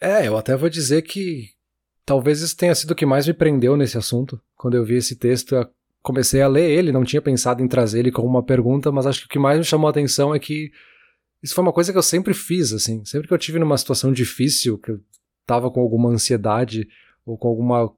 É, 0.00 0.26
eu 0.26 0.36
até 0.38 0.56
vou 0.56 0.70
dizer 0.70 1.02
que 1.02 1.50
Talvez 2.10 2.40
isso 2.40 2.56
tenha 2.56 2.74
sido 2.74 2.90
o 2.90 2.94
que 2.96 3.06
mais 3.06 3.28
me 3.28 3.32
prendeu 3.32 3.76
nesse 3.76 3.96
assunto. 3.96 4.40
Quando 4.56 4.76
eu 4.76 4.84
vi 4.84 4.96
esse 4.96 5.14
texto, 5.14 5.54
eu 5.54 5.64
comecei 6.02 6.42
a 6.42 6.48
ler 6.48 6.68
ele, 6.68 6.90
não 6.90 7.04
tinha 7.04 7.22
pensado 7.22 7.62
em 7.62 7.68
trazer 7.68 8.00
ele 8.00 8.10
como 8.10 8.26
uma 8.26 8.42
pergunta, 8.42 8.90
mas 8.90 9.06
acho 9.06 9.20
que 9.20 9.26
o 9.26 9.28
que 9.28 9.38
mais 9.38 9.56
me 9.56 9.64
chamou 9.64 9.86
a 9.86 9.90
atenção 9.90 10.34
é 10.34 10.40
que 10.40 10.72
isso 11.40 11.54
foi 11.54 11.62
uma 11.62 11.72
coisa 11.72 11.92
que 11.92 11.98
eu 11.98 12.02
sempre 12.02 12.34
fiz, 12.34 12.72
assim. 12.72 13.04
Sempre 13.04 13.28
que 13.28 13.32
eu 13.32 13.38
tive 13.38 13.60
numa 13.60 13.78
situação 13.78 14.12
difícil, 14.12 14.76
que 14.76 14.90
eu 14.90 15.00
tava 15.46 15.70
com 15.70 15.80
alguma 15.80 16.08
ansiedade 16.08 16.88
ou 17.24 17.38
com 17.38 17.46
alguma 17.46 17.94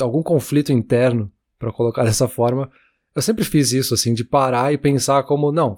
algum 0.00 0.22
conflito 0.22 0.72
interno, 0.72 1.28
para 1.58 1.72
colocar 1.72 2.04
dessa 2.06 2.28
forma, 2.28 2.70
eu 3.12 3.22
sempre 3.22 3.44
fiz 3.44 3.72
isso, 3.72 3.92
assim, 3.92 4.14
de 4.14 4.22
parar 4.22 4.72
e 4.72 4.78
pensar 4.78 5.24
como, 5.24 5.50
não, 5.50 5.76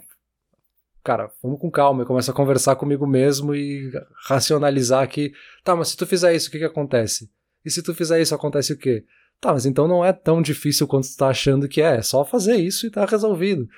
cara, 1.03 1.33
vamos 1.43 1.59
com 1.59 1.71
calma, 1.71 2.03
eu 2.03 2.07
começo 2.07 2.31
a 2.31 2.35
conversar 2.35 2.77
comigo 2.77 3.07
mesmo 3.07 3.55
e 3.55 3.91
racionalizar 4.27 5.09
que, 5.09 5.33
tá, 5.65 5.75
mas 5.75 5.89
se 5.89 5.97
tu 5.97 6.07
fizer 6.07 6.35
isso, 6.35 6.49
o 6.49 6.53
que 6.53 6.59
que 6.59 6.65
acontece? 6.65 7.38
E 7.69 7.71
se 7.71 7.83
tu 7.83 7.95
fizer 7.95 8.19
isso, 8.19 8.35
acontece 8.35 8.73
o 8.73 8.79
quê? 8.79 9.05
Tá, 9.39 9.53
mas 9.53 9.67
então 9.67 9.87
não 9.87 10.03
é 10.03 10.11
tão 10.11 10.41
difícil 10.41 10.87
quanto 10.87 11.07
tu 11.07 11.17
tá 11.19 11.29
achando 11.29 11.69
que 11.69 11.83
é, 11.83 11.97
é 11.97 12.03
só 12.03 12.25
fazer 12.25 12.57
isso 12.57 12.87
e 12.87 12.91
tá 12.91 13.05
resolvido. 13.05 13.69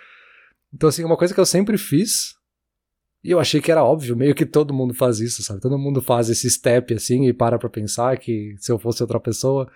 Então, 0.73 0.89
assim, 0.89 1.03
uma 1.03 1.17
coisa 1.17 1.35
que 1.35 1.41
eu 1.41 1.45
sempre 1.45 1.77
fiz, 1.77 2.35
e 3.25 3.33
eu 3.33 3.41
achei 3.41 3.61
que 3.61 3.73
era 3.73 3.83
óbvio, 3.83 4.17
meio 4.17 4.33
que 4.33 4.47
todo 4.47 4.73
mundo 4.73 4.95
faz 4.95 5.19
isso, 5.19 5.43
sabe? 5.43 5.61
Todo 5.61 5.77
mundo 5.77 6.01
faz 6.01 6.31
esse 6.31 6.49
step 6.49 6.95
assim 6.95 7.27
e 7.27 7.33
para 7.33 7.59
pra 7.59 7.69
pensar 7.69 8.17
que 8.17 8.55
se 8.59 8.71
eu 8.71 8.79
fosse 8.79 9.03
outra 9.03 9.19
pessoa. 9.19 9.69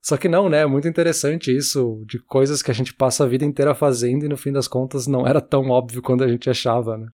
Só 0.00 0.16
que 0.16 0.30
não, 0.30 0.48
né? 0.48 0.62
É 0.62 0.66
muito 0.66 0.88
interessante 0.88 1.54
isso, 1.54 2.02
de 2.06 2.18
coisas 2.18 2.62
que 2.62 2.70
a 2.70 2.74
gente 2.74 2.94
passa 2.94 3.24
a 3.24 3.26
vida 3.26 3.44
inteira 3.44 3.74
fazendo 3.74 4.24
e 4.24 4.30
no 4.30 4.36
fim 4.38 4.50
das 4.50 4.66
contas 4.66 5.06
não 5.06 5.26
era 5.26 5.42
tão 5.42 5.68
óbvio 5.68 6.00
quando 6.00 6.24
a 6.24 6.28
gente 6.28 6.48
achava, 6.48 6.96
né? 6.96 7.08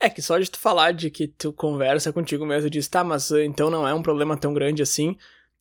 É 0.00 0.08
que 0.08 0.22
só 0.22 0.38
de 0.38 0.50
tu 0.50 0.58
falar 0.58 0.92
de 0.92 1.10
que 1.10 1.28
tu 1.28 1.52
conversa 1.52 2.10
contigo 2.10 2.46
mesmo 2.46 2.68
e 2.68 2.70
diz, 2.70 2.88
tá, 2.88 3.04
mas 3.04 3.30
então 3.32 3.68
não 3.68 3.86
é 3.86 3.92
um 3.92 4.02
problema 4.02 4.34
tão 4.34 4.54
grande 4.54 4.80
assim, 4.80 5.14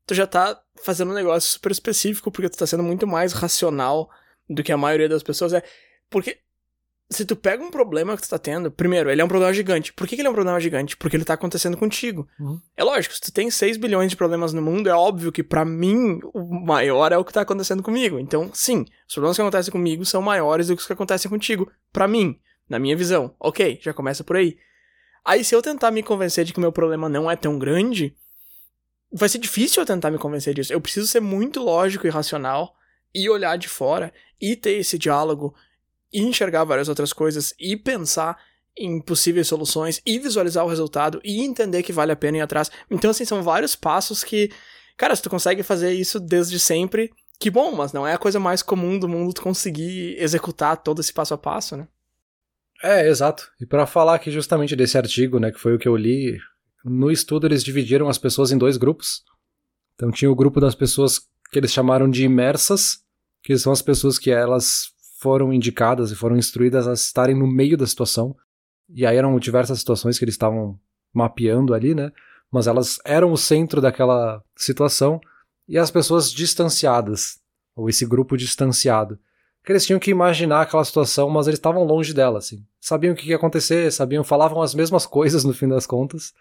tu 0.07 0.15
já 0.15 0.25
tá 0.25 0.59
fazendo 0.81 1.11
um 1.11 1.15
negócio 1.15 1.51
super 1.51 1.71
específico, 1.71 2.31
porque 2.31 2.49
tu 2.49 2.57
tá 2.57 2.65
sendo 2.65 2.81
muito 2.81 3.05
mais 3.05 3.33
racional 3.33 4.09
do 4.49 4.63
que 4.63 4.71
a 4.71 4.77
maioria 4.77 5.09
das 5.09 5.21
pessoas 5.21 5.53
é. 5.53 5.61
Porque 6.09 6.39
se 7.09 7.25
tu 7.25 7.35
pega 7.35 7.63
um 7.63 7.69
problema 7.69 8.15
que 8.15 8.21
tu 8.21 8.29
tá 8.29 8.39
tendo, 8.39 8.71
primeiro, 8.71 9.09
ele 9.09 9.21
é 9.21 9.25
um 9.25 9.27
problema 9.27 9.53
gigante. 9.53 9.93
Por 9.93 10.07
que, 10.07 10.15
que 10.15 10.21
ele 10.21 10.27
é 10.27 10.31
um 10.31 10.33
problema 10.33 10.59
gigante? 10.59 10.95
Porque 10.95 11.15
ele 11.15 11.25
tá 11.25 11.33
acontecendo 11.33 11.75
contigo. 11.75 12.27
Uhum. 12.39 12.59
É 12.75 12.83
lógico, 12.83 13.15
se 13.15 13.21
tu 13.21 13.31
tem 13.31 13.51
6 13.51 13.75
bilhões 13.77 14.09
de 14.09 14.17
problemas 14.17 14.53
no 14.53 14.61
mundo, 14.61 14.89
é 14.89 14.93
óbvio 14.93 15.31
que 15.31 15.43
para 15.43 15.65
mim 15.65 16.19
o 16.33 16.65
maior 16.65 17.11
é 17.11 17.17
o 17.17 17.25
que 17.25 17.33
tá 17.33 17.41
acontecendo 17.41 17.83
comigo. 17.83 18.17
Então, 18.17 18.49
sim, 18.53 18.85
os 19.07 19.13
problemas 19.13 19.37
que 19.37 19.41
acontecem 19.41 19.71
comigo 19.71 20.05
são 20.05 20.21
maiores 20.21 20.67
do 20.67 20.75
que 20.75 20.81
os 20.81 20.87
que 20.87 20.93
acontecem 20.93 21.29
contigo. 21.29 21.69
para 21.91 22.07
mim, 22.07 22.39
na 22.69 22.79
minha 22.79 22.95
visão. 22.95 23.33
Ok, 23.39 23.79
já 23.81 23.93
começa 23.93 24.23
por 24.23 24.37
aí. 24.37 24.57
Aí, 25.23 25.43
se 25.43 25.53
eu 25.53 25.61
tentar 25.61 25.91
me 25.91 26.01
convencer 26.01 26.45
de 26.45 26.53
que 26.53 26.59
o 26.59 26.61
meu 26.61 26.71
problema 26.71 27.09
não 27.09 27.29
é 27.29 27.35
tão 27.35 27.59
grande, 27.59 28.15
vai 29.11 29.29
ser 29.29 29.37
difícil 29.37 29.81
eu 29.81 29.85
tentar 29.85 30.11
me 30.11 30.17
convencer 30.17 30.53
disso. 30.53 30.73
Eu 30.73 30.81
preciso 30.81 31.07
ser 31.07 31.19
muito 31.19 31.61
lógico 31.61 32.05
e 32.05 32.09
racional 32.09 32.75
e 33.13 33.29
olhar 33.29 33.57
de 33.57 33.67
fora 33.67 34.13
e 34.39 34.55
ter 34.55 34.73
esse 34.73 34.97
diálogo 34.97 35.55
e 36.11 36.21
enxergar 36.21 36.63
várias 36.63 36.89
outras 36.89 37.13
coisas 37.13 37.53
e 37.59 37.75
pensar 37.75 38.37
em 38.77 39.01
possíveis 39.01 39.47
soluções 39.47 40.01
e 40.05 40.19
visualizar 40.19 40.63
o 40.63 40.69
resultado 40.69 41.19
e 41.23 41.41
entender 41.41 41.81
que 41.81 41.91
vale 41.91 42.11
a 42.11 42.15
pena 42.15 42.37
ir 42.37 42.41
atrás. 42.41 42.69
Então, 42.91 43.09
assim, 43.09 43.25
são 43.25 43.41
vários 43.41 43.75
passos 43.75 44.23
que, 44.23 44.51
cara, 44.95 45.15
se 45.15 45.21
tu 45.21 45.29
consegue 45.29 45.63
fazer 45.63 45.91
isso 45.93 46.19
desde 46.19 46.59
sempre, 46.59 47.11
que 47.39 47.49
bom, 47.49 47.71
mas 47.71 47.91
não 47.91 48.05
é 48.05 48.13
a 48.13 48.17
coisa 48.17 48.39
mais 48.39 48.61
comum 48.61 48.99
do 48.99 49.07
mundo 49.07 49.33
tu 49.33 49.41
conseguir 49.41 50.15
executar 50.19 50.77
todo 50.77 51.01
esse 51.01 51.11
passo 51.11 51.33
a 51.33 51.37
passo, 51.37 51.75
né? 51.75 51.87
É, 52.83 53.07
exato. 53.07 53.51
E 53.59 53.65
para 53.65 53.87
falar 53.87 54.15
aqui 54.15 54.29
justamente 54.29 54.75
desse 54.75 54.97
artigo, 54.97 55.39
né, 55.39 55.51
que 55.51 55.59
foi 55.59 55.73
o 55.73 55.79
que 55.79 55.87
eu 55.87 55.95
li, 55.95 56.37
no 56.83 57.11
estudo 57.11 57.47
eles 57.47 57.63
dividiram 57.63 58.07
as 58.07 58.17
pessoas 58.17 58.51
em 58.51 58.57
dois 58.57 58.77
grupos. 58.77 59.23
Então 59.95 60.11
tinha 60.11 60.31
o 60.31 60.35
grupo 60.35 60.59
das 60.59 60.75
pessoas 60.75 61.19
que 61.51 61.57
eles 61.57 61.71
chamaram 61.71 62.09
de 62.09 62.23
imersas, 62.23 63.03
que 63.41 63.57
são 63.57 63.71
as 63.71 63.81
pessoas 63.81 64.19
que 64.19 64.31
elas 64.31 64.91
foram 65.19 65.51
indicadas 65.51 66.11
e 66.11 66.15
foram 66.15 66.37
instruídas 66.37 66.87
a 66.87 66.93
estarem 66.93 67.35
no 67.35 67.47
meio 67.47 67.77
da 67.77 67.87
situação. 67.87 68.35
E 68.89 69.05
aí 69.05 69.17
eram 69.17 69.37
diversas 69.39 69.79
situações 69.79 70.17
que 70.17 70.25
eles 70.25 70.35
estavam 70.35 70.79
mapeando 71.13 71.73
ali, 71.73 71.95
né? 71.95 72.11
Mas 72.51 72.67
elas 72.67 72.99
eram 73.03 73.31
o 73.31 73.37
centro 73.37 73.81
daquela 73.81 74.43
situação 74.55 75.19
e 75.67 75.77
as 75.77 75.91
pessoas 75.91 76.31
distanciadas, 76.31 77.39
ou 77.75 77.89
esse 77.89 78.05
grupo 78.05 78.37
distanciado, 78.37 79.19
que 79.65 79.71
eles 79.73 79.85
tinham 79.85 79.99
que 79.99 80.11
imaginar 80.11 80.61
aquela 80.61 80.85
situação, 80.85 81.29
mas 81.29 81.45
eles 81.47 81.57
estavam 81.57 81.83
longe 81.83 82.13
dela, 82.13 82.37
assim. 82.37 82.65
Sabiam 82.79 83.13
o 83.13 83.17
que 83.17 83.27
ia 83.27 83.35
acontecer, 83.35 83.91
sabiam, 83.91 84.23
falavam 84.23 84.61
as 84.61 84.73
mesmas 84.73 85.05
coisas 85.05 85.43
no 85.43 85.53
fim 85.53 85.67
das 85.67 85.85
contas. 85.85 86.33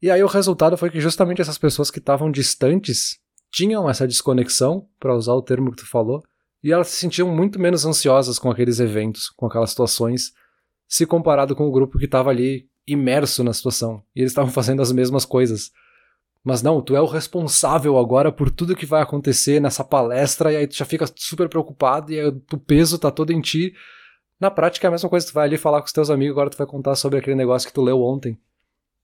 E 0.00 0.10
aí 0.10 0.22
o 0.22 0.26
resultado 0.26 0.76
foi 0.76 0.90
que 0.90 1.00
justamente 1.00 1.40
essas 1.40 1.58
pessoas 1.58 1.90
que 1.90 1.98
estavam 1.98 2.30
distantes 2.30 3.18
tinham 3.50 3.88
essa 3.88 4.06
desconexão, 4.06 4.86
para 5.00 5.14
usar 5.14 5.32
o 5.32 5.42
termo 5.42 5.70
que 5.70 5.78
tu 5.78 5.88
falou, 5.88 6.22
e 6.62 6.72
elas 6.72 6.88
se 6.88 6.96
sentiam 6.96 7.28
muito 7.34 7.58
menos 7.58 7.86
ansiosas 7.86 8.38
com 8.38 8.50
aqueles 8.50 8.80
eventos, 8.80 9.30
com 9.30 9.46
aquelas 9.46 9.70
situações, 9.70 10.32
se 10.88 11.06
comparado 11.06 11.54
com 11.54 11.66
o 11.66 11.70
grupo 11.70 11.98
que 11.98 12.04
estava 12.04 12.30
ali 12.30 12.68
imerso 12.86 13.42
na 13.42 13.52
situação. 13.52 14.02
E 14.14 14.20
eles 14.20 14.32
estavam 14.32 14.50
fazendo 14.52 14.82
as 14.82 14.92
mesmas 14.92 15.24
coisas. 15.24 15.70
Mas 16.44 16.62
não, 16.62 16.80
tu 16.80 16.94
é 16.94 17.00
o 17.00 17.06
responsável 17.06 17.98
agora 17.98 18.30
por 18.30 18.50
tudo 18.50 18.76
que 18.76 18.86
vai 18.86 19.02
acontecer 19.02 19.60
nessa 19.60 19.82
palestra, 19.82 20.52
e 20.52 20.56
aí 20.56 20.66
tu 20.66 20.76
já 20.76 20.84
fica 20.84 21.06
super 21.16 21.48
preocupado, 21.48 22.12
e 22.12 22.20
aí 22.20 22.26
o 22.26 22.58
peso 22.58 22.98
tá 22.98 23.10
todo 23.10 23.32
em 23.32 23.40
ti. 23.40 23.72
Na 24.38 24.50
prática 24.50 24.86
é 24.86 24.88
a 24.88 24.90
mesma 24.90 25.08
coisa, 25.08 25.26
tu 25.26 25.32
vai 25.32 25.46
ali 25.46 25.56
falar 25.56 25.80
com 25.80 25.86
os 25.86 25.92
teus 25.92 26.10
amigos, 26.10 26.32
agora 26.32 26.50
tu 26.50 26.58
vai 26.58 26.66
contar 26.66 26.94
sobre 26.94 27.18
aquele 27.18 27.36
negócio 27.36 27.66
que 27.66 27.74
tu 27.74 27.82
leu 27.82 28.00
ontem. 28.02 28.38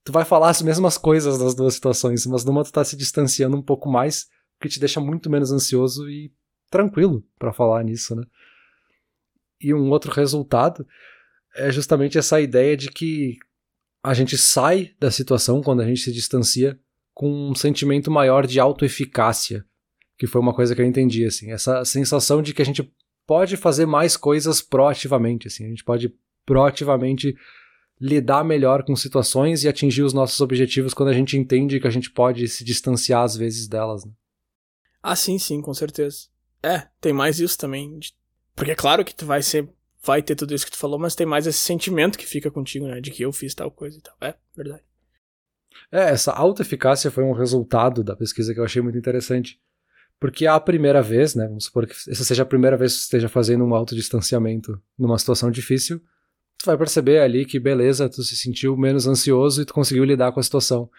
Tu 0.04 0.12
vai 0.12 0.24
falar 0.24 0.50
as 0.50 0.62
mesmas 0.62 0.98
coisas 0.98 1.38
das 1.38 1.54
duas 1.54 1.74
situações, 1.74 2.26
mas 2.26 2.44
numa 2.44 2.64
tu 2.64 2.72
tá 2.72 2.84
se 2.84 2.96
distanciando 2.96 3.56
um 3.56 3.62
pouco 3.62 3.88
mais, 3.88 4.28
que 4.60 4.68
te 4.68 4.80
deixa 4.80 5.00
muito 5.00 5.30
menos 5.30 5.52
ansioso 5.52 6.08
e 6.08 6.32
tranquilo 6.70 7.24
para 7.38 7.52
falar 7.52 7.84
nisso, 7.84 8.16
né? 8.16 8.24
E 9.60 9.72
um 9.72 9.90
outro 9.90 10.10
resultado 10.12 10.86
é 11.54 11.70
justamente 11.70 12.18
essa 12.18 12.40
ideia 12.40 12.76
de 12.76 12.88
que 12.88 13.36
a 14.02 14.14
gente 14.14 14.36
sai 14.36 14.94
da 14.98 15.10
situação 15.10 15.62
quando 15.62 15.82
a 15.82 15.86
gente 15.86 16.00
se 16.00 16.12
distancia 16.12 16.78
com 17.14 17.50
um 17.50 17.54
sentimento 17.54 18.10
maior 18.10 18.46
de 18.46 18.58
autoeficácia, 18.58 19.64
que 20.18 20.26
foi 20.26 20.40
uma 20.40 20.54
coisa 20.54 20.74
que 20.74 20.80
eu 20.80 20.86
entendi 20.86 21.24
assim, 21.24 21.52
essa 21.52 21.84
sensação 21.84 22.42
de 22.42 22.52
que 22.52 22.62
a 22.62 22.64
gente 22.64 22.90
pode 23.26 23.56
fazer 23.56 23.86
mais 23.86 24.16
coisas 24.16 24.60
proativamente, 24.60 25.46
assim, 25.46 25.66
a 25.66 25.68
gente 25.68 25.84
pode 25.84 26.12
proativamente 26.44 27.36
lidar 28.02 28.42
melhor 28.42 28.82
com 28.82 28.96
situações 28.96 29.62
e 29.62 29.68
atingir 29.68 30.02
os 30.02 30.12
nossos 30.12 30.40
objetivos 30.40 30.92
quando 30.92 31.10
a 31.10 31.12
gente 31.12 31.38
entende 31.38 31.78
que 31.78 31.86
a 31.86 31.90
gente 31.90 32.10
pode 32.10 32.48
se 32.48 32.64
distanciar 32.64 33.22
às 33.22 33.36
vezes 33.36 33.68
delas. 33.68 34.04
Né? 34.04 34.10
Ah, 35.00 35.14
sim, 35.14 35.38
sim, 35.38 35.62
com 35.62 35.72
certeza. 35.72 36.26
É, 36.60 36.88
tem 37.00 37.12
mais 37.12 37.38
isso 37.38 37.56
também. 37.56 38.00
Porque 38.56 38.72
é 38.72 38.74
claro 38.74 39.04
que 39.04 39.14
tu 39.14 39.24
vai 39.24 39.40
ser. 39.40 39.68
Vai 40.04 40.20
ter 40.20 40.34
tudo 40.34 40.52
isso 40.52 40.64
que 40.64 40.72
tu 40.72 40.78
falou, 40.78 40.98
mas 40.98 41.14
tem 41.14 41.24
mais 41.24 41.46
esse 41.46 41.60
sentimento 41.60 42.18
que 42.18 42.26
fica 42.26 42.50
contigo, 42.50 42.88
né? 42.88 43.00
De 43.00 43.12
que 43.12 43.22
eu 43.22 43.32
fiz 43.32 43.54
tal 43.54 43.70
coisa 43.70 43.96
e 43.96 44.02
tal. 44.02 44.16
É, 44.20 44.34
verdade. 44.56 44.82
É, 45.92 46.10
essa 46.10 46.32
autoeficácia 46.32 47.08
foi 47.08 47.22
um 47.22 47.32
resultado 47.32 48.02
da 48.02 48.16
pesquisa 48.16 48.52
que 48.52 48.58
eu 48.58 48.64
achei 48.64 48.82
muito 48.82 48.98
interessante. 48.98 49.60
Porque 50.18 50.44
a 50.44 50.58
primeira 50.58 51.00
vez, 51.00 51.36
né? 51.36 51.46
Vamos 51.46 51.66
supor 51.66 51.86
que 51.86 51.94
essa 52.10 52.24
seja 52.24 52.42
a 52.42 52.46
primeira 52.46 52.76
vez 52.76 52.94
que 52.94 52.98
você 52.98 53.04
esteja 53.04 53.28
fazendo 53.28 53.64
um 53.64 53.74
autodistanciamento 53.76 54.80
numa 54.98 55.18
situação 55.18 55.52
difícil, 55.52 56.02
tu 56.58 56.66
vai 56.66 56.76
perceber 56.76 57.20
ali 57.20 57.44
que, 57.44 57.58
beleza, 57.58 58.08
tu 58.08 58.22
se 58.22 58.36
sentiu 58.36 58.76
menos 58.76 59.06
ansioso 59.06 59.62
e 59.62 59.64
tu 59.64 59.74
conseguiu 59.74 60.04
lidar 60.04 60.32
com 60.32 60.40
a 60.40 60.42
situação. 60.42 60.90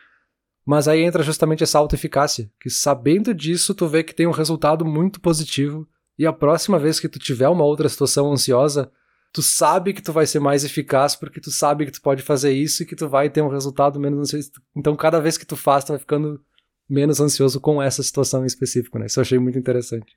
Mas 0.66 0.88
aí 0.88 1.02
entra 1.02 1.24
justamente 1.24 1.64
essa 1.64 1.78
autoeficácia, 1.78 2.50
que 2.60 2.70
sabendo 2.70 3.34
disso, 3.34 3.76
tu 3.76 3.88
vê 3.88 4.04
que 4.04 4.16
tem 4.16 4.28
um 4.28 4.32
resultado 4.32 4.86
muito 4.86 5.20
positivo, 5.20 5.88
e 6.18 6.26
a 6.26 6.34
próxima 6.34 6.80
vez 6.80 7.00
que 7.00 7.10
tu 7.10 7.20
tiver 7.20 7.50
uma 7.50 7.66
outra 7.66 7.90
situação 7.90 8.32
ansiosa, 8.32 8.92
tu 9.32 9.42
sabe 9.42 9.94
que 9.94 10.02
tu 10.02 10.14
vai 10.14 10.28
ser 10.28 10.40
mais 10.40 10.64
eficaz 10.64 11.16
porque 11.16 11.42
tu 11.42 11.50
sabe 11.50 11.86
que 11.86 11.92
tu 11.92 12.02
pode 12.02 12.22
fazer 12.22 12.54
isso 12.54 12.84
e 12.84 12.86
que 12.86 12.96
tu 12.96 13.10
vai 13.10 13.30
ter 13.30 13.42
um 13.42 13.50
resultado 13.50 14.00
menos 14.00 14.20
ansioso. 14.20 14.52
Então, 14.76 14.96
cada 14.96 15.20
vez 15.20 15.38
que 15.38 15.46
tu 15.46 15.56
faz, 15.56 15.84
tu 15.84 15.90
vai 15.90 16.00
ficando 16.00 16.40
menos 16.88 17.20
ansioso 17.20 17.60
com 17.60 17.82
essa 17.82 18.04
situação 18.04 18.44
em 18.44 18.48
específico, 18.48 19.00
né? 19.00 19.08
Isso 19.08 19.20
eu 19.20 19.22
achei 19.22 19.40
muito 19.40 19.58
interessante. 19.58 20.16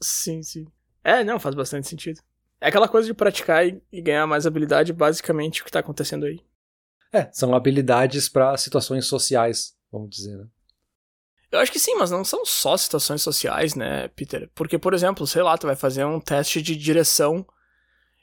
Sim, 0.00 0.42
sim. 0.42 0.66
É, 1.02 1.24
não, 1.24 1.40
faz 1.40 1.54
bastante 1.54 1.88
sentido. 1.88 2.20
É 2.62 2.68
aquela 2.68 2.86
coisa 2.86 3.08
de 3.08 3.12
praticar 3.12 3.66
e, 3.66 3.82
e 3.90 4.00
ganhar 4.00 4.24
mais 4.24 4.46
habilidade, 4.46 4.92
basicamente 4.92 5.60
o 5.60 5.64
que 5.64 5.70
tá 5.72 5.80
acontecendo 5.80 6.26
aí. 6.26 6.40
É, 7.12 7.28
são 7.32 7.52
habilidades 7.56 8.28
para 8.28 8.56
situações 8.56 9.04
sociais, 9.06 9.74
vamos 9.90 10.10
dizer, 10.10 10.36
né? 10.36 10.46
Eu 11.50 11.58
acho 11.58 11.72
que 11.72 11.80
sim, 11.80 11.96
mas 11.96 12.10
não 12.10 12.24
são 12.24 12.46
só 12.46 12.76
situações 12.76 13.20
sociais, 13.20 13.74
né, 13.74 14.06
Peter? 14.08 14.48
Porque, 14.54 14.78
por 14.78 14.94
exemplo, 14.94 15.26
sei 15.26 15.42
lá, 15.42 15.58
tu 15.58 15.66
vai 15.66 15.74
fazer 15.74 16.04
um 16.04 16.20
teste 16.20 16.62
de 16.62 16.76
direção 16.76 17.44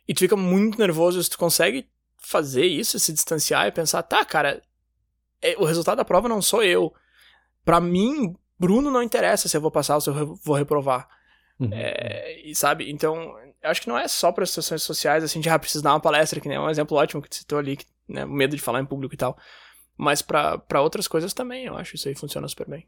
e 0.07 0.13
tu 0.13 0.19
fica 0.19 0.37
muito 0.37 0.79
nervoso 0.79 1.21
se 1.21 1.29
tu 1.29 1.37
consegue 1.37 1.87
fazer 2.17 2.65
isso, 2.65 2.97
se 2.97 3.11
distanciar 3.11 3.67
e 3.67 3.71
pensar, 3.73 4.01
tá, 4.03 4.23
cara, 4.23 4.63
é, 5.41 5.55
o 5.57 5.65
resultado 5.65 5.97
da 5.97 6.05
prova 6.05 6.29
não 6.29 6.41
sou 6.41 6.63
eu. 6.63 6.93
Para 7.65 7.81
mim, 7.81 8.35
Bruno 8.57 8.89
não 8.89 9.03
interessa 9.03 9.49
se 9.49 9.55
eu 9.55 9.61
vou 9.61 9.69
passar 9.69 9.95
ou 9.95 10.01
se 10.01 10.09
eu 10.09 10.35
vou 10.43 10.55
reprovar. 10.55 11.09
Uhum. 11.59 11.69
É, 11.73 12.41
e 12.41 12.55
sabe? 12.55 12.89
Então, 12.89 13.37
eu 13.61 13.69
acho 13.69 13.81
que 13.81 13.87
não 13.87 13.97
é 13.97 14.07
só 14.07 14.31
para 14.31 14.45
situações 14.45 14.83
sociais, 14.83 15.23
assim, 15.23 15.39
de 15.39 15.49
ah, 15.49 15.59
preciso 15.59 15.83
dar 15.83 15.93
uma 15.93 15.99
palestra, 15.99 16.39
que 16.39 16.47
nem 16.47 16.57
é 16.57 16.61
um 16.61 16.69
exemplo 16.69 16.97
ótimo 16.97 17.21
que 17.21 17.29
tu 17.29 17.35
citou 17.35 17.59
ali, 17.59 17.77
né? 18.07 18.25
O 18.25 18.29
medo 18.29 18.55
de 18.55 18.61
falar 18.61 18.79
em 18.81 18.85
público 18.85 19.13
e 19.13 19.17
tal. 19.17 19.37
Mas 19.97 20.21
para 20.21 20.81
outras 20.81 21.07
coisas 21.07 21.33
também, 21.33 21.65
eu 21.65 21.75
acho 21.75 21.95
isso 21.95 22.07
aí 22.07 22.15
funciona 22.15 22.47
super 22.47 22.67
bem. 22.69 22.87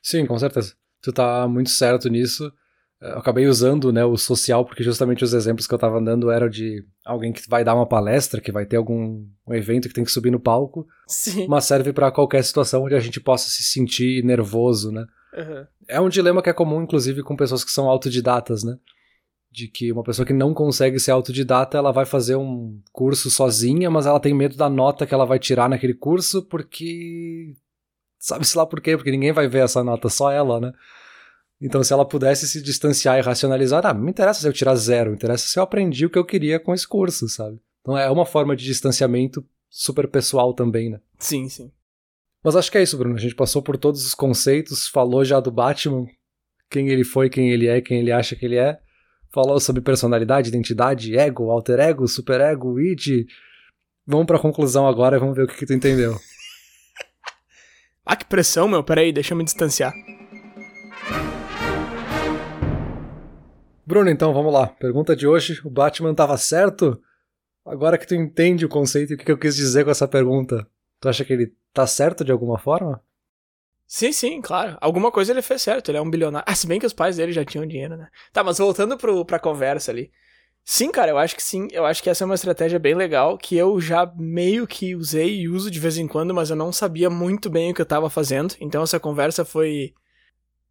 Sim, 0.00 0.26
com 0.26 0.38
certeza. 0.38 0.74
Tu 1.02 1.12
tá 1.12 1.48
muito 1.48 1.70
certo 1.70 2.08
nisso. 2.08 2.52
Eu 3.00 3.18
acabei 3.18 3.46
usando 3.46 3.90
né, 3.92 4.04
o 4.04 4.16
social 4.16 4.64
porque 4.64 4.84
justamente 4.84 5.24
os 5.24 5.32
exemplos 5.32 5.66
que 5.66 5.74
eu 5.74 5.78
tava 5.78 6.00
dando 6.00 6.30
eram 6.30 6.48
de 6.48 6.84
alguém 7.04 7.32
que 7.32 7.48
vai 7.48 7.64
dar 7.64 7.74
uma 7.74 7.88
palestra, 7.88 8.40
que 8.40 8.52
vai 8.52 8.66
ter 8.66 8.76
algum 8.76 9.26
um 9.46 9.54
evento 9.54 9.88
que 9.88 9.94
tem 9.94 10.04
que 10.04 10.12
subir 10.12 10.30
no 10.30 10.38
palco, 10.38 10.86
Sim. 11.08 11.46
mas 11.48 11.64
serve 11.64 11.94
para 11.94 12.12
qualquer 12.12 12.44
situação 12.44 12.84
onde 12.84 12.94
a 12.94 13.00
gente 13.00 13.18
possa 13.18 13.48
se 13.48 13.64
sentir 13.64 14.22
nervoso, 14.22 14.92
né? 14.92 15.06
Uhum. 15.34 15.66
É 15.88 16.00
um 16.00 16.10
dilema 16.10 16.42
que 16.42 16.50
é 16.50 16.52
comum, 16.52 16.82
inclusive, 16.82 17.22
com 17.22 17.36
pessoas 17.36 17.64
que 17.64 17.70
são 17.70 17.88
autodidatas, 17.88 18.62
né? 18.62 18.76
De 19.50 19.66
que 19.66 19.90
uma 19.90 20.04
pessoa 20.04 20.24
que 20.24 20.32
não 20.32 20.54
consegue 20.54 20.98
ser 21.00 21.10
autodidata, 21.10 21.76
ela 21.76 21.90
vai 21.90 22.06
fazer 22.06 22.36
um 22.36 22.80
curso 22.92 23.30
sozinha, 23.30 23.90
mas 23.90 24.06
ela 24.06 24.20
tem 24.20 24.32
medo 24.32 24.56
da 24.56 24.70
nota 24.70 25.06
que 25.06 25.12
ela 25.12 25.26
vai 25.26 25.38
tirar 25.38 25.68
naquele 25.68 25.94
curso, 25.94 26.42
porque 26.42 27.54
sabe-se 28.18 28.56
lá 28.56 28.64
por 28.64 28.80
quê, 28.80 28.96
porque 28.96 29.10
ninguém 29.10 29.32
vai 29.32 29.48
ver 29.48 29.64
essa 29.64 29.82
nota, 29.82 30.08
só 30.08 30.30
ela, 30.30 30.60
né? 30.60 30.72
Então, 31.60 31.82
se 31.82 31.92
ela 31.92 32.06
pudesse 32.06 32.48
se 32.48 32.62
distanciar 32.62 33.18
e 33.18 33.22
racionalizar, 33.22 33.84
ah, 33.84 33.92
não 33.92 34.02
me 34.02 34.10
interessa 34.10 34.40
se 34.40 34.48
eu 34.48 34.52
tirar 34.52 34.74
zero, 34.76 35.10
me 35.10 35.16
interessa 35.16 35.46
se 35.46 35.58
eu 35.58 35.62
aprendi 35.62 36.06
o 36.06 36.10
que 36.10 36.18
eu 36.18 36.24
queria 36.24 36.60
com 36.60 36.72
esse 36.72 36.88
curso, 36.88 37.28
sabe? 37.28 37.60
Então 37.80 37.98
é 37.98 38.10
uma 38.10 38.24
forma 38.24 38.54
de 38.54 38.64
distanciamento 38.64 39.44
super 39.68 40.08
pessoal 40.08 40.54
também, 40.54 40.90
né? 40.90 41.00
Sim, 41.18 41.48
sim. 41.48 41.70
Mas 42.42 42.56
acho 42.56 42.70
que 42.70 42.78
é 42.78 42.82
isso, 42.82 42.96
Bruno. 42.96 43.16
A 43.16 43.20
gente 43.20 43.34
passou 43.34 43.60
por 43.60 43.76
todos 43.76 44.06
os 44.06 44.14
conceitos, 44.14 44.88
falou 44.88 45.24
já 45.24 45.38
do 45.40 45.50
Batman, 45.50 46.06
quem 46.70 46.88
ele 46.88 47.04
foi, 47.04 47.28
quem 47.28 47.50
ele 47.50 47.66
é, 47.66 47.80
quem 47.80 47.98
ele 47.98 48.12
acha 48.12 48.34
que 48.34 48.44
ele 48.44 48.56
é 48.56 48.80
falou 49.30 49.60
sobre 49.60 49.80
personalidade, 49.80 50.48
identidade, 50.48 51.16
ego, 51.16 51.50
alter 51.50 51.78
ego, 51.80 52.06
superego, 52.06 52.80
id. 52.80 53.26
Vamos 54.06 54.26
pra 54.26 54.38
conclusão 54.38 54.86
agora 54.86 55.16
e 55.16 55.20
vamos 55.20 55.36
ver 55.36 55.44
o 55.44 55.46
que, 55.46 55.56
que 55.56 55.66
tu 55.66 55.72
entendeu. 55.72 56.18
ah, 58.04 58.16
que 58.16 58.24
pressão, 58.24 58.68
meu. 58.68 58.82
Peraí, 58.82 59.12
deixa 59.12 59.34
eu 59.34 59.38
me 59.38 59.44
distanciar. 59.44 59.92
Bruno, 63.86 64.10
então, 64.10 64.32
vamos 64.32 64.52
lá. 64.52 64.66
Pergunta 64.66 65.16
de 65.16 65.26
hoje: 65.26 65.60
o 65.64 65.70
Batman 65.70 66.12
estava 66.12 66.36
certo? 66.36 67.00
Agora 67.64 67.98
que 67.98 68.06
tu 68.06 68.14
entende 68.14 68.64
o 68.64 68.68
conceito 68.68 69.12
e 69.12 69.14
o 69.14 69.18
que 69.18 69.30
eu 69.30 69.38
quis 69.38 69.54
dizer 69.54 69.84
com 69.84 69.90
essa 69.90 70.08
pergunta, 70.08 70.66
tu 70.98 71.08
acha 71.08 71.24
que 71.24 71.32
ele 71.32 71.54
tá 71.72 71.86
certo 71.86 72.24
de 72.24 72.32
alguma 72.32 72.58
forma? 72.58 73.02
Sim, 73.92 74.12
sim, 74.12 74.40
claro. 74.40 74.78
Alguma 74.80 75.10
coisa 75.10 75.32
ele 75.32 75.42
fez 75.42 75.62
certo, 75.62 75.90
ele 75.90 75.98
é 75.98 76.00
um 76.00 76.08
bilionário. 76.08 76.44
Ah, 76.48 76.54
se 76.54 76.64
bem 76.64 76.78
que 76.78 76.86
os 76.86 76.92
pais 76.92 77.16
dele 77.16 77.32
já 77.32 77.44
tinham 77.44 77.66
dinheiro, 77.66 77.96
né? 77.96 78.06
Tá, 78.32 78.44
mas 78.44 78.56
voltando 78.58 78.96
pro, 78.96 79.24
pra 79.24 79.36
conversa 79.40 79.90
ali. 79.90 80.12
Sim, 80.64 80.92
cara, 80.92 81.12
eu 81.12 81.18
acho 81.18 81.36
que 81.36 81.42
sim. 81.42 81.68
Eu 81.72 81.86
acho 81.86 82.02
que 82.02 82.10
essa 82.10 82.24
é 82.24 82.26
uma 82.26 82.36
estratégia 82.36 82.78
bem 82.78 82.94
legal 82.94 83.36
que 83.36 83.56
eu 83.56 83.80
já 83.80 84.06
meio 84.16 84.66
que 84.66 84.94
usei 84.94 85.40
e 85.40 85.48
uso 85.48 85.70
de 85.70 85.80
vez 85.80 85.98
em 85.98 86.06
quando, 86.06 86.34
mas 86.34 86.50
eu 86.50 86.56
não 86.56 86.72
sabia 86.72 87.10
muito 87.10 87.50
bem 87.50 87.72
o 87.72 87.74
que 87.74 87.80
eu 87.82 87.86
tava 87.86 88.10
fazendo. 88.10 88.54
Então 88.60 88.82
essa 88.82 89.00
conversa 89.00 89.44
foi 89.44 89.92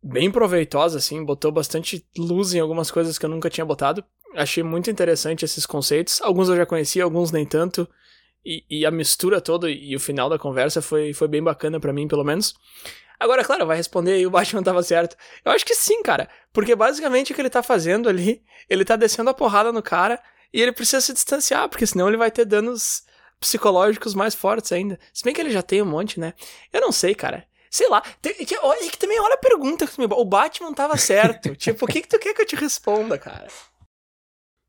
bem 0.04 0.32
proveitosa, 0.32 0.98
assim, 1.00 1.24
botou 1.26 1.52
bastante 1.52 2.06
luz 2.18 2.54
em 2.54 2.60
algumas 2.60 2.92
coisas 2.92 3.18
que 3.18 3.26
eu 3.26 3.30
nunca 3.30 3.50
tinha 3.50 3.66
botado. 3.66 4.04
Achei 4.36 4.64
muito 4.64 4.90
interessante 4.92 5.46
esses 5.46 5.66
conceitos. 5.66 6.22
Alguns 6.22 6.50
eu 6.50 6.58
já 6.58 6.66
conhecia, 6.66 7.04
alguns 7.04 7.32
nem 7.32 7.46
tanto. 7.46 7.90
E, 8.46 8.64
e 8.70 8.86
a 8.86 8.92
mistura 8.92 9.42
toda 9.42 9.70
e 9.70 9.96
o 9.96 10.00
final 10.00 10.30
da 10.30 10.40
conversa 10.40 10.82
foi, 10.82 11.14
foi 11.14 11.28
bem 11.28 11.44
bacana 11.44 11.80
para 11.80 11.94
mim, 11.94 12.08
pelo 12.08 12.24
menos. 12.24 12.54
Agora, 13.20 13.44
claro, 13.44 13.66
vai 13.66 13.76
responder 13.76 14.14
aí 14.14 14.26
o 14.26 14.32
Batman 14.32 14.64
tava 14.64 14.82
certo. 14.82 15.18
Eu 15.44 15.52
acho 15.52 15.66
que 15.66 15.76
sim, 15.76 16.02
cara. 16.02 16.30
Porque 16.54 16.76
basicamente 16.76 17.32
o 17.32 17.36
que 17.36 17.42
ele 17.42 17.50
tá 17.50 17.62
fazendo 17.62 18.08
ali, 18.08 18.42
ele 18.70 18.86
tá 18.86 18.96
descendo 18.96 19.30
a 19.30 19.34
porrada 19.34 19.72
no 19.72 19.84
cara 19.84 20.20
e 20.54 20.62
ele 20.62 20.72
precisa 20.72 21.02
se 21.02 21.14
distanciar, 21.14 21.68
porque 21.68 21.86
senão 21.86 22.08
ele 22.08 22.18
vai 22.18 22.32
ter 22.32 22.46
danos 22.46 23.04
psicológicos 23.40 24.14
mais 24.14 24.34
fortes 24.34 24.72
ainda. 24.72 25.00
Se 25.14 25.24
bem 25.24 25.34
que 25.34 25.42
ele 25.42 25.52
já 25.52 25.62
tem 25.62 25.82
um 25.82 25.86
monte, 25.86 26.20
né? 26.20 26.34
Eu 26.72 26.82
não 26.82 26.92
sei, 26.92 27.14
cara. 27.14 27.46
Sei 27.70 27.88
lá. 27.88 28.02
Tem, 28.22 28.34
que, 28.34 28.46
que 28.46 28.98
também 28.98 29.20
olha 29.20 29.36
a 29.36 29.38
pergunta 29.38 29.86
que 29.86 29.94
tu 29.94 30.02
me. 30.02 30.08
O 30.10 30.26
Batman 30.26 30.74
tava 30.74 30.98
certo. 30.98 31.54
tipo, 31.58 31.86
o 31.86 31.88
que, 31.88 32.02
que 32.02 32.08
tu 32.08 32.20
quer 32.20 32.34
que 32.34 32.42
eu 32.42 32.46
te 32.46 32.56
responda, 32.56 33.18
cara? 33.18 33.48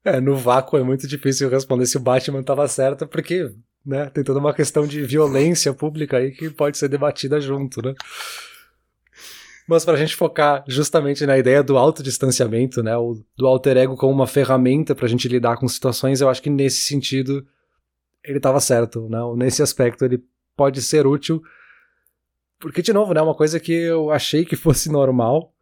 É, 0.04 0.20
no 0.20 0.36
vácuo 0.36 0.78
é 0.78 0.82
muito 0.82 1.06
difícil 1.06 1.48
responder 1.48 1.86
se 1.86 1.96
o 1.96 2.00
Batman 2.00 2.42
tava 2.42 2.66
certo, 2.66 3.06
porque, 3.06 3.54
né, 3.84 4.10
tem 4.10 4.22
toda 4.22 4.38
uma 4.38 4.54
questão 4.54 4.86
de 4.86 5.02
violência 5.02 5.72
pública 5.72 6.18
aí 6.18 6.32
que 6.32 6.50
pode 6.50 6.78
ser 6.78 6.88
debatida 6.88 7.40
junto, 7.40 7.82
né? 7.82 7.94
Mas 9.66 9.84
pra 9.84 9.96
gente 9.96 10.16
focar 10.16 10.64
justamente 10.66 11.24
na 11.24 11.38
ideia 11.38 11.62
do 11.62 11.78
autodistanciamento, 11.78 12.82
né, 12.82 12.92
do 13.36 13.46
alter 13.46 13.76
ego 13.76 13.96
como 13.96 14.12
uma 14.12 14.26
ferramenta 14.26 14.94
pra 14.94 15.06
gente 15.06 15.28
lidar 15.28 15.56
com 15.56 15.68
situações, 15.68 16.20
eu 16.20 16.28
acho 16.28 16.42
que 16.42 16.50
nesse 16.50 16.82
sentido 16.82 17.46
ele 18.24 18.40
tava 18.40 18.60
certo, 18.60 19.08
né? 19.08 19.18
Nesse 19.36 19.62
aspecto 19.62 20.04
ele 20.04 20.22
pode 20.56 20.82
ser 20.82 21.06
útil, 21.06 21.40
porque, 22.58 22.82
de 22.82 22.92
novo, 22.92 23.14
né, 23.14 23.22
uma 23.22 23.34
coisa 23.34 23.58
que 23.58 23.72
eu 23.72 24.10
achei 24.10 24.44
que 24.44 24.56
fosse 24.56 24.90
normal, 24.90 25.54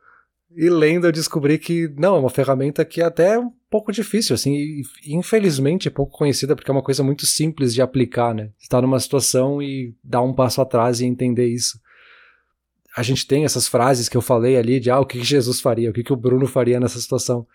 e 0.57 0.69
lendo 0.69 1.07
eu 1.07 1.13
descobri 1.13 1.59
que, 1.59 1.87
não, 1.97 2.17
é 2.17 2.19
uma 2.19 2.31
ferramenta 2.31 2.85
que 2.85 3.01
até 3.01 3.39
pouco 3.71 3.93
difícil, 3.93 4.35
assim, 4.35 4.55
e 4.55 4.83
infelizmente 5.07 5.89
é 5.89 5.91
pouco 5.91 6.17
conhecida 6.17 6.57
porque 6.57 6.71
é 6.71 6.73
uma 6.73 6.83
coisa 6.83 7.03
muito 7.03 7.27
simples 7.27 7.75
de 7.75 7.83
aplicar, 7.83 8.35
né? 8.35 8.51
Estar 8.59 8.81
numa 8.81 8.99
situação 8.99 9.63
e 9.63 9.95
dar 10.03 10.23
um 10.23 10.33
passo 10.33 10.61
atrás 10.61 11.01
e 11.01 11.07
entender 11.07 11.47
isso. 11.47 11.79
A 12.97 13.03
gente 13.03 13.27
tem 13.27 13.45
essas 13.45 13.69
frases 13.69 14.09
que 14.09 14.17
eu 14.17 14.23
falei 14.23 14.57
ali 14.57 14.81
de, 14.81 14.91
ah, 14.91 14.99
o 14.99 15.07
que 15.07 15.23
Jesus 15.23 15.61
faria, 15.61 15.91
o 15.91 15.93
que 15.93 16.13
o 16.13 16.17
Bruno 16.17 16.47
faria 16.47 16.81
nessa 16.81 16.99
situação. 16.99 17.47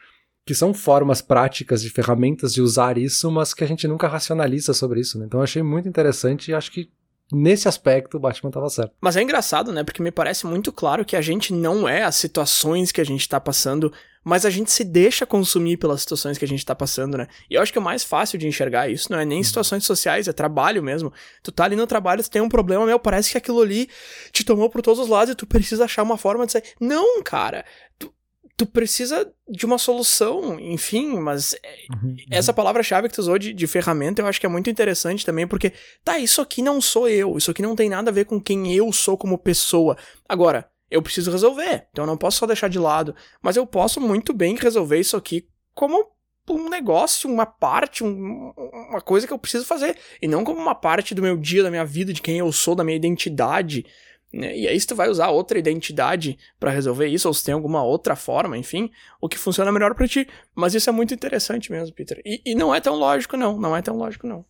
Que 0.45 0.53
são 0.53 0.73
formas 0.73 1.21
práticas 1.21 1.81
de 1.81 1.89
ferramentas 1.89 2.53
de 2.53 2.61
usar 2.61 2.97
isso, 2.97 3.31
mas 3.31 3.53
que 3.53 3.63
a 3.63 3.67
gente 3.67 3.87
nunca 3.87 4.07
racionaliza 4.07 4.73
sobre 4.73 4.99
isso, 4.99 5.17
né? 5.17 5.25
Então 5.25 5.39
eu 5.39 5.43
achei 5.43 5.63
muito 5.63 5.87
interessante 5.87 6.51
e 6.51 6.53
acho 6.53 6.71
que 6.71 6.89
nesse 7.31 7.67
aspecto 7.67 8.17
o 8.17 8.19
Batman 8.19 8.49
estava 8.49 8.69
certo. 8.69 8.93
Mas 9.01 9.15
é 9.15 9.21
engraçado, 9.21 9.71
né? 9.71 9.83
Porque 9.83 10.01
me 10.01 10.11
parece 10.11 10.45
muito 10.45 10.71
claro 10.71 11.05
que 11.05 11.15
a 11.15 11.21
gente 11.21 11.53
não 11.53 11.87
é 11.87 12.03
as 12.03 12.15
situações 12.15 12.91
que 12.91 13.01
a 13.01 13.05
gente 13.05 13.27
tá 13.27 13.39
passando, 13.39 13.91
mas 14.23 14.45
a 14.45 14.49
gente 14.49 14.71
se 14.71 14.83
deixa 14.83 15.25
consumir 15.25 15.77
pelas 15.77 16.01
situações 16.01 16.37
que 16.37 16.45
a 16.45 16.47
gente 16.47 16.65
tá 16.65 16.73
passando, 16.73 17.17
né? 17.17 17.27
E 17.49 17.55
eu 17.55 17.61
acho 17.61 17.71
que 17.71 17.77
é 17.77 17.81
o 17.81 17.83
mais 17.83 18.03
fácil 18.03 18.37
de 18.39 18.47
enxergar 18.47 18.89
isso 18.89 19.11
não 19.11 19.19
é 19.19 19.25
nem 19.25 19.39
uhum. 19.39 19.43
situações 19.43 19.85
sociais, 19.85 20.27
é 20.27 20.33
trabalho 20.33 20.81
mesmo. 20.81 21.11
Tu 21.41 21.51
tá 21.51 21.65
ali 21.65 21.75
no 21.75 21.87
trabalho, 21.87 22.23
tu 22.23 22.29
tem 22.29 22.41
um 22.41 22.49
problema, 22.49 22.85
meu, 22.85 22.99
parece 22.99 23.31
que 23.31 23.37
aquilo 23.37 23.61
ali 23.61 23.89
te 24.31 24.43
tomou 24.43 24.69
por 24.69 24.81
todos 24.81 24.99
os 24.99 25.07
lados 25.07 25.33
e 25.33 25.35
tu 25.35 25.45
precisa 25.45 25.85
achar 25.85 26.03
uma 26.03 26.17
forma 26.17 26.45
de 26.45 26.53
sair. 26.53 26.63
Não, 26.79 27.21
cara. 27.21 27.65
Tu, 27.99 28.13
tu 28.55 28.65
precisa 28.65 29.31
de 29.49 29.65
uma 29.65 29.77
solução, 29.77 30.59
enfim, 30.59 31.17
mas 31.17 31.53
é, 31.55 31.75
uhum, 31.91 32.09
uhum. 32.09 32.15
essa 32.31 32.53
palavra-chave 32.53 33.09
que 33.09 33.15
tu 33.15 33.19
usou 33.19 33.37
de, 33.37 33.51
de, 33.53 33.67
ferramenta 33.67 34.21
eu 34.21 34.27
acho 34.27 34.39
que 34.39 34.45
é 34.45 34.49
muito 34.49 34.69
interessante 34.69 35.25
também, 35.25 35.47
porque, 35.47 35.73
tá, 36.03 36.19
isso 36.19 36.39
aqui 36.39 36.61
não 36.61 36.79
sou 36.79 37.09
eu, 37.09 37.37
isso 37.37 37.51
aqui 37.51 37.61
não 37.61 37.75
tem 37.75 37.89
nada 37.89 38.09
a 38.09 38.13
ver 38.13 38.25
com 38.25 38.39
quem 38.39 38.73
eu 38.73 38.91
sou 38.93 39.17
como 39.17 39.37
pessoa. 39.37 39.97
Agora, 40.29 40.69
eu 40.93 41.01
preciso 41.01 41.31
resolver, 41.31 41.87
então 41.91 42.03
eu 42.03 42.07
não 42.07 42.17
posso 42.17 42.37
só 42.37 42.45
deixar 42.45 42.67
de 42.67 42.79
lado, 42.79 43.15
mas 43.41 43.55
eu 43.55 43.65
posso 43.65 43.99
muito 43.99 44.33
bem 44.33 44.55
resolver 44.55 44.99
isso 44.99 45.17
aqui 45.17 45.47
como 45.73 46.13
um 46.49 46.69
negócio, 46.69 47.29
uma 47.29 47.45
parte, 47.45 48.03
um, 48.03 48.53
uma 48.89 49.01
coisa 49.01 49.25
que 49.25 49.33
eu 49.33 49.39
preciso 49.39 49.65
fazer, 49.65 49.97
e 50.21 50.27
não 50.27 50.43
como 50.43 50.59
uma 50.59 50.75
parte 50.75 51.15
do 51.15 51.21
meu 51.21 51.37
dia, 51.37 51.63
da 51.63 51.71
minha 51.71 51.85
vida, 51.85 52.13
de 52.13 52.21
quem 52.21 52.37
eu 52.37 52.51
sou, 52.51 52.75
da 52.75 52.83
minha 52.83 52.97
identidade. 52.97 53.85
Né? 54.31 54.57
E 54.57 54.67
aí, 54.67 54.79
se 54.79 54.85
tu 54.85 54.95
vai 54.95 55.09
usar 55.09 55.29
outra 55.29 55.57
identidade 55.57 56.37
para 56.59 56.71
resolver 56.71 57.07
isso, 57.07 57.27
ou 57.27 57.33
se 57.33 57.43
tem 57.45 57.53
alguma 57.53 57.83
outra 57.83 58.15
forma, 58.15 58.57
enfim, 58.57 58.91
o 59.21 59.29
que 59.29 59.37
funciona 59.37 59.71
melhor 59.71 59.95
para 59.95 60.07
ti. 60.07 60.27
Mas 60.53 60.73
isso 60.73 60.89
é 60.89 60.93
muito 60.93 61.13
interessante 61.13 61.71
mesmo, 61.71 61.95
Peter. 61.95 62.21
E, 62.25 62.41
e, 62.45 62.55
não 62.55 62.75
é 62.75 62.81
tão 62.81 62.95
lógico, 62.95 63.37
não. 63.37 63.57
Não 63.57 63.75
é 63.75 63.81
tão 63.81 63.95
lógico, 63.95 64.27
não. 64.27 64.43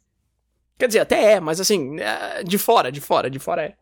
Quer 0.79 0.87
dizer, 0.87 0.99
até 0.99 1.33
é, 1.33 1.39
mas 1.39 1.59
assim, 1.59 1.99
é, 1.99 2.43
de 2.43 2.57
fora, 2.57 2.91
de 2.91 2.99
fora, 2.99 3.29
de 3.29 3.39
fora 3.39 3.63
é. 3.63 3.75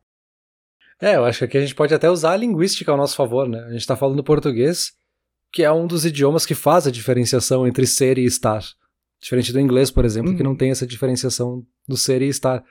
É, 1.01 1.15
eu 1.15 1.25
acho 1.25 1.39
que 1.39 1.45
aqui 1.45 1.57
a 1.57 1.61
gente 1.61 1.73
pode 1.73 1.93
até 1.93 2.09
usar 2.09 2.33
a 2.33 2.37
linguística 2.37 2.91
ao 2.91 2.97
nosso 2.97 3.15
favor, 3.15 3.49
né? 3.49 3.59
A 3.65 3.71
gente 3.71 3.87
tá 3.87 3.95
falando 3.95 4.23
português, 4.23 4.93
que 5.51 5.63
é 5.63 5.71
um 5.71 5.87
dos 5.87 6.05
idiomas 6.05 6.45
que 6.45 6.53
faz 6.53 6.85
a 6.85 6.91
diferenciação 6.91 7.67
entre 7.67 7.87
ser 7.87 8.19
e 8.19 8.25
estar. 8.25 8.63
Diferente 9.19 9.51
do 9.51 9.59
inglês, 9.59 9.89
por 9.89 10.05
exemplo, 10.05 10.35
que 10.35 10.43
não 10.43 10.51
uhum. 10.51 10.57
tem 10.57 10.69
essa 10.69 10.85
diferenciação 10.85 11.65
do 11.87 11.97
ser 11.97 12.21
e 12.21 12.27
estar. 12.27 12.63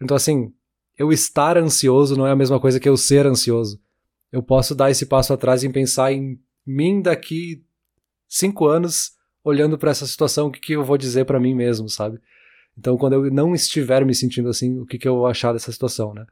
Então, 0.00 0.16
assim, 0.16 0.50
eu 0.98 1.12
estar 1.12 1.58
ansioso 1.58 2.16
não 2.16 2.26
é 2.26 2.30
a 2.30 2.36
mesma 2.36 2.58
coisa 2.58 2.80
que 2.80 2.88
eu 2.88 2.96
ser 2.96 3.26
ansioso. 3.26 3.78
Eu 4.32 4.42
posso 4.42 4.74
dar 4.74 4.90
esse 4.90 5.06
passo 5.06 5.32
atrás 5.32 5.62
e 5.62 5.68
pensar 5.68 6.10
em 6.12 6.38
mim 6.66 7.02
daqui 7.02 7.62
cinco 8.26 8.66
anos, 8.66 9.12
olhando 9.44 9.76
para 9.76 9.90
essa 9.90 10.06
situação, 10.06 10.48
o 10.48 10.50
que, 10.50 10.60
que 10.60 10.72
eu 10.72 10.82
vou 10.82 10.96
dizer 10.96 11.26
para 11.26 11.38
mim 11.38 11.54
mesmo, 11.54 11.88
sabe? 11.88 12.18
Então, 12.76 12.96
quando 12.96 13.12
eu 13.12 13.30
não 13.30 13.54
estiver 13.54 14.04
me 14.04 14.14
sentindo 14.14 14.48
assim, 14.48 14.80
o 14.80 14.86
que, 14.86 14.98
que 14.98 15.06
eu 15.06 15.16
vou 15.16 15.26
achar 15.26 15.52
dessa 15.52 15.70
situação, 15.70 16.12
né? 16.14 16.26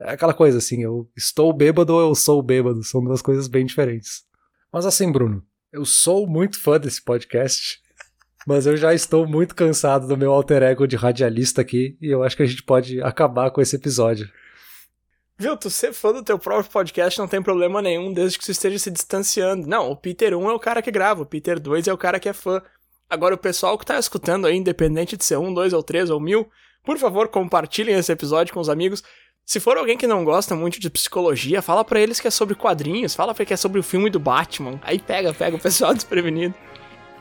É 0.00 0.10
aquela 0.12 0.34
coisa 0.34 0.58
assim, 0.58 0.82
eu 0.82 1.08
estou 1.16 1.52
bêbado 1.52 1.94
ou 1.94 2.00
eu 2.00 2.14
sou 2.14 2.42
bêbado, 2.42 2.84
são 2.84 3.02
duas 3.02 3.22
coisas 3.22 3.48
bem 3.48 3.64
diferentes. 3.64 4.24
Mas 4.72 4.84
assim, 4.84 5.10
Bruno, 5.10 5.42
eu 5.72 5.84
sou 5.84 6.26
muito 6.26 6.60
fã 6.60 6.78
desse 6.78 7.02
podcast. 7.02 7.80
Mas 8.46 8.66
eu 8.66 8.76
já 8.76 8.94
estou 8.94 9.26
muito 9.26 9.54
cansado 9.54 10.06
do 10.06 10.16
meu 10.16 10.32
alter 10.32 10.62
ego 10.62 10.86
de 10.86 10.96
radialista 10.96 11.62
aqui 11.62 11.96
e 12.00 12.08
eu 12.08 12.22
acho 12.22 12.36
que 12.36 12.42
a 12.42 12.46
gente 12.46 12.62
pode 12.62 13.00
acabar 13.02 13.50
com 13.50 13.60
esse 13.60 13.74
episódio. 13.74 14.30
Viu, 15.38 15.56
tu 15.56 15.68
ser 15.68 15.92
fã 15.92 16.12
do 16.12 16.22
teu 16.22 16.38
próprio 16.38 16.70
podcast 16.70 17.18
não 17.18 17.28
tem 17.28 17.42
problema 17.42 17.82
nenhum 17.82 18.12
desde 18.12 18.38
que 18.38 18.44
você 18.44 18.52
esteja 18.52 18.78
se 18.78 18.90
distanciando. 18.90 19.66
Não, 19.66 19.90
o 19.90 19.96
Peter 19.96 20.34
1 20.34 20.48
é 20.48 20.54
o 20.54 20.60
cara 20.60 20.80
que 20.80 20.90
grava, 20.90 21.22
o 21.22 21.26
Peter 21.26 21.58
2 21.60 21.88
é 21.88 21.92
o 21.92 21.98
cara 21.98 22.20
que 22.20 22.28
é 22.28 22.32
fã. 22.32 22.62
Agora, 23.08 23.34
o 23.34 23.38
pessoal 23.38 23.78
que 23.78 23.86
tá 23.86 23.98
escutando 23.98 24.46
aí, 24.46 24.56
independente 24.56 25.16
de 25.16 25.24
ser 25.24 25.36
um, 25.36 25.52
dois 25.52 25.72
ou 25.72 25.82
três 25.82 26.10
ou 26.10 26.20
mil, 26.20 26.48
por 26.84 26.98
favor, 26.98 27.28
compartilhem 27.28 27.96
esse 27.96 28.10
episódio 28.10 28.54
com 28.54 28.60
os 28.60 28.68
amigos. 28.68 29.02
Se 29.48 29.60
for 29.60 29.78
alguém 29.78 29.96
que 29.96 30.08
não 30.08 30.24
gosta 30.24 30.56
muito 30.56 30.80
de 30.80 30.90
psicologia, 30.90 31.62
fala 31.62 31.84
para 31.84 32.00
eles 32.00 32.18
que 32.18 32.26
é 32.26 32.32
sobre 32.32 32.56
quadrinhos, 32.56 33.14
fala 33.14 33.32
pra 33.32 33.44
que 33.44 33.54
é 33.54 33.56
sobre 33.56 33.78
o 33.78 33.82
filme 33.82 34.10
do 34.10 34.18
Batman. 34.18 34.80
Aí 34.82 34.98
pega, 34.98 35.32
pega 35.32 35.54
o 35.54 35.60
pessoal 35.60 35.94
desprevenido. 35.94 36.52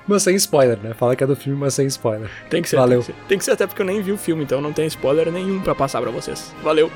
Mas 0.07 0.23
sem 0.23 0.35
spoiler, 0.35 0.79
né? 0.79 0.95
Fala 0.95 1.15
que 1.15 1.23
é 1.23 1.27
do 1.27 1.35
filme, 1.35 1.59
mas 1.59 1.75
sem 1.75 1.85
spoiler. 1.85 2.27
Tem 2.49 2.63
que 2.63 2.69
ser. 2.69 2.77
Valeu. 2.77 3.03
Tem 3.03 3.13
que 3.13 3.13
ser, 3.13 3.27
tem 3.27 3.37
que 3.37 3.45
ser 3.45 3.51
até 3.51 3.67
porque 3.67 3.79
eu 3.79 3.85
nem 3.85 4.01
vi 4.01 4.11
o 4.11 4.17
filme, 4.17 4.43
então 4.43 4.59
não 4.59 4.73
tem 4.73 4.87
spoiler 4.87 5.31
nenhum 5.31 5.61
para 5.61 5.75
passar 5.75 6.01
para 6.01 6.09
vocês. 6.09 6.51
Valeu. 6.63 6.91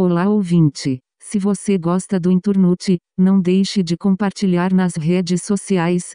Olá 0.00 0.30
ouvinte. 0.30 1.00
Se 1.20 1.38
você 1.38 1.76
gosta 1.76 2.18
do 2.18 2.30
Inturnute, 2.30 2.96
não 3.18 3.38
deixe 3.38 3.82
de 3.82 3.98
compartilhar 3.98 4.72
nas 4.72 4.96
redes 4.96 5.42
sociais 5.42 6.14